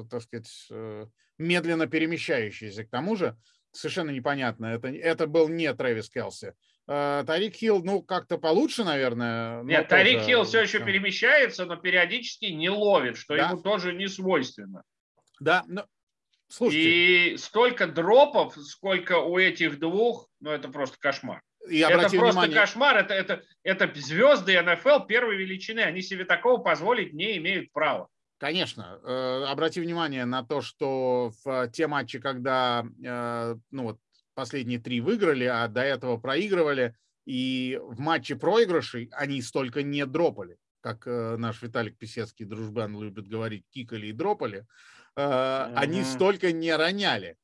э, 0.04 0.06
так 0.12 0.22
сказать, 0.22 0.68
э, 0.70 1.08
медленно 1.40 1.88
перемещающееся. 1.88 2.84
К 2.84 2.90
тому 2.90 3.16
же, 3.16 3.36
совершенно 3.72 4.12
непонятно. 4.12 4.68
Это, 4.68 4.88
это 4.90 5.28
был 5.28 5.48
не 5.48 5.74
Трэвис 5.74 6.10
Келси. 6.10 6.54
Э, 6.88 7.24
Тарик 7.28 7.56
Хилл, 7.56 7.84
ну, 7.84 8.02
как-то 8.02 8.38
получше, 8.38 8.84
наверное. 8.84 9.64
Нет, 9.64 9.88
Тарик 9.88 10.22
Хилл 10.22 10.44
все 10.44 10.62
еще 10.62 10.80
перемещается, 10.80 11.66
но 11.66 11.76
периодически 11.76 12.46
не 12.46 12.70
ловит, 12.70 13.18
что 13.18 13.36
да. 13.36 13.50
ему 13.50 13.62
тоже 13.62 13.94
не 13.94 14.08
свойственно. 14.08 14.84
Да, 15.40 15.64
но 15.68 15.86
Слушайте. 16.50 17.34
И 17.34 17.38
столько 17.38 17.88
дропов, 17.88 18.56
сколько 18.56 19.20
у 19.20 19.38
этих 19.38 19.80
двух, 19.80 20.30
ну 20.40 20.52
это 20.52 20.70
просто 20.70 20.98
кошмар. 21.00 21.42
И 21.70 21.80
это 21.80 22.10
просто 22.10 22.16
внимание... 22.16 22.56
кошмар, 22.56 22.98
это, 22.98 23.14
это, 23.14 23.44
это 23.64 24.00
звезды 24.00 24.60
НФЛ 24.62 25.06
первой 25.06 25.36
величины, 25.36 25.82
они 25.82 26.02
себе 26.02 26.24
такого 26.24 26.60
позволить 26.60 27.14
не 27.14 27.38
имеют 27.38 27.72
права. 27.74 28.08
Конечно. 28.38 29.00
Э, 29.04 29.46
обрати 29.48 29.82
внимание 29.82 30.26
на 30.26 30.44
то, 30.44 30.62
что 30.62 31.32
в 31.44 31.70
те 31.70 31.88
матчи, 31.88 32.20
когда 32.20 32.86
э, 33.04 33.56
ну 33.72 33.84
вот, 33.84 34.00
последние 34.36 34.80
три 34.80 35.02
выиграли, 35.02 35.46
а 35.46 35.68
до 35.68 35.82
этого 35.82 36.18
проигрывали, 36.18 36.96
и 37.26 37.80
в 37.82 38.00
матче 38.00 38.36
проигрышей 38.36 39.10
они 39.12 39.42
столько 39.42 39.82
не 39.82 40.06
дропали, 40.06 40.58
как 40.82 41.08
э, 41.08 41.36
наш 41.38 41.62
Виталик 41.64 41.98
Писецкий, 41.98 42.46
дружбан, 42.46 43.02
любит 43.02 43.28
говорить, 43.28 43.66
кикали 43.72 44.08
и 44.08 44.14
дропали, 44.14 44.68
uh-huh. 45.16 45.74
они 45.76 46.04
столько 46.04 46.52
не 46.52 46.76
роняли. 46.76 47.38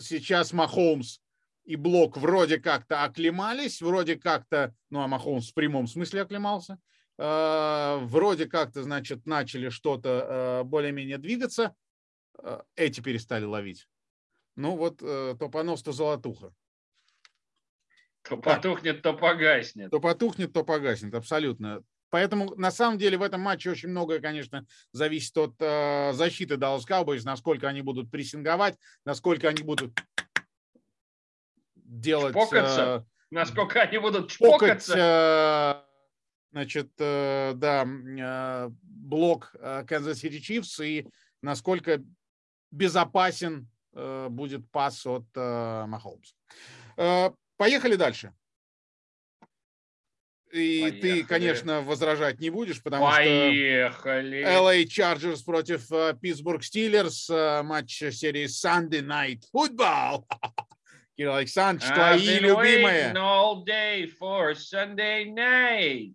Сейчас 0.00 0.52
Махомс 0.52 1.20
и 1.64 1.76
Блок 1.76 2.16
вроде 2.16 2.58
как-то 2.58 3.04
оклемались, 3.04 3.80
вроде 3.80 4.16
как-то, 4.16 4.74
ну 4.90 5.00
а 5.00 5.06
Махомс 5.06 5.50
в 5.50 5.54
прямом 5.54 5.86
смысле 5.86 6.22
оклемался, 6.22 6.78
вроде 7.16 8.46
как-то, 8.46 8.82
значит, 8.82 9.26
начали 9.26 9.68
что-то 9.68 10.08
э, 10.08 10.64
более-менее 10.64 11.18
двигаться, 11.18 11.74
э, 12.42 12.60
эти 12.74 13.00
перестали 13.00 13.44
ловить. 13.44 13.88
Ну 14.56 14.76
вот 14.76 14.98
то 14.98 15.48
понос, 15.52 15.82
то 15.82 15.92
золотуха. 15.92 16.54
То 18.22 18.36
потухнет, 18.38 19.02
то 19.02 19.12
погаснет. 19.12 19.90
То 19.90 20.00
потухнет, 20.00 20.52
то 20.52 20.64
погаснет, 20.64 21.14
абсолютно. 21.14 21.84
Поэтому 22.14 22.54
на 22.54 22.70
самом 22.70 22.96
деле 22.96 23.18
в 23.18 23.22
этом 23.22 23.40
матче 23.40 23.72
очень 23.72 23.88
многое, 23.88 24.20
конечно, 24.20 24.64
зависит 24.92 25.36
от 25.36 25.54
э, 25.58 26.12
защиты 26.12 26.54
Dallas 26.54 26.82
Cowboys, 26.88 27.22
насколько 27.24 27.68
они 27.68 27.82
будут 27.82 28.08
прессинговать, 28.08 28.78
насколько 29.04 29.48
они 29.48 29.64
будут 29.64 29.98
делать... 31.74 32.32
Чпокаться? 32.32 33.04
Э, 33.04 33.24
насколько 33.30 33.82
они 33.82 33.98
будут 33.98 34.30
чпокаться? 34.30 35.84
Э, 35.84 35.93
значит, 36.54 36.92
э, 36.98 37.52
да, 37.56 37.84
э, 37.84 38.70
блок 38.82 39.54
Kansas 39.60 40.22
City 40.22 40.38
Chiefs 40.38 40.84
и 40.86 41.04
насколько 41.42 42.00
безопасен 42.70 43.68
э, 43.92 44.28
будет 44.30 44.70
пас 44.70 45.04
от 45.04 45.26
Махолмса. 45.34 46.34
Поехали 47.56 47.96
дальше. 47.96 48.32
И 50.52 50.82
Поехали. 50.82 51.00
ты, 51.00 51.24
конечно, 51.24 51.80
возражать 51.82 52.38
не 52.38 52.50
будешь, 52.50 52.80
потому 52.80 53.06
Поехали. 53.06 54.42
что 54.42 54.50
LA 54.50 54.84
Chargers 54.84 55.44
против 55.44 55.88
Питтсбург 56.20 56.62
Steelers, 56.62 57.62
матч 57.64 57.98
серии 58.12 58.44
Sunday 58.44 59.02
Night 59.02 59.40
Football. 59.52 60.24
Кирилл 61.16 61.34
Александрович, 61.34 61.92
твои 61.92 62.38
любимые. 62.38 63.12
all 63.14 63.64
day 63.64 64.06
for 64.06 64.54
Sunday 64.54 65.24
night. 65.24 66.14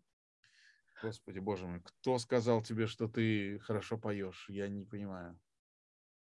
Господи, 1.01 1.39
боже 1.39 1.65
мой, 1.65 1.81
кто 1.81 2.17
сказал 2.19 2.61
тебе, 2.61 2.87
что 2.87 3.07
ты 3.07 3.59
хорошо 3.59 3.97
поешь? 3.97 4.45
Я 4.49 4.67
не 4.67 4.85
понимаю. 4.85 5.39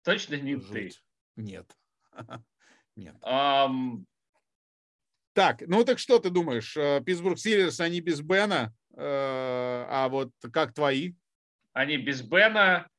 Точно 0.03 0.35
не 0.35 0.55
Жуть. 0.55 0.71
ты? 0.71 0.91
Нет. 1.35 1.77
Нет. 2.95 3.15
Um... 3.23 4.05
Так, 5.33 5.61
ну 5.61 5.83
так 5.85 5.97
что 5.97 6.19
ты 6.19 6.29
думаешь? 6.29 6.75
Э, 6.75 7.01
Питтсбург 7.03 7.39
Сириус, 7.39 7.79
они 7.79 8.01
без 8.01 8.21
Бена, 8.21 8.73
э, 8.93 8.97
а 8.97 10.09
вот 10.09 10.31
как 10.51 10.73
твои? 10.73 11.13
Они 11.73 11.97
без 11.97 12.21
Бена 12.21 12.89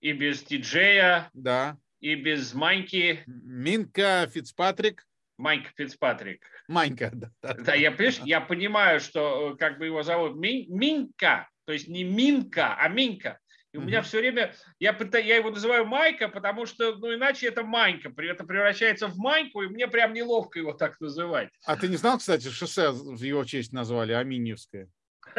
и 0.00 0.12
без 0.12 0.44
Тиджея. 0.44 1.28
Да. 1.34 1.76
И 1.98 2.14
без 2.14 2.54
Маньки. 2.54 3.24
Минка 3.26 4.28
Фицпатрик. 4.32 5.06
Майк 5.38 5.72
Фицпатрик. 5.76 6.44
Манька, 6.68 7.10
да. 7.12 7.30
Да, 7.42 7.54
да 7.54 7.74
я, 7.74 7.94
я 8.24 8.40
понимаю, 8.40 9.00
что 9.00 9.52
э, 9.52 9.56
как 9.56 9.78
бы 9.78 9.86
его 9.86 10.02
зовут 10.02 10.36
Мин, 10.36 10.66
Минка, 10.68 11.48
то 11.64 11.72
есть 11.72 11.88
не 11.88 12.04
Минка, 12.04 12.74
а 12.74 12.88
Минка. 12.88 13.38
И 13.72 13.78
у 13.78 13.82
меня 13.82 14.00
все 14.00 14.20
время, 14.20 14.54
я, 14.78 14.94
пытаюсь, 14.94 15.26
я 15.26 15.36
его 15.36 15.50
называю 15.50 15.84
Майка, 15.84 16.28
потому 16.28 16.64
что, 16.64 16.96
ну, 16.96 17.14
иначе 17.14 17.48
это 17.48 17.62
Манька, 17.62 18.10
это 18.16 18.44
превращается 18.44 19.06
в 19.06 19.18
Маньку, 19.18 19.60
и 19.62 19.68
мне 19.68 19.86
прям 19.86 20.14
неловко 20.14 20.58
его 20.58 20.72
так 20.72 20.98
называть. 20.98 21.50
А 21.66 21.76
ты 21.76 21.88
не 21.88 21.96
знал, 21.96 22.16
кстати, 22.16 22.48
шоссе 22.48 22.90
в 22.90 23.20
его 23.22 23.44
честь 23.44 23.74
назвали 23.74 24.12
Аминьевское? 24.12 24.88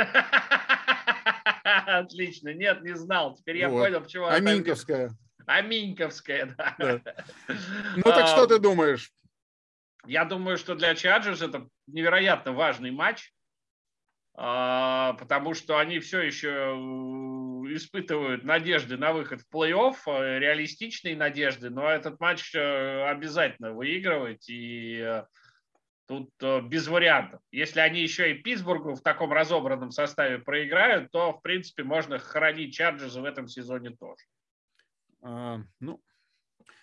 Отлично, 1.64 2.54
нет, 2.54 2.84
не 2.84 2.96
знал. 2.96 3.36
Теперь 3.38 3.58
я 3.58 3.70
понял, 3.70 4.02
почему. 4.02 4.28
Аминьковская, 5.48 6.54
да. 6.58 6.76
да. 6.78 7.02
Ну 7.96 8.04
так 8.04 8.28
что 8.28 8.46
ты 8.46 8.60
думаешь? 8.60 9.12
Я 10.08 10.26
думаю, 10.26 10.58
что 10.58 10.76
для 10.76 10.96
Чаджерс 10.96 11.42
это 11.42 11.68
невероятно 11.86 12.54
важный 12.54 12.92
матч, 12.92 13.34
а, 14.36 15.14
потому 15.14 15.54
что 15.54 15.80
они 15.80 16.00
все 16.00 16.22
еще 16.22 16.50
э, 16.50 17.76
испытывают 17.76 18.44
надежды 18.44 18.96
на 18.96 19.12
выход 19.12 19.42
в 19.42 19.54
плей-офф, 19.54 19.96
э, 20.06 20.40
реалистичные 20.40 21.18
надежды, 21.18 21.70
но 21.70 21.90
этот 21.90 22.20
матч 22.20 22.54
э, 22.56 23.10
обязательно 23.10 23.74
выигрывать, 23.74 24.48
и 24.48 25.24
тут 26.08 26.30
без 26.64 26.88
вариантов. 26.88 27.42
Если 27.52 27.82
они 27.82 28.02
еще 28.02 28.32
и 28.32 28.42
Питтсбургу 28.42 28.94
в 28.94 29.02
таком 29.02 29.34
разобранном 29.34 29.92
составе 29.92 30.40
проиграют, 30.40 31.12
то, 31.12 31.34
в 31.34 31.42
принципе, 31.42 31.84
можно 31.84 32.18
хранить 32.18 32.76
Чарджерс 32.76 33.16
в 33.16 33.26
этом 33.26 33.48
сезоне 33.48 33.90
тоже. 33.90 34.24
А, 35.22 35.60
ну, 35.82 36.02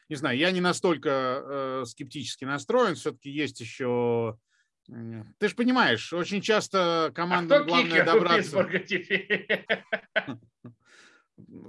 не 0.08 0.16
знаю, 0.16 0.36
я 0.36 0.50
не 0.50 0.60
настолько 0.60 1.42
э, 1.44 1.84
скептически 1.86 2.44
настроен, 2.44 2.94
все-таки 2.94 3.30
есть 3.30 3.60
еще... 3.60 4.38
Ты 4.86 5.48
же 5.48 5.54
понимаешь, 5.54 6.12
очень 6.12 6.42
часто 6.42 7.10
команда 7.14 7.56
а 7.56 7.64
главное 7.64 8.04
добраться... 8.04 8.68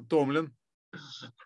Томлин. 0.10 0.54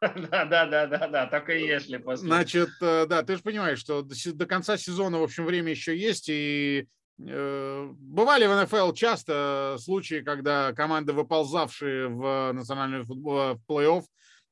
Да, 0.01 0.45
да, 0.45 0.65
да, 0.65 0.87
да, 0.87 1.07
да, 1.07 1.27
только 1.27 1.53
если 1.55 1.97
после. 1.97 2.27
Значит, 2.27 2.69
э, 2.81 3.05
да, 3.07 3.23
ты 3.23 3.35
же 3.35 3.41
понимаешь, 3.41 3.79
что 3.79 4.03
до, 4.03 4.45
конца 4.45 4.77
сезона, 4.77 5.19
в 5.19 5.23
общем, 5.23 5.45
время 5.45 5.71
еще 5.71 5.97
есть, 5.97 6.29
и 6.29 6.87
э, 7.19 7.89
бывали 7.97 8.45
в 8.45 8.63
НФЛ 8.63 8.93
часто 8.93 9.77
случаи, 9.79 10.21
когда 10.21 10.73
команды, 10.73 11.13
выползавшие 11.13 12.09
в 12.09 12.51
национальный 12.53 13.03
футбол, 13.03 13.55
в 13.55 13.61
плей-офф, 13.67 14.03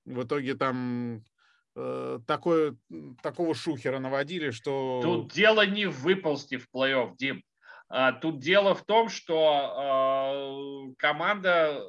в 0.05 0.23
итоге 0.23 0.55
там 0.55 1.21
Э, 1.21 1.36
такое, 2.25 2.75
такого 3.21 3.53
шухера 3.55 3.99
наводили, 3.99 4.51
что... 4.51 4.99
Тут 5.03 5.33
дело 5.33 5.65
не 5.65 5.85
в 5.85 5.99
выползти 6.01 6.57
в 6.57 6.67
плей-офф, 6.73 7.15
Дим. 7.17 7.43
А, 7.89 8.11
тут 8.11 8.39
дело 8.39 8.75
в 8.75 8.83
том, 8.85 9.09
что 9.09 10.89
э, 10.89 10.95
команда 10.97 11.83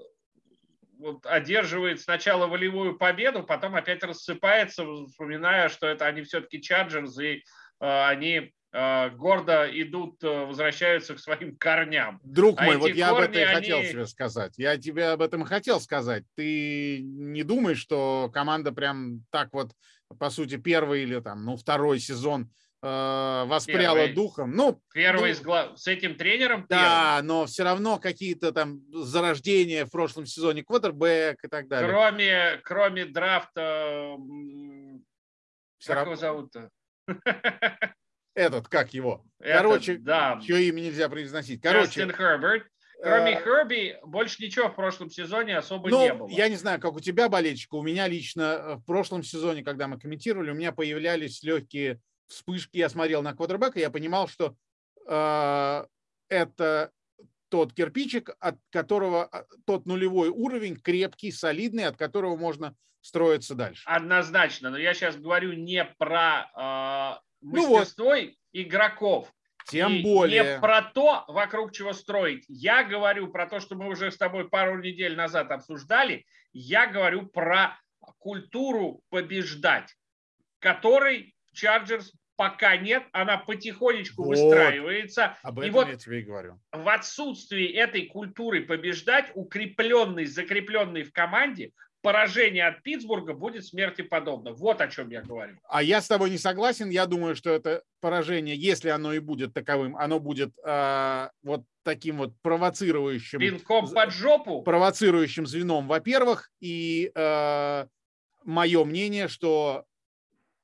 вот 0.98 1.24
одерживает 1.26 2.00
сначала 2.00 2.46
волевую 2.46 2.98
победу, 2.98 3.42
потом 3.42 3.74
опять 3.76 4.02
рассыпается, 4.02 4.84
вспоминая, 5.06 5.68
что 5.68 5.86
это 5.86 6.06
они 6.06 6.22
все-таки 6.22 6.60
Чарджерс, 6.60 7.18
и 7.18 7.36
э, 7.36 7.40
они 7.80 8.38
Э, 8.40 8.57
гордо 8.72 9.66
идут, 9.72 10.22
э, 10.22 10.44
возвращаются 10.44 11.14
к 11.14 11.18
своим 11.18 11.56
корням. 11.56 12.20
Друг 12.22 12.60
а 12.60 12.64
мой, 12.64 12.76
вот 12.76 12.90
я 12.90 13.10
об 13.10 13.18
этом 13.18 13.34
и 13.34 13.38
они... 13.38 13.54
хотел 13.54 13.82
тебе 13.82 14.06
сказать. 14.06 14.54
Я 14.58 14.76
тебе 14.76 15.08
об 15.08 15.22
этом 15.22 15.44
хотел 15.44 15.80
сказать. 15.80 16.24
Ты 16.34 17.00
не 17.00 17.42
думаешь, 17.44 17.78
что 17.78 18.30
команда 18.32 18.72
прям 18.72 19.24
так 19.30 19.48
вот, 19.52 19.72
по 20.18 20.28
сути, 20.28 20.56
первый 20.56 21.02
или 21.02 21.18
там, 21.20 21.46
ну, 21.46 21.56
второй 21.56 21.98
сезон 21.98 22.50
э, 22.82 23.44
воспряла 23.46 23.96
первый, 23.96 24.12
духом. 24.12 24.52
Ну, 24.54 24.82
первый 24.92 25.30
ну, 25.30 25.36
с, 25.36 25.40
гла... 25.40 25.74
с 25.74 25.86
этим 25.86 26.16
тренером. 26.16 26.66
Да, 26.68 27.16
первый. 27.16 27.26
но 27.26 27.46
все 27.46 27.62
равно 27.62 27.98
какие-то 27.98 28.52
там 28.52 28.82
зарождения 28.92 29.86
в 29.86 29.90
прошлом 29.90 30.26
сезоне, 30.26 30.62
квотербек 30.62 31.42
и 31.42 31.48
так 31.48 31.68
далее. 31.68 31.90
Кроме, 31.90 32.60
кроме 32.62 33.06
драфта, 33.06 34.14
все 35.78 35.88
как 35.88 35.96
равно... 35.96 36.12
его 36.12 36.20
зовут-то? 36.20 36.70
этот, 38.38 38.68
как 38.68 38.94
его? 38.94 39.24
Короче, 39.40 39.96
да. 39.98 40.40
чье 40.44 40.68
имя 40.68 40.80
нельзя 40.80 41.08
произносить. 41.08 41.60
Короче, 41.60 41.86
Джастин 41.86 42.12
Херберт. 42.12 42.66
Кроме 43.00 43.32
э, 43.32 43.42
Херби, 43.42 43.98
больше 44.04 44.42
ничего 44.42 44.68
в 44.68 44.74
прошлом 44.74 45.10
сезоне 45.10 45.56
особо 45.56 45.88
ну, 45.88 46.02
не 46.02 46.14
было. 46.14 46.28
Я 46.28 46.48
не 46.48 46.56
знаю, 46.56 46.80
как 46.80 46.94
у 46.94 47.00
тебя, 47.00 47.28
болельщика, 47.28 47.76
у 47.76 47.82
меня 47.82 48.08
лично 48.08 48.42
э, 48.42 48.74
в 48.76 48.84
прошлом 48.84 49.22
сезоне, 49.22 49.62
когда 49.62 49.86
мы 49.86 50.00
комментировали, 50.00 50.50
у 50.50 50.54
меня 50.54 50.72
появлялись 50.72 51.42
легкие 51.42 52.00
вспышки. 52.26 52.76
Я 52.76 52.88
смотрел 52.88 53.22
на 53.22 53.34
квадрбека, 53.34 53.78
я 53.78 53.90
понимал, 53.90 54.26
что 54.26 54.56
э, 55.06 55.84
это 56.28 56.90
тот 57.50 57.72
кирпичик, 57.72 58.30
от 58.40 58.56
которого 58.70 59.28
э, 59.32 59.44
тот 59.64 59.86
нулевой 59.86 60.28
уровень 60.28 60.76
крепкий, 60.76 61.30
солидный, 61.30 61.84
от 61.84 61.96
которого 61.96 62.36
можно 62.36 62.74
строиться 63.00 63.54
дальше. 63.54 63.84
Однозначно, 63.86 64.70
но 64.70 64.76
я 64.76 64.92
сейчас 64.92 65.16
говорю 65.16 65.52
не 65.52 65.84
про 65.84 67.20
мастерство 67.40 68.14
ну 68.14 68.20
вот. 68.22 68.34
игроков. 68.52 69.32
Тем 69.68 69.92
и 69.92 70.02
более. 70.02 70.54
Не 70.54 70.60
про 70.60 70.82
то, 70.82 71.24
вокруг 71.28 71.72
чего 71.72 71.92
строить. 71.92 72.44
Я 72.48 72.84
говорю 72.84 73.28
про 73.28 73.46
то, 73.46 73.60
что 73.60 73.74
мы 73.74 73.88
уже 73.88 74.10
с 74.10 74.16
тобой 74.16 74.48
пару 74.48 74.80
недель 74.80 75.14
назад 75.14 75.50
обсуждали. 75.50 76.24
Я 76.52 76.86
говорю 76.86 77.26
про 77.26 77.78
культуру 78.18 79.02
побеждать, 79.10 79.94
которой 80.58 81.34
Чарджерс 81.52 82.12
пока 82.36 82.76
нет, 82.76 83.02
она 83.12 83.36
потихонечку 83.36 84.22
вот. 84.22 84.30
выстраивается. 84.30 85.36
Об 85.42 85.58
этом 85.58 85.68
и 85.68 85.72
вот 85.72 85.88
я 85.88 85.96
тебе 85.96 86.20
и 86.20 86.22
говорю. 86.22 86.60
В 86.72 86.88
отсутствии 86.88 87.68
этой 87.68 88.06
культуры 88.06 88.62
побеждать, 88.62 89.32
укрепленной, 89.34 90.24
закрепленной 90.24 91.02
в 91.02 91.12
команде, 91.12 91.72
поражение 92.02 92.66
от 92.66 92.82
Питтсбурга 92.82 93.34
будет 93.34 93.66
смерти 93.66 94.02
подобно. 94.02 94.52
Вот 94.52 94.80
о 94.80 94.88
чем 94.88 95.10
я 95.10 95.22
говорю. 95.22 95.58
А 95.68 95.82
я 95.82 96.00
с 96.00 96.08
тобой 96.08 96.30
не 96.30 96.38
согласен. 96.38 96.90
Я 96.90 97.06
думаю, 97.06 97.34
что 97.34 97.50
это 97.50 97.82
поражение, 98.00 98.56
если 98.56 98.88
оно 98.88 99.12
и 99.12 99.18
будет 99.18 99.52
таковым, 99.52 99.96
оно 99.96 100.20
будет 100.20 100.52
э, 100.64 101.28
вот 101.42 101.64
таким 101.82 102.18
вот 102.18 102.34
провоцирующим. 102.42 103.40
Пинком 103.40 103.90
под 103.90 104.12
жопу? 104.12 104.62
Провоцирующим 104.62 105.46
звеном, 105.46 105.88
во-первых. 105.88 106.50
И 106.60 107.10
э, 107.14 107.86
мое 108.44 108.84
мнение, 108.84 109.28
что 109.28 109.84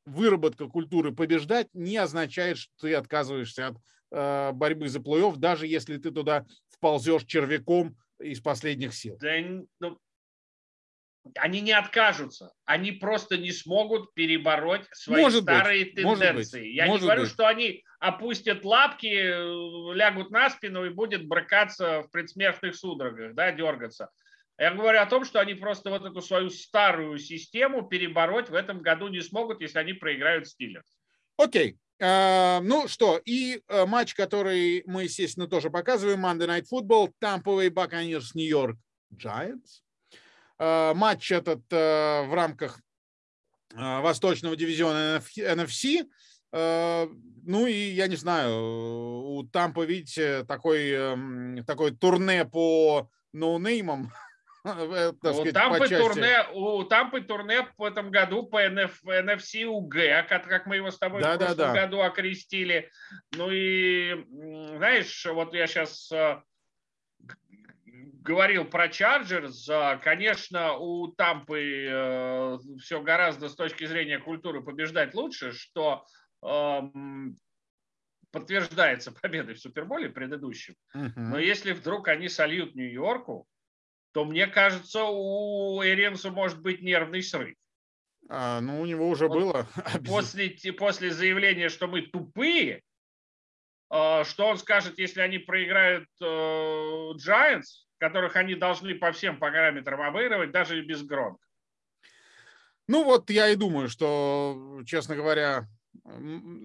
выработка 0.07 0.67
культуры 0.67 1.13
побеждать 1.13 1.69
не 1.73 1.97
означает, 1.97 2.59
что 2.59 2.73
ты 2.83 2.95
отказываешься 2.95 3.69
от 3.69 3.77
э, 4.11 4.53
борьбы 4.53 4.89
за 4.89 5.01
плей-офф, 5.01 5.37
даже 5.37 5.67
если 5.67 5.97
ты 5.97 6.11
туда 6.11 6.47
вползешь 6.69 7.25
червяком 7.25 7.97
из 8.21 8.41
последних 8.41 8.95
сил. 8.95 9.17
Да, 9.21 9.35
ну, 9.81 9.99
они 11.37 11.61
не 11.61 11.73
откажутся, 11.73 12.53
они 12.65 12.93
просто 12.93 13.39
не 13.39 13.51
смогут 13.51 14.13
перебороть 14.15 14.87
свои 14.93 15.23
может 15.23 15.43
старые 15.43 15.87
быть, 15.87 15.95
тенденции. 15.95 16.33
Может 16.33 16.53
быть, 16.53 16.75
Я 16.75 16.87
может 16.87 17.01
не 17.01 17.07
говорю, 17.07 17.23
быть. 17.23 17.31
что 17.31 17.49
они 17.49 17.85
опустят 17.99 18.65
лапки, 18.65 19.07
э, 19.07 19.95
лягут 19.95 20.31
на 20.31 20.51
спину 20.51 20.85
и 20.85 20.91
будет 20.91 21.27
брыкаться 21.27 22.03
в 22.03 22.11
предсмертных 22.11 22.77
судорогах, 22.77 23.35
да, 23.35 23.53
дергаться. 23.53 24.11
Я 24.59 24.73
говорю 24.73 25.01
о 25.01 25.07
том, 25.07 25.25
что 25.25 25.41
они 25.41 25.55
просто 25.55 25.91
вот 25.91 26.05
эту 26.05 26.21
свою 26.21 26.51
старую 26.51 27.19
систему 27.19 27.89
перебороть 27.89 28.51
в 28.51 28.55
этом 28.55 28.83
году 28.83 29.09
не 29.09 29.21
смогут, 29.21 29.61
если 29.61 29.79
они 29.79 29.95
проиграют 29.95 30.47
Стиллерс. 30.47 30.97
Окей. 31.37 31.79
Uh, 32.03 32.61
ну 32.61 32.89
что, 32.89 33.21
и 33.25 33.63
uh, 33.69 33.87
матч, 33.87 34.15
который 34.15 34.83
мы, 34.85 35.05
естественно, 35.05 35.47
тоже 35.47 35.71
показываем, 35.71 36.27
Monday 36.27 36.49
Night 36.49 36.65
Football, 36.71 37.13
Bay 37.21 37.71
Buccaneers, 37.71 38.33
York 38.35 38.77
Giants. 39.17 39.84
Uh, 40.57 40.95
матч 40.95 41.33
этот 41.33 41.63
в 41.71 42.31
рамках 42.33 42.79
Восточного 43.75 44.55
дивизиона 44.55 45.21
NFC. 45.37 46.07
Ну 47.47 47.67
и 47.67 47.73
я 47.73 48.07
не 48.07 48.17
знаю, 48.17 48.55
у 48.55 49.43
Тампа, 49.53 49.85
видите, 49.85 50.45
такой, 50.45 50.91
эм, 50.91 51.65
такой 51.67 51.91
турне 51.91 52.45
по 52.45 53.11
ноунеймам. 53.33 54.13
Э, 54.67 55.11
у 55.11 55.53
Тампы, 55.53 55.89
турне, 55.89 56.39
у 56.55 56.85
Тампы 56.85 57.21
турне 57.21 57.69
в 57.77 57.83
этом 57.85 58.11
году 58.11 58.47
по 58.47 58.65
NF, 58.65 58.93
NFC 59.05 59.67
УГ, 59.67 59.95
как, 60.27 60.49
как 60.49 60.65
мы 60.65 60.77
его 60.77 60.91
с 60.91 60.99
тобой 60.99 61.21
да, 61.21 61.35
в 61.35 61.37
прошлом 61.37 61.57
да, 61.59 61.75
да. 61.75 61.81
году 61.83 62.01
окрестили. 62.01 62.91
Ну 63.33 63.51
и, 63.51 64.25
знаешь, 64.79 65.27
вот 65.27 65.53
я 65.53 65.67
сейчас 65.67 66.11
э, 66.13 66.41
говорил 68.25 68.65
про 68.65 68.89
Чарджерс, 68.89 69.69
конечно, 70.03 70.77
у 70.79 71.09
Тампы 71.09 71.87
э, 71.89 72.59
все 72.81 73.03
гораздо 73.03 73.49
с 73.49 73.55
точки 73.55 73.85
зрения 73.85 74.19
культуры 74.19 74.63
побеждать 74.63 75.15
лучше, 75.15 75.53
что 75.53 76.07
эм, 76.43 77.37
подтверждается 78.33 79.13
победой 79.13 79.55
в 79.55 79.61
Суперболе 79.61 80.09
предыдущем. 80.09 80.75
Uh-huh. 80.97 81.13
Но 81.17 81.39
если 81.39 81.73
вдруг 81.73 82.09
они 82.09 82.29
сольют 82.29 82.75
Нью-Йорку, 82.75 83.47
то 84.13 84.25
мне 84.25 84.47
кажется, 84.47 85.05
у 85.05 85.83
Эриенса 85.85 86.31
может 86.31 86.61
быть 86.61 86.83
нервный 86.83 87.23
срыв. 87.23 87.57
А, 88.29 88.61
ну, 88.61 88.81
у 88.81 88.87
него 88.87 89.09
уже 89.09 89.29
вот 89.29 89.39
было. 89.39 89.69
После, 90.07 90.51
после 90.73 91.11
заявления, 91.11 91.69
что 91.69 91.87
мы 91.87 92.03
тупые, 92.03 92.83
а, 93.91 94.25
что 94.25 94.47
он 94.47 94.57
скажет, 94.57 94.99
если 94.99 95.21
они 95.21 95.39
проиграют 95.39 96.09
э, 96.21 96.25
Giants, 96.25 97.84
которых 97.99 98.37
они 98.37 98.55
должны 98.55 98.95
по 98.95 99.13
всем 99.13 99.39
параметрам 99.39 100.01
обыгрывать, 100.01 100.51
даже 100.51 100.83
без 100.83 101.03
Гронка? 101.03 101.45
Ну 102.87 103.05
вот 103.05 103.31
я 103.31 103.49
и 103.49 103.57
думаю, 103.57 103.89
что, 103.89 104.83
честно 104.87 105.17
говоря, 105.17 105.67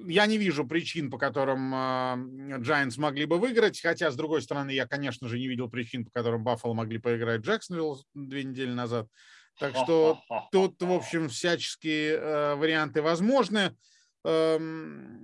я 0.07 0.25
не 0.25 0.37
вижу 0.37 0.67
причин, 0.67 1.09
по 1.09 1.17
которым 1.17 1.73
Giants 1.73 2.99
могли 2.99 3.25
бы 3.25 3.37
выиграть, 3.37 3.79
хотя, 3.81 4.11
с 4.11 4.15
другой 4.15 4.41
стороны, 4.41 4.71
я, 4.71 4.85
конечно 4.85 5.27
же, 5.29 5.39
не 5.39 5.47
видел 5.47 5.69
причин, 5.69 6.03
по 6.05 6.11
которым 6.11 6.43
Баффало 6.43 6.73
могли 6.73 6.97
поиграть 6.97 7.41
Джексонвилл 7.41 8.03
две 8.13 8.43
недели 8.43 8.71
назад. 8.71 9.07
Так 9.59 9.75
что 9.75 10.21
тут, 10.51 10.81
в 10.81 10.91
общем, 10.91 11.27
всяческие 11.27 12.13
э, 12.13 12.55
варианты 12.55 13.01
возможны. 13.01 13.75
Эм, 14.23 15.19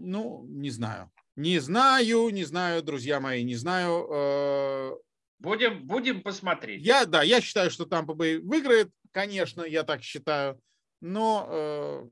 ну, 0.00 0.44
не 0.46 0.70
знаю. 0.70 1.10
Не 1.36 1.58
знаю, 1.58 2.28
не 2.30 2.44
знаю, 2.44 2.82
друзья 2.82 3.18
мои, 3.20 3.42
не 3.44 3.54
знаю. 3.54 5.00
Э. 5.38 5.42
Будем, 5.42 5.86
будем 5.86 6.22
посмотреть. 6.22 6.84
Я, 6.84 7.06
да, 7.06 7.22
я 7.22 7.40
считаю, 7.40 7.70
что 7.70 7.86
Тампа 7.86 8.14
Бэй 8.14 8.38
выиграет, 8.38 8.90
конечно, 9.12 9.62
я 9.62 9.82
так 9.82 10.02
считаю. 10.02 10.60
Но 11.00 11.46
э, 11.48 12.08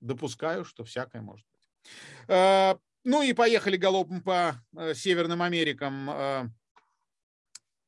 допускаю, 0.00 0.64
что 0.64 0.84
всякое 0.84 1.22
может 1.22 1.46
быть. 1.52 1.92
Э, 2.28 2.74
ну 3.04 3.22
и 3.22 3.32
поехали 3.32 3.76
галопом 3.76 4.22
по 4.22 4.54
э, 4.76 4.94
Северным 4.94 5.42
Америкам 5.42 6.10
э, 6.10 6.44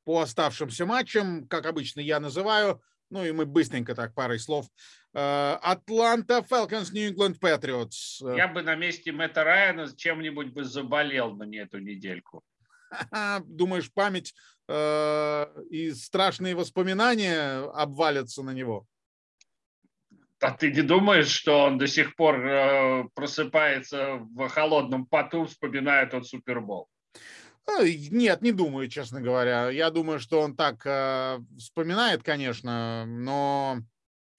по 0.04 0.20
оставшимся 0.20 0.86
матчам, 0.86 1.46
как 1.48 1.66
обычно 1.66 2.00
я 2.00 2.20
называю, 2.20 2.82
ну 3.10 3.24
и 3.24 3.32
мы 3.32 3.46
быстренько 3.46 3.94
так 3.94 4.14
парой 4.14 4.38
слов. 4.38 4.66
Атланта 5.12 6.38
Falcons, 6.48 6.92
England 6.94 7.40
Patriots. 7.40 8.36
Я 8.36 8.46
бы 8.46 8.62
на 8.62 8.76
месте 8.76 9.10
Мэтта 9.10 9.42
Райана 9.42 9.94
чем-нибудь 9.94 10.52
бы 10.52 10.62
заболел 10.62 11.34
на 11.34 11.44
эту 11.56 11.80
недельку. 11.80 12.44
Думаешь, 13.44 13.92
память 13.92 14.34
и 14.68 15.92
страшные 15.96 16.54
воспоминания 16.54 17.58
обвалятся 17.72 18.42
на 18.44 18.50
него? 18.50 18.86
А 20.40 20.52
ты 20.52 20.72
не 20.72 20.80
думаешь, 20.80 21.28
что 21.28 21.64
он 21.64 21.76
до 21.76 21.86
сих 21.86 22.16
пор 22.16 22.46
э, 22.46 23.04
просыпается 23.14 24.16
в 24.34 24.48
холодном 24.48 25.04
поту, 25.04 25.44
вспоминая 25.44 26.06
тот 26.06 26.26
Супербол? 26.26 26.88
Нет, 27.78 28.40
не 28.40 28.52
думаю, 28.52 28.88
честно 28.88 29.20
говоря. 29.20 29.68
Я 29.68 29.90
думаю, 29.90 30.18
что 30.18 30.40
он 30.40 30.56
так 30.56 30.80
э, 30.86 31.38
вспоминает, 31.58 32.22
конечно, 32.22 33.04
но, 33.06 33.80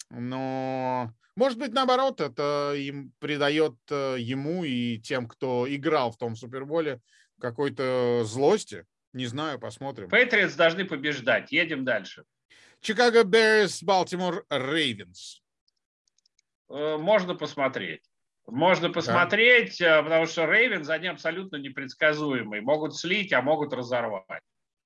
но, 0.09 1.13
может 1.35 1.59
быть, 1.59 1.71
наоборот, 1.71 2.19
это 2.19 2.73
им 2.75 3.13
придает 3.19 3.75
э, 3.91 4.15
ему 4.17 4.63
и 4.63 4.97
тем, 4.97 5.27
кто 5.27 5.67
играл 5.69 6.11
в 6.11 6.17
том 6.17 6.35
Суперболе, 6.35 6.99
какой-то 7.41 8.23
злости. 8.23 8.85
Не 9.13 9.25
знаю, 9.25 9.59
посмотрим. 9.59 10.09
Патриотс 10.09 10.55
должны 10.55 10.85
побеждать. 10.85 11.51
Едем 11.51 11.83
дальше. 11.83 12.23
Чикаго 12.79 13.23
Беррис, 13.23 13.83
Балтимор 13.83 14.45
Рейвенс. 14.49 15.41
Э, 16.69 16.97
можно 16.97 17.35
посмотреть. 17.35 18.03
Можно 18.47 18.89
посмотреть, 18.89 19.77
да. 19.79 19.99
Э, 19.99 20.03
потому 20.03 20.25
что 20.25 20.45
Рейвенс, 20.45 20.89
они 20.89 21.07
абсолютно 21.07 21.57
непредсказуемые. 21.57 22.61
Могут 22.61 22.95
слить, 22.95 23.33
а 23.33 23.41
могут 23.41 23.73
разорвать. 23.73 24.41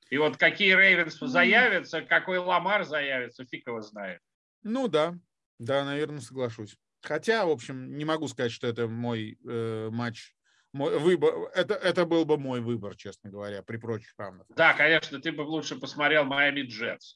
И 0.09 0.17
вот 0.17 0.37
какие 0.37 0.75
Рейвенс 0.75 1.17
заявятся, 1.19 2.01
какой 2.01 2.37
Ламар 2.37 2.83
заявится, 2.83 3.45
фиг 3.45 3.67
его 3.67 3.81
знает. 3.81 4.19
Ну 4.63 4.87
да, 4.87 5.15
да, 5.59 5.85
наверное, 5.85 6.21
соглашусь. 6.21 6.75
Хотя, 7.01 7.45
в 7.45 7.49
общем, 7.49 7.97
не 7.97 8.05
могу 8.05 8.27
сказать, 8.27 8.51
что 8.51 8.67
это 8.67 8.87
мой 8.87 9.37
э, 9.47 9.89
матч, 9.91 10.34
мой 10.75 10.99
выбор. 10.99 11.49
Это, 11.55 11.73
это 11.75 12.05
был 12.05 12.25
бы 12.25 12.37
мой 12.37 12.59
выбор, 12.59 12.95
честно 12.95 13.29
говоря, 13.29 13.63
при 13.63 13.77
прочих 13.77 14.13
равных. 14.17 14.45
Да, 14.49 14.73
конечно, 14.73 15.19
ты 15.19 15.31
бы 15.31 15.41
лучше 15.41 15.77
посмотрел 15.77 16.25
Майами 16.25 16.61
Джетс. 16.61 17.15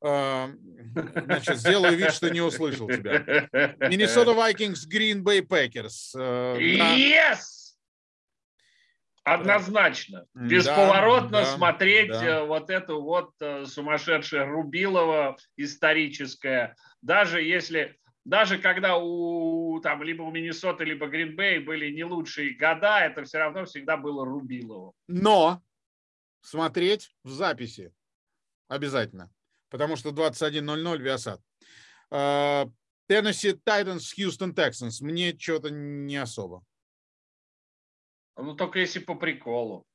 Значит, 0.00 1.58
сделаю 1.58 1.94
вид, 1.96 2.12
что 2.12 2.30
не 2.30 2.40
услышал 2.40 2.88
тебя. 2.88 3.48
Миннесота 3.86 4.30
Vikings, 4.30 4.88
Green 4.90 5.22
Bay 5.22 5.46
Packers. 5.46 6.16
Yes! 6.16 7.60
Однозначно. 9.22 10.24
Бесповоротно 10.34 11.42
да, 11.42 11.44
смотреть 11.44 12.08
да. 12.08 12.24
Э, 12.24 12.44
вот 12.46 12.70
эту 12.70 13.02
вот 13.02 13.32
э, 13.40 13.66
сумасшедшее 13.66 14.44
Рубилова 14.44 15.36
историческое. 15.58 16.74
Даже 17.02 17.42
если 17.42 17.99
даже 18.24 18.58
когда 18.58 18.96
у 18.96 19.80
там 19.80 20.02
либо 20.02 20.22
у 20.22 20.30
Миннесоты, 20.30 20.84
либо 20.84 21.08
Гринбей 21.08 21.58
были 21.58 21.90
не 21.90 22.04
лучшие 22.04 22.54
года, 22.54 23.00
это 23.00 23.24
все 23.24 23.38
равно 23.38 23.64
всегда 23.64 23.96
было 23.96 24.24
Рубилово. 24.24 24.92
Но 25.08 25.62
смотреть 26.42 27.14
в 27.24 27.30
записи 27.30 27.92
обязательно 28.68 29.30
потому 29.70 29.96
что 29.96 30.10
21.00 30.10 30.98
Виасад. 30.98 31.40
Теннесси 33.06 33.52
Тайтанс, 33.52 34.12
Хьюстон 34.12 34.52
Texans. 34.52 35.00
Мне 35.00 35.36
что-то 35.36 35.70
не 35.70 36.16
особо. 36.16 36.64
Ну, 38.36 38.54
только 38.54 38.80
если 38.80 39.00
по 39.00 39.14
приколу. 39.14 39.86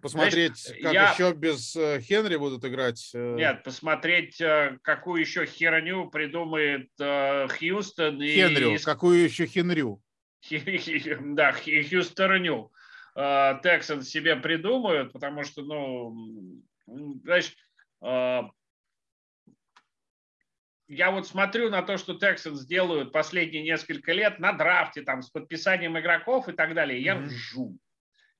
Посмотреть, 0.00 0.58
Знаешь, 0.58 0.82
как 0.82 0.92
я... 0.92 1.12
еще 1.12 1.32
без 1.32 1.74
э, 1.74 2.00
Хенри 2.00 2.36
будут 2.36 2.64
играть. 2.64 3.10
Э. 3.14 3.34
Нет, 3.34 3.64
посмотреть, 3.64 4.40
э, 4.40 4.78
какую 4.82 5.20
еще 5.20 5.44
херню 5.44 6.08
придумает 6.08 6.90
Хьюстон. 6.96 8.20
Хенрю, 8.20 8.74
и... 8.74 8.78
какую 8.78 9.24
еще 9.24 9.46
хенрю. 9.46 10.02
Да, 11.20 11.52
Хьюстерню. 11.52 12.70
Тексон 13.14 14.02
себе 14.02 14.36
придумают, 14.36 15.12
потому 15.12 15.42
что, 15.42 15.62
ну, 15.62 16.62
знаешь, 17.24 17.52
я 20.88 21.10
вот 21.10 21.26
смотрю 21.26 21.68
на 21.68 21.82
то, 21.82 21.98
что 21.98 22.14
Texans 22.14 22.64
делают 22.64 23.12
последние 23.12 23.64
несколько 23.64 24.12
лет 24.12 24.38
на 24.38 24.52
драфте, 24.52 25.02
там, 25.02 25.22
с 25.22 25.30
подписанием 25.30 25.98
игроков 25.98 26.48
и 26.48 26.52
так 26.52 26.74
далее, 26.74 27.02
я 27.02 27.16
mm-hmm. 27.16 27.26
ржу. 27.26 27.78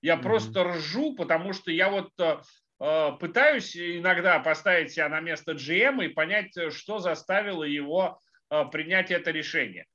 Я 0.00 0.14
mm-hmm. 0.14 0.22
просто 0.22 0.64
ржу, 0.64 1.14
потому 1.14 1.52
что 1.52 1.70
я 1.70 1.90
вот 1.90 2.10
э, 2.18 2.38
э, 2.80 3.12
пытаюсь 3.18 3.76
иногда 3.76 4.38
поставить 4.38 4.92
себя 4.92 5.08
на 5.08 5.20
место 5.20 5.52
GM 5.52 6.04
и 6.04 6.08
понять, 6.08 6.52
что 6.72 6.98
заставило 6.98 7.64
его 7.64 8.20
э, 8.50 8.64
принять 8.70 9.10
это 9.10 9.30
решение. 9.30 9.86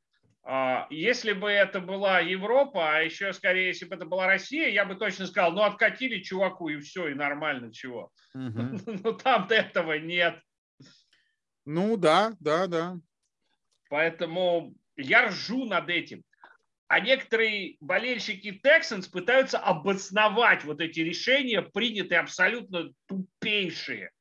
Э, 0.45 0.86
если 0.89 1.32
бы 1.32 1.49
это 1.49 1.80
была 1.80 2.20
Европа, 2.20 2.97
а 2.97 2.99
еще 2.99 3.32
скорее, 3.34 3.68
если 3.68 3.86
бы 3.86 3.95
это 3.95 4.06
была 4.06 4.28
Россия, 4.28 4.70
я 4.70 4.86
бы 4.86 4.95
точно 4.95 5.26
сказал, 5.26 5.54
ну 5.54 5.62
откатили 5.62 6.22
чуваку 6.22 6.70
и 6.70 6.80
все, 6.80 7.08
и 7.08 7.14
нормально, 7.14 7.72
чего. 7.72 8.12
Mm-hmm. 8.36 9.01
Но 9.04 9.12
там-то 9.14 9.56
этого 9.56 9.93
нет. 9.97 10.39
Ну 11.66 11.95
да, 11.95 12.34
да, 12.39 12.68
да. 12.68 12.97
Поэтому 13.89 14.76
я 14.97 15.28
ржу 15.28 15.66
над 15.66 15.89
этим. 15.89 16.24
А 16.94 17.00
некоторые 17.00 17.78
болельщики 17.80 18.62
Texans 18.64 19.10
пытаются 19.10 19.58
обосновать 19.58 20.64
вот 20.64 20.80
эти 20.80 21.00
решения, 21.00 21.64
принятые 21.64 22.20
абсолютно 22.20 22.91
тупейшие. 23.08 24.12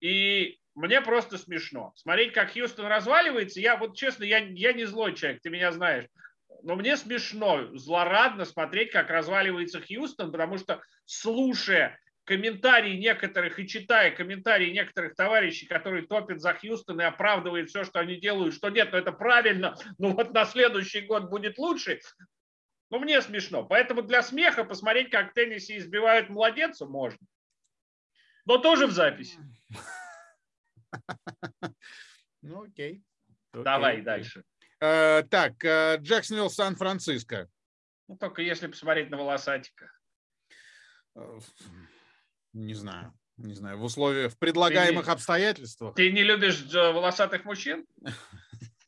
И 0.00 0.58
мне 0.74 1.00
просто 1.00 1.38
смешно. 1.38 1.94
Смотреть, 1.96 2.34
как 2.34 2.52
Хьюстон 2.52 2.88
разваливается, 2.88 3.58
я 3.58 3.78
вот 3.78 3.96
честно, 3.96 4.24
я, 4.24 4.36
я 4.36 4.74
не 4.74 4.84
злой 4.84 5.14
человек, 5.14 5.40
ты 5.40 5.48
меня 5.48 5.72
знаешь. 5.72 6.04
Но 6.62 6.76
мне 6.76 6.94
смешно, 6.98 7.74
злорадно 7.74 8.44
смотреть, 8.44 8.90
как 8.90 9.08
разваливается 9.08 9.80
Хьюстон, 9.80 10.32
потому 10.32 10.58
что 10.58 10.82
слушая 11.06 11.98
комментарии 12.30 12.96
некоторых 12.96 13.58
и 13.58 13.66
читая 13.66 14.12
комментарии 14.12 14.70
некоторых 14.70 15.16
товарищей, 15.16 15.66
которые 15.66 16.06
топят 16.06 16.40
за 16.40 16.54
Хьюстон 16.54 17.00
и 17.00 17.04
оправдывают 17.04 17.70
все, 17.70 17.82
что 17.82 17.98
они 17.98 18.20
делают, 18.20 18.54
что 18.54 18.70
нет, 18.70 18.90
ну 18.92 18.98
это 18.98 19.10
правильно, 19.10 19.74
ну 19.98 20.14
вот 20.14 20.32
на 20.32 20.44
следующий 20.44 21.00
год 21.00 21.28
будет 21.28 21.58
лучше, 21.58 22.00
ну 22.88 23.00
мне 23.00 23.20
смешно. 23.20 23.64
Поэтому 23.64 24.02
для 24.02 24.22
смеха 24.22 24.62
посмотреть, 24.62 25.10
как 25.10 25.32
в 25.32 25.34
теннисе 25.34 25.76
избивают 25.78 26.28
младенца, 26.28 26.86
можно. 26.86 27.18
Но 28.44 28.58
тоже 28.58 28.86
в 28.86 28.92
записи. 28.92 29.38
Ну 32.42 32.62
окей. 32.62 33.04
Давай 33.52 34.00
дальше. 34.00 34.44
Uh, 34.82 35.24
так, 35.24 35.62
uh, 35.62 35.98
Джексонвилл, 35.98 36.48
Сан-Франциско. 36.48 37.50
Ну, 38.08 38.16
только 38.16 38.40
если 38.40 38.66
посмотреть 38.66 39.10
на 39.10 39.18
волосатика. 39.18 39.92
Не 42.52 42.74
знаю. 42.74 43.12
Не 43.36 43.54
знаю, 43.54 43.78
в 43.78 43.84
условиях, 43.84 44.32
в 44.32 44.38
предлагаемых 44.38 45.06
ты, 45.06 45.10
обстоятельствах. 45.12 45.94
Ты 45.94 46.12
не 46.12 46.22
любишь 46.22 46.62
э, 46.74 46.92
волосатых 46.92 47.44
мужчин? 47.44 47.86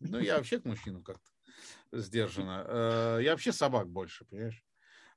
Ну, 0.05 0.19
я 0.19 0.37
вообще 0.37 0.59
к 0.59 0.65
мужчинам 0.65 1.05
как-то 1.05 1.23
сдержанно. 1.93 2.65
Э, 2.67 3.19
я 3.23 3.31
вообще 3.31 3.53
собак 3.53 3.89
больше, 3.89 4.25
понимаешь? 4.25 4.61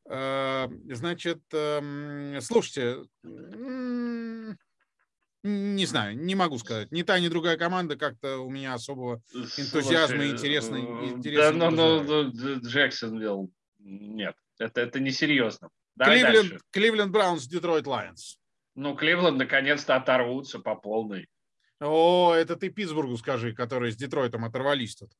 Э, 0.08 0.68
значит, 0.92 1.42
эм, 1.52 2.40
слушайте, 2.40 3.04
не 5.42 5.86
знаю, 5.86 6.18
не 6.18 6.36
могу 6.36 6.60
сказать. 6.60 6.92
Ни 6.92 7.02
та, 7.02 7.20
ни 7.20 7.28
другая 7.28 7.58
команда 7.58 7.96
как-то 7.96 8.38
у 8.38 8.50
меня 8.52 8.76
особого 8.76 9.22
энтузиазма 9.34 10.24
и 10.24 10.30
интересно. 10.30 10.78
Да, 11.36 11.52
но, 11.52 12.04
но, 12.04 12.30
Джексонвилл, 12.30 13.52
нет, 13.80 14.36
это, 14.60 14.82
это 14.82 15.00
несерьезно. 15.00 15.70
Кливленд, 15.98 16.62
Кливленд 16.72 17.12
Браунс, 17.12 17.46
Детройт 17.48 17.88
Лайонс. 17.88 18.40
Ну, 18.76 18.96
Кливленд 18.96 19.38
наконец-то 19.38 19.96
оторвутся 19.96 20.60
по 20.60 20.76
полной. 20.76 21.28
О, 21.80 22.34
это 22.34 22.56
ты 22.56 22.70
Питтсбургу 22.70 23.18
скажи, 23.18 23.54
которые 23.54 23.92
с 23.92 23.96
Детройтом 23.96 24.46
оторвались 24.46 24.96
тут. 24.96 25.12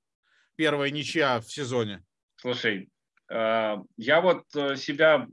Первая 0.56 0.90
ничья 0.90 1.40
в 1.40 1.52
сезоне. 1.52 2.04
Слушай, 2.38 2.90
э, 3.30 3.76
я 3.98 4.22
вот 4.22 4.44
э, 4.56 4.76
себя 4.76 5.28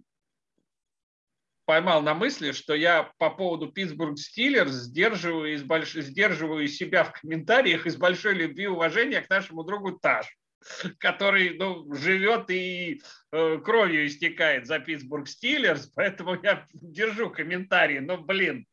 поймал 1.64 2.02
на 2.02 2.14
мысли, 2.14 2.52
что 2.52 2.74
я 2.74 3.12
по 3.18 3.30
поводу 3.30 3.70
Питтсбург 3.70 4.18
Стиллерс 4.18 4.72
сдерживаю, 4.72 5.54
из 5.54 5.62
больш... 5.62 5.92
сдерживаю 5.92 6.66
себя 6.68 7.04
в 7.04 7.12
комментариях 7.12 7.86
из 7.86 7.96
большой 7.96 8.34
любви 8.34 8.64
и 8.64 8.68
уважения 8.68 9.20
к 9.20 9.30
нашему 9.30 9.62
другу 9.62 9.92
Таш 9.92 10.26
который 10.98 11.56
ну, 11.58 11.92
живет 11.94 12.50
и 12.50 13.02
э, 13.32 13.58
кровью 13.58 14.06
истекает 14.06 14.66
за 14.66 14.78
Питтсбург 14.78 15.28
Стиллерс, 15.28 15.86
поэтому 15.94 16.40
я 16.42 16.66
держу 16.72 17.30
комментарии. 17.30 17.98
Но, 17.98 18.18
блин, 18.18 18.66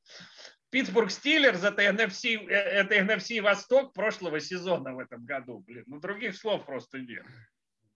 Питтсбург 0.70 1.12
Стиллерс 1.12 1.64
это 1.64 1.84
NFC, 1.84 2.38
э, 2.48 2.54
это 2.54 2.96
NFC 2.96 3.42
Восток 3.42 3.94
прошлого 3.94 4.40
сезона 4.40 4.94
в 4.94 5.00
этом 5.00 5.26
году. 5.26 5.60
Блин, 5.60 5.84
ну 5.88 6.00
других 6.00 6.36
слов 6.36 6.66
просто 6.66 7.00
нет. 7.00 7.26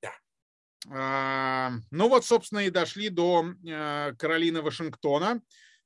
Да. 0.01 0.11
А, 0.91 1.71
ну 1.91 2.09
вот, 2.09 2.25
собственно, 2.25 2.59
и 2.59 2.69
дошли 2.69 3.09
до 3.09 3.45
э, 3.65 4.13
Каролины 4.17 4.61
Вашингтона. 4.61 5.41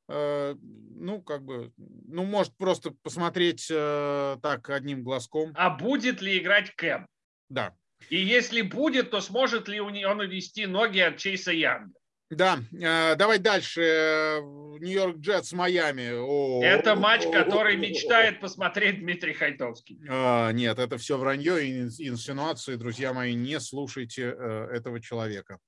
Ну, 0.09 1.21
как 1.21 1.43
бы, 1.43 1.73
ну, 1.75 2.23
может 2.23 2.55
просто 2.55 2.91
посмотреть 3.03 3.67
э, 3.69 4.37
так 4.41 4.69
одним 4.69 5.03
глазком. 5.03 5.51
А 5.53 5.69
будет 5.69 6.21
ли 6.21 6.37
играть 6.37 6.73
Кэм? 6.77 7.05
Да. 7.49 7.75
И 8.09 8.17
если 8.17 8.61
будет, 8.61 9.11
то 9.11 9.21
сможет 9.21 9.67
ли 9.67 9.79
он 9.79 10.19
увести 10.19 10.65
ноги 10.65 10.99
от 10.99 11.17
Чейса 11.17 11.51
Янга? 11.51 11.93
Да, 12.29 12.59
э, 12.73 13.15
давай 13.15 13.39
дальше. 13.39 14.41
Нью-Йорк 14.79 15.17
Джетс, 15.17 15.53
Майами. 15.53 16.63
Это 16.63 16.95
матч, 16.95 17.23
который 17.23 17.77
мечтает 17.77 18.41
посмотреть 18.41 18.99
Дмитрий 18.99 19.33
Хайтовский. 19.33 19.99
А, 20.09 20.51
нет, 20.51 20.77
это 20.77 20.97
все 20.97 21.17
вранье 21.17 21.65
и 21.65 21.81
инсинуации. 21.81 22.75
Друзья 22.75 23.13
мои, 23.13 23.33
не 23.33 23.59
слушайте 23.61 24.35
э, 24.37 24.69
этого 24.73 24.99
человека. 24.99 25.59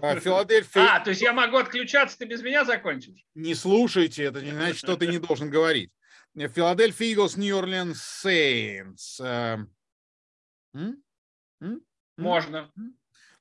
А, 0.00 0.16
Филадельфия... 0.20 0.96
А, 0.96 1.00
то 1.00 1.10
есть 1.10 1.22
я 1.22 1.32
могу 1.32 1.58
отключаться, 1.58 2.18
ты 2.18 2.24
без 2.24 2.42
меня 2.42 2.64
закончишь? 2.64 3.24
Не 3.34 3.54
слушайте, 3.54 4.24
это 4.24 4.42
не 4.42 4.50
значит, 4.50 4.78
что 4.78 4.96
ты 4.96 5.06
не 5.06 5.18
должен 5.18 5.48
говорить. 5.48 5.92
Филадельфия 6.34 7.12
Иглс, 7.12 7.36
Нью-Орлеанс 7.36 8.02
Сейнс. 8.02 9.20
Можно. 12.16 12.70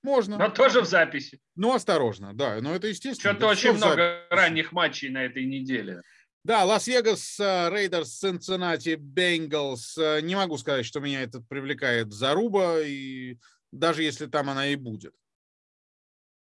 Можно. 0.02 0.38
Но 0.38 0.50
тоже 0.50 0.82
в 0.82 0.86
записи. 0.86 1.42
Ну, 1.56 1.74
осторожно, 1.74 2.34
да. 2.34 2.60
Но 2.62 2.76
это 2.76 2.88
естественно. 2.88 3.34
Что-то 3.34 3.48
очень 3.48 3.74
много 3.74 4.26
ранних 4.30 4.72
матчей 4.72 5.10
на 5.10 5.26
этой 5.26 5.46
неделе. 5.46 6.02
Да, 6.46 6.64
Лас-Вегас, 6.64 7.38
Рейдерс, 7.40 8.18
Цинциннати, 8.18 8.96
Бенгалс. 8.96 9.98
Не 10.22 10.36
могу 10.36 10.58
сказать, 10.58 10.86
что 10.86 11.02
меня 11.02 11.22
этот 11.22 11.48
привлекает 11.50 12.14
заруба, 12.14 12.80
и 12.80 13.38
даже 13.74 14.04
если 14.04 14.26
там 14.26 14.50
она 14.50 14.68
и 14.68 14.76
будет. 14.76 15.14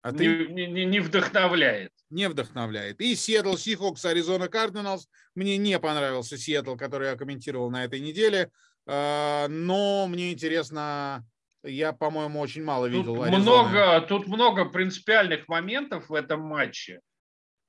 А 0.01 0.11
не, 0.11 0.17
ты... 0.17 0.47
не, 0.47 0.67
не, 0.67 0.85
не 0.85 0.99
вдохновляет. 0.99 1.91
Не 2.09 2.29
вдохновляет. 2.29 2.99
И 2.99 3.15
Сиэтл 3.15 3.55
Сихокс, 3.55 4.03
Аризона 4.05 4.49
Кардиналс. 4.49 5.07
Мне 5.33 5.57
не 5.57 5.79
понравился 5.79 6.37
Сиэтл, 6.37 6.75
который 6.75 7.07
я 7.07 7.15
комментировал 7.15 7.71
на 7.71 7.85
этой 7.85 8.01
неделе. 8.01 8.51
А, 8.85 9.47
но 9.47 10.07
мне 10.07 10.33
интересно, 10.33 11.25
я, 11.65 11.93
по-моему, 11.93 12.39
очень 12.39 12.63
мало 12.63 12.85
видел. 12.85 13.15
Тут 13.15 13.27
много, 13.27 14.01
тут 14.01 14.27
много 14.27 14.65
принципиальных 14.65 15.47
моментов 15.47 16.09
в 16.09 16.13
этом 16.13 16.41
матче. 16.41 17.01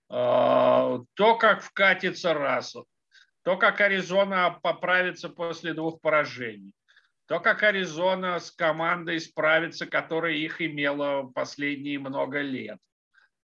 А, 0.09 1.01
то, 1.14 1.36
как 1.36 1.62
вкатится 1.62 2.34
Рассел, 2.34 2.86
то, 3.42 3.57
как 3.57 3.80
Аризона 3.80 4.59
поправится 4.62 5.28
после 5.28 5.74
двух 5.74 6.01
поражений, 6.01 6.72
то, 7.26 7.40
как 7.40 7.62
Аризона 7.62 8.38
с 8.38 8.51
командой 8.51 9.20
справится, 9.20 9.86
которая 9.86 10.34
их 10.34 10.62
имела 10.62 11.24
последние 11.34 11.99
много 11.99 12.40
лет. 12.40 12.78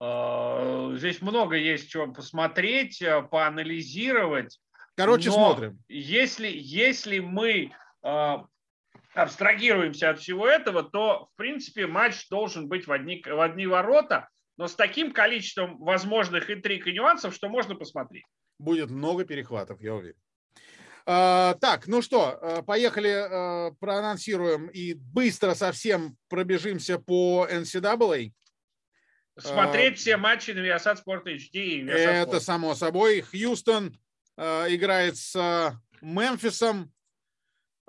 А, 0.00 0.92
здесь 0.96 1.22
много 1.22 1.56
есть 1.56 1.90
чего 1.90 2.12
посмотреть, 2.12 3.02
поанализировать. 3.30 4.60
Короче, 4.96 5.30
Но 5.30 5.34
смотрим. 5.34 5.78
Если, 5.88 6.48
если 6.52 7.20
мы 7.20 7.72
э, 8.02 8.36
абстрагируемся 9.22 10.10
от 10.10 10.20
всего 10.20 10.46
этого, 10.46 10.82
то, 10.82 11.28
в 11.32 11.36
принципе, 11.36 11.86
матч 11.86 12.28
должен 12.28 12.68
быть 12.68 12.86
в 12.86 12.92
одни, 12.92 13.22
в 13.24 13.40
одни 13.40 13.66
ворота, 13.66 14.28
но 14.56 14.68
с 14.68 14.74
таким 14.74 15.12
количеством 15.12 15.78
возможных 15.78 16.50
интриг 16.50 16.86
и 16.86 16.92
нюансов, 16.92 17.34
что 17.34 17.48
можно 17.48 17.74
посмотреть. 17.74 18.24
Будет 18.58 18.90
много 18.90 19.24
перехватов, 19.24 19.80
я 19.80 19.94
уверен. 19.94 20.16
А, 21.06 21.54
так, 21.54 21.86
ну 21.86 22.02
что, 22.02 22.38
а, 22.40 22.62
поехали, 22.62 23.08
а, 23.08 23.70
проанонсируем 23.80 24.68
и 24.68 24.94
быстро 24.94 25.54
совсем 25.54 26.16
пробежимся 26.28 26.98
по 26.98 27.46
NCAA. 27.50 28.32
Смотреть 29.38 29.98
все 29.98 30.16
матчи 30.16 30.50
на 30.50 30.60
Viasat 30.60 30.98
Sport 31.04 31.24
HD. 31.24 31.82
Viasat 31.82 31.94
Это 31.94 32.36
Sport. 32.36 32.40
само 32.40 32.74
собой. 32.74 33.22
Хьюстон 33.22 33.98
э, 34.36 34.74
играет 34.74 35.16
с 35.16 35.34
э, 35.34 35.72
Мемфисом. 36.02 36.92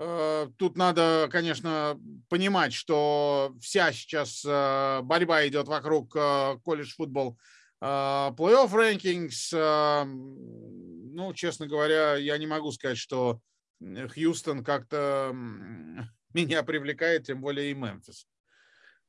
Э, 0.02 0.48
Тут 0.58 0.78
надо, 0.78 1.30
конечно, 1.32 2.00
понимать, 2.28 2.74
что 2.74 3.54
вся 3.62 3.92
сейчас 3.92 4.44
э, 4.44 5.02
борьба 5.04 5.48
идет 5.48 5.68
вокруг 5.68 6.16
э, 6.16 6.58
колледж 6.64 6.94
футбол 6.96 7.38
плей-офф 7.84 8.76
рэнкингс. 8.76 9.54
Ну, 9.54 11.34
честно 11.34 11.66
говоря, 11.66 12.14
я 12.14 12.38
не 12.38 12.46
могу 12.46 12.72
сказать, 12.72 13.00
что 13.00 13.40
Хьюстон 13.80 14.64
как-то 14.64 15.32
меня 16.36 16.62
привлекает, 16.62 17.26
тем 17.26 17.42
более 17.42 17.72
и 17.72 17.74
Мемфис. 17.74 18.28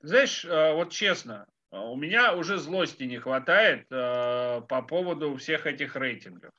Знаешь, 0.00 0.46
вот 0.46 0.90
честно, 0.90 1.46
у 1.70 1.96
меня 1.96 2.34
уже 2.34 2.56
злости 2.56 3.02
не 3.02 3.18
хватает 3.18 3.86
по 3.90 4.86
поводу 4.88 5.36
всех 5.36 5.66
этих 5.66 5.94
рейтингов. 5.94 6.50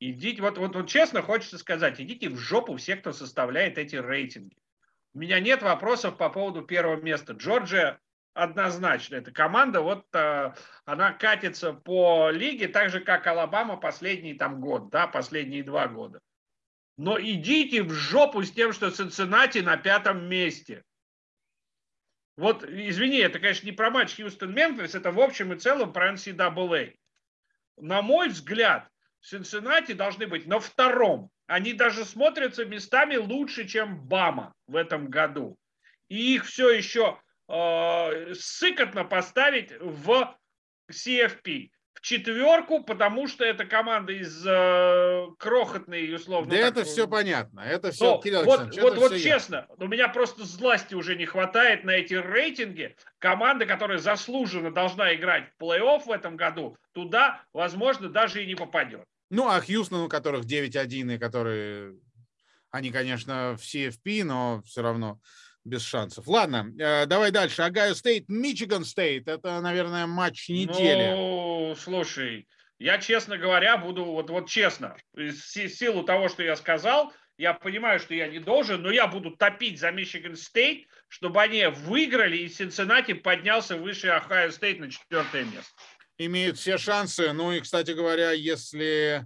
Идите, 0.00 0.42
вот, 0.42 0.58
вот, 0.58 0.76
вот 0.76 0.88
честно 0.88 1.22
хочется 1.22 1.58
сказать, 1.58 2.00
идите 2.00 2.28
в 2.28 2.36
жопу 2.36 2.76
все, 2.76 2.96
кто 2.96 3.12
составляет 3.12 3.78
эти 3.78 3.96
рейтинги. 3.96 4.56
У 5.12 5.18
меня 5.18 5.40
нет 5.40 5.62
вопросов 5.62 6.16
по 6.16 6.30
поводу 6.30 6.62
первого 6.62 7.00
места. 7.00 7.32
Джорджия 7.32 8.00
однозначно. 8.34 9.16
Эта 9.16 9.32
команда, 9.32 9.80
вот 9.80 10.06
э, 10.14 10.52
она 10.84 11.12
катится 11.12 11.72
по 11.72 12.30
лиге 12.30 12.68
так 12.68 12.90
же, 12.90 13.00
как 13.00 13.26
Алабама 13.26 13.76
последний 13.76 14.34
там 14.34 14.60
год, 14.60 14.90
да, 14.90 15.08
последние 15.08 15.64
два 15.64 15.88
года. 15.88 16.20
Но 16.96 17.18
идите 17.20 17.82
в 17.82 17.92
жопу 17.92 18.42
с 18.42 18.52
тем, 18.52 18.72
что 18.72 18.90
Цинциннати 18.90 19.58
на 19.58 19.76
пятом 19.76 20.28
месте. 20.28 20.84
Вот, 22.36 22.62
извини, 22.62 23.18
это, 23.18 23.40
конечно, 23.40 23.66
не 23.66 23.72
про 23.72 23.90
матч 23.90 24.18
Хьюстон-Мемфис, 24.18 24.96
это 24.96 25.10
в 25.10 25.18
общем 25.18 25.52
и 25.52 25.58
целом 25.58 25.92
про 25.92 26.12
NCAA. 26.12 26.94
На 27.76 28.02
мой 28.02 28.28
взгляд, 28.28 28.88
Цинциннати 29.20 29.92
должны 29.92 30.26
быть 30.26 30.46
на 30.46 30.60
втором. 30.60 31.30
Они 31.46 31.72
даже 31.72 32.04
смотрятся 32.04 32.64
местами 32.64 33.16
лучше, 33.16 33.66
чем 33.66 34.00
Бама 34.06 34.54
в 34.66 34.76
этом 34.76 35.08
году. 35.08 35.56
И 36.08 36.34
их 36.34 36.46
все 36.46 36.70
еще 36.70 37.20
э, 37.48 38.34
сыкотно 38.34 39.04
поставить 39.04 39.72
в 39.80 40.36
CFP. 40.90 41.70
В 41.98 42.00
четверку, 42.00 42.84
потому 42.84 43.26
что 43.26 43.44
это 43.44 43.64
команда 43.64 44.12
из 44.12 44.46
э, 44.46 45.26
крохотной, 45.36 46.14
условно. 46.14 46.50
Да 46.50 46.56
так, 46.58 46.70
это 46.70 46.84
все 46.84 47.08
понятно. 47.08 47.60
Это 47.60 47.90
все, 47.90 48.12
но 48.14 48.22
Кирилл 48.22 48.44
вот, 48.44 48.76
вот, 48.76 48.96
вот 48.96 49.12
всё 49.12 49.18
честно, 49.18 49.66
у 49.78 49.88
меня 49.88 50.06
просто 50.06 50.44
злости 50.44 50.94
уже 50.94 51.16
не 51.16 51.26
хватает 51.26 51.82
на 51.82 51.90
эти 51.90 52.14
рейтинги. 52.14 52.94
Команда, 53.18 53.66
которая 53.66 53.98
заслуженно 53.98 54.70
должна 54.70 55.12
играть 55.12 55.50
в 55.50 55.62
плей-офф 55.62 56.04
в 56.06 56.10
этом 56.12 56.36
году, 56.36 56.76
туда, 56.92 57.42
возможно, 57.52 58.08
даже 58.08 58.44
и 58.44 58.46
не 58.46 58.54
попадет. 58.54 59.04
Ну, 59.30 59.48
а 59.48 59.60
Хьюстон, 59.60 60.02
у 60.02 60.08
которых 60.08 60.44
9-1, 60.44 61.16
и 61.16 61.18
которые, 61.18 61.96
они, 62.70 62.92
конечно, 62.92 63.56
в 63.56 63.62
CFP, 63.62 64.22
но 64.22 64.62
все 64.64 64.82
равно 64.82 65.20
без 65.64 65.82
шансов. 65.82 66.26
Ладно, 66.26 66.72
э, 66.78 67.06
давай 67.06 67.30
дальше. 67.30 67.62
Огайо 67.62 67.94
Стейт, 67.94 68.28
Мичиган 68.28 68.84
Стейт. 68.84 69.28
Это, 69.28 69.60
наверное, 69.60 70.06
матч 70.06 70.48
недели. 70.48 71.12
Ну, 71.14 71.74
слушай, 71.78 72.48
я, 72.78 72.98
честно 72.98 73.36
говоря, 73.36 73.76
буду, 73.76 74.04
вот, 74.04 74.30
вот 74.30 74.48
честно, 74.48 74.96
в 75.12 75.32
си- 75.32 75.68
силу 75.68 76.04
того, 76.04 76.28
что 76.28 76.42
я 76.42 76.56
сказал, 76.56 77.12
я 77.36 77.54
понимаю, 77.54 78.00
что 78.00 78.14
я 78.14 78.28
не 78.28 78.38
должен, 78.38 78.82
но 78.82 78.90
я 78.90 79.06
буду 79.06 79.30
топить 79.30 79.78
за 79.78 79.90
Мичиган 79.90 80.36
Стейт, 80.36 80.88
чтобы 81.06 81.40
они 81.40 81.66
выиграли, 81.66 82.36
и 82.38 82.48
Цинциннати 82.48 83.12
поднялся 83.12 83.76
выше 83.76 84.08
Ohio 84.08 84.50
State 84.50 84.80
на 84.80 84.90
четвертое 84.90 85.44
место. 85.44 85.70
Имеют 86.18 86.58
все 86.58 86.78
шансы. 86.78 87.32
Ну 87.32 87.52
и, 87.52 87.60
кстати 87.60 87.92
говоря, 87.92 88.32
если... 88.32 89.24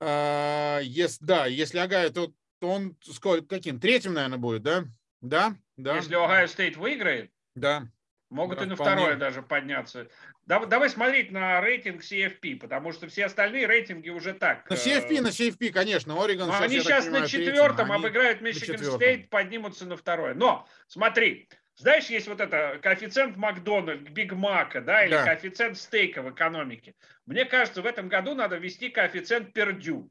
э, 0.00 0.80
если 0.82 1.24
да, 1.24 1.46
если 1.46 1.78
Агайо, 1.78 2.10
то, 2.10 2.32
то 2.64 2.70
он 2.70 2.96
сколько, 3.02 3.46
каким? 3.46 3.78
Третьим, 3.78 4.14
наверное, 4.14 4.38
будет, 4.38 4.62
да? 4.62 4.84
Да, 5.20 5.54
да, 5.76 5.96
Если 5.96 6.16
Ohio 6.16 6.46
State 6.48 6.76
выиграет, 6.78 7.30
да. 7.54 7.88
могут 8.30 8.58
Да, 8.58 8.64
и 8.64 8.68
на 8.68 8.74
вполне. 8.74 8.92
второе 8.96 9.16
даже 9.16 9.42
подняться. 9.42 10.08
Да- 10.46 10.64
Давай 10.64 10.88
смотреть 10.88 11.30
на 11.30 11.60
рейтинг 11.60 12.00
CFP, 12.02 12.56
потому 12.56 12.92
что 12.92 13.06
все 13.08 13.26
остальные 13.26 13.66
рейтинги 13.66 14.08
уже 14.08 14.32
так. 14.32 14.68
На 14.70 14.74
э, 14.74 14.76
CFP, 14.78 15.20
на 15.20 15.28
CFP, 15.28 15.70
конечно. 15.72 16.22
Орегон 16.22 16.48
Ну, 16.48 16.54
они 16.54 16.76
я 16.76 16.80
так 16.82 16.86
сейчас 16.90 17.04
понимаю, 17.04 17.22
на 17.24 17.28
четвертом 17.28 17.92
они- 17.92 18.02
обыграют 18.02 18.40
Michigan. 18.40 18.78
State, 18.78 19.28
поднимутся 19.28 19.84
на 19.84 19.96
второе. 19.98 20.32
Но 20.34 20.66
смотри, 20.86 21.48
знаешь, 21.76 22.06
есть 22.06 22.28
вот 22.28 22.40
это 22.40 22.78
коэффициент 22.82 23.36
Макдональд, 23.36 24.08
Биг 24.10 24.32
Мака, 24.32 24.80
да, 24.80 25.04
или 25.04 25.12
Да. 25.12 25.24
коэффициент 25.26 25.76
стейка 25.76 26.22
в 26.22 26.30
экономике. 26.30 26.94
Мне 27.26 27.44
кажется, 27.44 27.82
в 27.82 27.86
этом 27.86 28.08
году 28.08 28.34
надо 28.34 28.56
ввести 28.56 28.88
коэффициент 28.88 29.52
Пердю. 29.52 30.10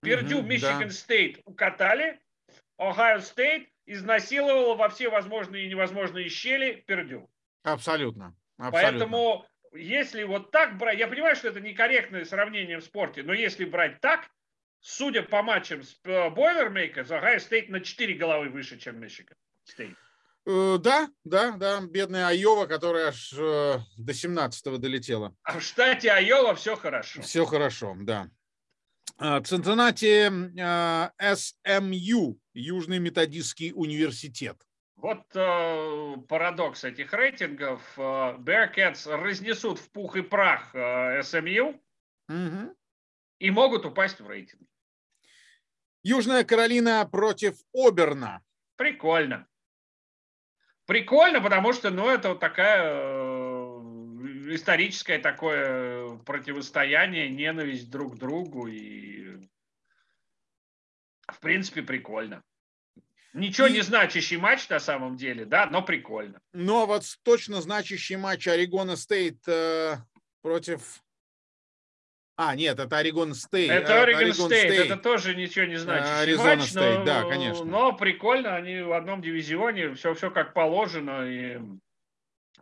Пердю 0.00 0.42
Michigan. 0.42 0.90
State 0.90 1.40
укатали, 1.44 2.20
Ohio 2.80 3.20
State 3.20 3.68
изнасиловала 3.86 4.74
во 4.74 4.88
все 4.88 5.08
возможные 5.08 5.66
и 5.66 5.68
невозможные 5.68 6.28
щели 6.28 6.84
Пердю. 6.86 7.30
Абсолютно. 7.62 8.36
абсолютно. 8.58 8.70
Поэтому, 8.70 9.46
если 9.72 10.22
вот 10.22 10.50
так 10.50 10.78
брать, 10.78 10.98
я 10.98 11.08
понимаю, 11.08 11.36
что 11.36 11.48
это 11.48 11.60
некорректное 11.60 12.24
сравнение 12.24 12.78
в 12.78 12.84
спорте, 12.84 13.22
но 13.22 13.32
если 13.32 13.64
брать 13.64 14.00
так, 14.00 14.28
судя 14.80 15.22
по 15.22 15.42
матчам 15.42 15.82
с 15.82 15.98
э, 16.04 16.28
Boilermakers, 16.28 17.08
Ohio 17.08 17.36
State 17.36 17.68
на 17.68 17.80
4 17.80 18.14
головы 18.14 18.48
выше, 18.48 18.78
чем 18.78 19.02
Michigan 19.02 19.34
State. 19.66 19.96
Э, 20.46 20.78
Да, 20.78 21.08
да, 21.24 21.52
да. 21.52 21.80
Бедная 21.80 22.28
Айова, 22.28 22.66
которая 22.66 23.08
аж 23.08 23.32
э, 23.32 23.78
до 23.96 24.12
17-го 24.12 24.78
долетела. 24.78 25.34
А 25.42 25.58
в 25.58 25.62
штате 25.62 26.10
Айова 26.10 26.54
все 26.54 26.76
хорошо. 26.76 27.22
Все 27.22 27.44
хорошо, 27.44 27.96
да. 28.00 28.30
А, 29.20 29.40
Цинциннати 29.40 30.30
э, 30.56 31.10
СМЮ, 31.34 32.38
Южный 32.54 33.00
методистский 33.00 33.72
университет. 33.74 34.56
Вот 34.96 35.24
э, 35.34 36.16
парадокс 36.28 36.84
этих 36.84 37.12
рейтингов. 37.12 37.80
Э, 37.98 38.36
Bearcats 38.38 39.06
разнесут 39.16 39.78
в 39.80 39.90
пух 39.90 40.16
и 40.16 40.22
прах 40.22 40.74
э, 40.74 41.20
SMU 41.20 41.74
Мгм. 42.28 42.74
и 43.40 43.50
могут 43.50 43.84
упасть 43.86 44.20
в 44.20 44.28
рейтинг. 44.28 44.62
Южная 46.04 46.44
Каролина 46.44 47.04
против 47.10 47.54
Оберна. 47.74 48.40
Прикольно. 48.76 49.46
Прикольно, 50.86 51.40
потому 51.40 51.72
что, 51.72 51.90
ну, 51.90 52.08
это 52.08 52.28
вот 52.30 52.40
такая 52.40 52.82
э, 52.84 53.47
историческое 54.54 55.18
такое 55.18 56.16
противостояние, 56.18 57.28
ненависть 57.28 57.90
друг 57.90 58.14
к 58.14 58.18
другу 58.18 58.66
и, 58.66 59.48
в 61.26 61.40
принципе, 61.40 61.82
прикольно. 61.82 62.42
Ничего 63.34 63.66
И- 63.66 63.72
не 63.72 63.80
значащий 63.82 64.36
матч 64.36 64.68
на 64.68 64.80
самом 64.80 65.16
деле, 65.16 65.44
да, 65.44 65.66
но 65.66 65.82
прикольно. 65.82 66.40
Но 66.52 66.86
вот 66.86 67.04
точно 67.22 67.60
значащий 67.60 68.16
матч 68.16 68.48
Орегона 68.48 68.96
Стейт 68.96 69.46
э, 69.46 69.96
против... 70.42 71.02
А, 72.36 72.54
нет, 72.54 72.78
это 72.78 72.96
Орегон 72.96 73.34
Стейт. 73.34 73.70
Это 73.70 74.04
Oregon 74.04 74.30
State, 74.30 74.72
это 74.72 74.96
тоже 74.96 75.34
ничего 75.34 75.66
не 75.66 75.76
значащий 75.76 76.22
Аризона 76.22 76.56
матч, 76.56 76.70
State, 76.70 76.98
но, 76.98 77.04
да, 77.04 77.22
конечно. 77.24 77.64
но 77.64 77.92
прикольно, 77.92 78.54
они 78.54 78.80
в 78.80 78.92
одном 78.92 79.20
дивизионе, 79.20 79.94
все, 79.94 80.14
все 80.14 80.30
как 80.30 80.54
положено, 80.54 81.28
и 81.28 81.60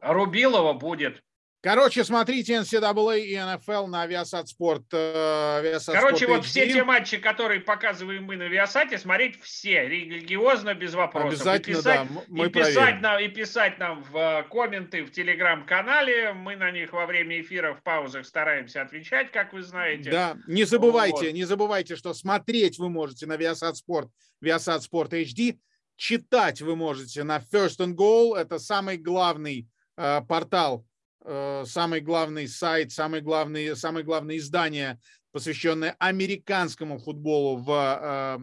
Рубилова 0.00 0.72
будет 0.72 1.22
Короче, 1.62 2.04
смотрите 2.04 2.54
NCAA 2.54 3.20
и 3.20 3.34
NFL 3.34 3.86
на 3.86 4.06
Viasat 4.06 4.44
Sport. 4.44 4.84
Viasat 4.92 5.92
Короче, 5.94 6.26
Sport 6.26 6.28
вот 6.28 6.40
HD. 6.40 6.44
все 6.44 6.72
те 6.72 6.84
матчи, 6.84 7.16
которые 7.16 7.60
показываем 7.60 8.24
мы 8.24 8.36
на 8.36 8.44
Виасате, 8.44 8.98
смотреть 8.98 9.42
все, 9.42 9.88
религиозно, 9.88 10.74
без 10.74 10.94
вопросов. 10.94 11.32
Обязательно, 11.32 11.72
и 11.72 11.76
писать, 11.76 12.08
да, 12.08 12.22
мы 12.28 12.46
и, 12.46 12.50
писать 12.50 13.00
нам, 13.00 13.20
и 13.20 13.28
писать 13.28 13.78
нам 13.78 14.02
в 14.04 14.16
э, 14.16 14.44
комменты 14.44 15.04
в 15.04 15.10
телеграм-канале. 15.10 16.34
Мы 16.34 16.56
на 16.56 16.70
них 16.70 16.92
во 16.92 17.06
время 17.06 17.40
эфира 17.40 17.74
в 17.74 17.82
паузах 17.82 18.26
стараемся 18.26 18.82
отвечать, 18.82 19.32
как 19.32 19.52
вы 19.52 19.62
знаете. 19.62 20.10
Да, 20.10 20.36
не 20.46 20.64
забывайте, 20.64 21.26
Вот. 21.26 21.34
не 21.34 21.44
забывайте, 21.44 21.96
что 21.96 22.14
смотреть 22.14 22.78
вы 22.78 22.90
можете 22.90 23.26
на 23.26 23.34
Viasat 23.34 23.74
Sport, 23.74 24.08
Viasat 24.44 24.82
Sport 24.88 25.10
HD, 25.10 25.58
читать 25.96 26.60
вы 26.60 26.76
можете 26.76 27.24
на 27.24 27.38
First 27.38 27.78
and 27.78 27.94
Goal, 27.94 28.36
это 28.36 28.58
самый 28.58 28.98
главный 28.98 29.66
э, 29.96 30.20
портал, 30.28 30.86
самый 31.26 32.00
главный 32.00 32.46
сайт, 32.46 32.92
самый 32.92 33.20
главный, 33.20 33.74
самое 33.76 34.04
главное 34.04 34.36
издание, 34.36 35.00
посвященное 35.36 35.94
американскому 35.98 36.98
футболу 36.98 37.58
в 37.58 37.70
э, 37.70 38.38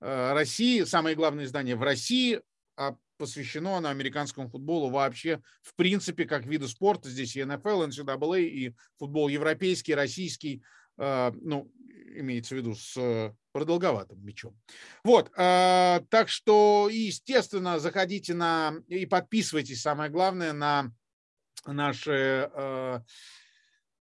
э, 0.00 0.32
России, 0.32 0.84
самое 0.84 1.14
главное 1.14 1.44
издание 1.44 1.76
в 1.76 1.82
России, 1.82 2.40
а 2.78 2.96
посвящено 3.18 3.76
оно 3.76 3.90
американскому 3.90 4.48
футболу 4.48 4.88
вообще, 4.88 5.42
в 5.60 5.74
принципе, 5.74 6.24
как 6.24 6.46
виду 6.46 6.66
спорта. 6.66 7.10
Здесь 7.10 7.36
и 7.36 7.44
НФЛ, 7.44 7.84
NCAA, 7.84 8.40
и 8.40 8.74
футбол 8.98 9.28
европейский, 9.28 9.94
российский, 9.94 10.62
э, 10.96 11.32
ну, 11.42 11.70
имеется 12.14 12.54
в 12.54 12.58
виду 12.58 12.74
с 12.74 12.96
э, 12.96 13.34
продолговатым 13.52 14.24
мячом. 14.24 14.58
Вот, 15.04 15.30
э, 15.36 16.00
так 16.08 16.30
что, 16.30 16.88
естественно, 16.90 17.78
заходите 17.78 18.32
на 18.32 18.76
и 18.88 19.04
подписывайтесь, 19.04 19.82
самое 19.82 20.10
главное, 20.10 20.54
на 20.54 20.90
наши 21.66 22.50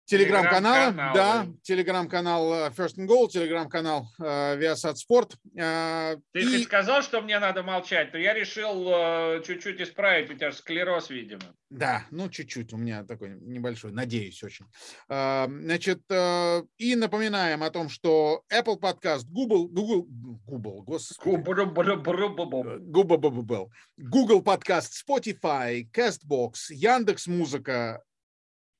телеграм-каналы. 0.05 0.93
Да, 0.93 1.47
телеграм-канал 1.63 2.53
э, 2.53 2.69
First 2.69 2.97
and 2.97 3.07
Goal, 3.07 3.27
телеграм-канал 3.29 4.07
э, 4.19 4.57
Viasat 4.59 4.95
Sport. 4.95 5.35
Э, 5.57 6.17
Ты 6.33 6.41
и... 6.41 6.63
сказал, 6.63 7.01
что 7.01 7.21
мне 7.21 7.39
надо 7.39 7.63
молчать, 7.63 8.11
то 8.11 8.17
я 8.17 8.33
решил 8.33 8.87
э, 8.89 9.41
чуть-чуть 9.45 9.81
исправить, 9.81 10.29
у 10.29 10.33
тебя 10.33 10.51
склероз, 10.51 11.09
видимо. 11.09 11.41
Да, 11.69 12.05
ну 12.11 12.29
чуть-чуть, 12.29 12.73
у 12.73 12.77
меня 12.77 13.03
такой 13.05 13.39
небольшой, 13.39 13.91
надеюсь 13.93 14.43
очень. 14.43 14.65
Э, 15.09 15.47
значит, 15.47 16.01
э, 16.09 16.63
и 16.77 16.95
напоминаем 16.95 17.63
о 17.63 17.69
том, 17.69 17.89
что 17.89 18.43
Apple 18.51 18.79
Podcast, 18.79 19.25
Google, 19.29 19.67
Google, 19.69 20.05
Google, 20.45 20.83
господи. 20.83 21.35
Google, 22.91 23.71
Google 23.97 24.41
Podcast, 24.41 24.89
Spotify, 25.07 25.85
CastBox, 25.91 26.53
Яндекс 26.69 27.27
Музыка, 27.27 28.03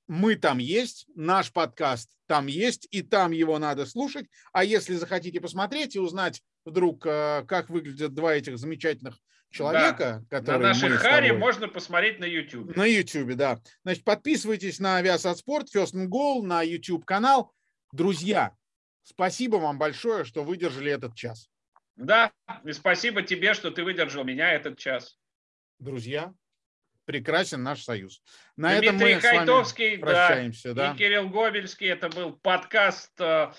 мы 0.08 0.36
там 0.36 0.58
есть, 0.58 1.06
наш 1.16 1.52
подкаст 1.52 2.12
там 2.28 2.48
есть, 2.48 2.88
и 2.92 3.02
там 3.02 3.32
его 3.32 3.60
надо 3.60 3.86
слушать. 3.86 4.28
А 4.54 4.64
если 4.64 4.96
захотите 4.96 5.42
посмотреть 5.42 5.96
и 5.96 6.00
узнать 6.00 6.42
вдруг, 6.66 7.06
э, 7.06 7.44
как 7.48 7.70
выглядят 7.70 8.14
два 8.14 8.36
этих 8.36 8.58
замечательных 8.58 9.18
человека, 9.50 10.24
да. 10.30 10.38
которые... 10.38 10.62
На 10.62 10.68
нашей 10.70 10.90
Харе 10.92 11.34
можно 11.34 11.68
посмотреть 11.68 12.20
на 12.20 12.26
YouTube. 12.26 12.76
На 12.76 12.86
YouTube, 12.86 13.36
да. 13.36 13.60
Значит, 13.84 14.04
подписывайтесь 14.04 14.80
на 14.80 15.02
Sport, 15.02 15.68
First 15.76 15.94
and 15.94 16.08
Goal, 16.08 16.42
на 16.42 16.62
YouTube-канал. 16.62 17.54
Друзья, 17.92 18.56
спасибо 19.04 19.58
вам 19.58 19.78
большое, 19.78 20.24
что 20.24 20.44
выдержали 20.44 20.92
этот 20.92 21.16
час. 21.16 21.50
Да, 21.98 22.32
и 22.64 22.72
спасибо 22.72 23.22
тебе, 23.22 23.54
что 23.54 23.70
ты 23.70 23.84
выдержал 23.84 24.24
меня 24.24 24.54
этот 24.54 24.78
час. 24.78 25.20
Друзья, 25.80 26.34
прекрасен 27.12 27.62
наш 27.62 27.84
союз. 27.84 28.22
На 28.56 28.80
Дмитрий 28.80 28.88
этом 28.88 29.00
мы 29.00 29.20
Хайтовский, 29.20 29.98
прощаемся. 29.98 30.74
Да, 30.74 30.88
да. 30.88 30.94
И 30.94 30.98
Кирилл 30.98 31.28
Гобельский. 31.30 31.90
Это 31.90 32.08
был 32.10 32.32
подкаст 32.32 33.12
э, 33.20 33.52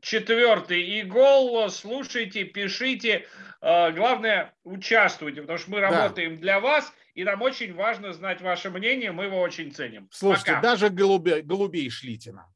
четвертый 0.00 0.82
и 0.82 1.02
гол. 1.02 1.70
Слушайте, 1.70 2.44
пишите. 2.44 3.26
Э, 3.60 3.92
главное, 3.92 4.52
участвуйте, 4.64 5.42
потому 5.42 5.58
что 5.58 5.70
мы 5.70 5.80
работаем 5.80 6.34
да. 6.34 6.40
для 6.40 6.60
вас, 6.60 6.92
и 7.14 7.22
нам 7.22 7.42
очень 7.42 7.74
важно 7.74 8.12
знать 8.12 8.40
ваше 8.40 8.70
мнение. 8.70 9.12
Мы 9.12 9.26
его 9.26 9.40
очень 9.40 9.72
ценим. 9.72 10.08
Слушайте, 10.10 10.54
Пока. 10.54 10.62
даже 10.62 10.88
голубей, 10.88 11.42
голубей 11.42 11.88
шлите 11.90 12.32
нам. 12.32 12.46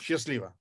Счастливо. 0.00 0.56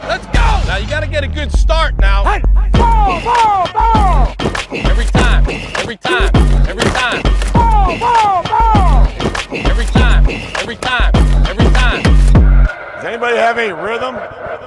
Let's 0.00 0.24
go! 0.28 0.62
Now 0.66 0.78
you 0.78 0.88
gotta 0.88 1.06
get 1.06 1.22
a 1.22 1.28
good 1.28 1.52
start 1.52 1.98
now. 1.98 2.24
Hey, 2.24 2.40
ball, 2.72 3.20
ball, 3.20 3.68
ball! 3.74 4.51
Every 4.74 5.04
time, 5.04 5.44
every 5.76 5.96
time, 5.98 6.30
every 6.66 6.84
time. 6.84 7.22
Ball, 7.52 7.98
ball, 7.98 8.42
ball! 8.42 9.06
Every 9.52 9.84
time, 9.84 10.26
every 10.26 10.76
time, 10.76 11.14
every 11.46 11.66
time. 11.72 12.02
Does 12.02 13.04
anybody 13.04 13.36
have 13.36 13.58
any 13.58 13.74
rhythm? 13.74 14.14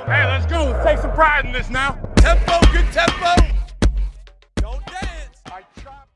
Hey, 0.05 0.23
let's 0.27 0.45
go. 0.45 0.65
Let's 0.65 0.85
take 0.85 0.99
some 0.99 1.11
pride 1.13 1.45
in 1.45 1.51
this 1.51 1.71
now. 1.71 1.93
Tempo, 2.17 2.59
good 2.71 2.85
tempo. 2.93 3.54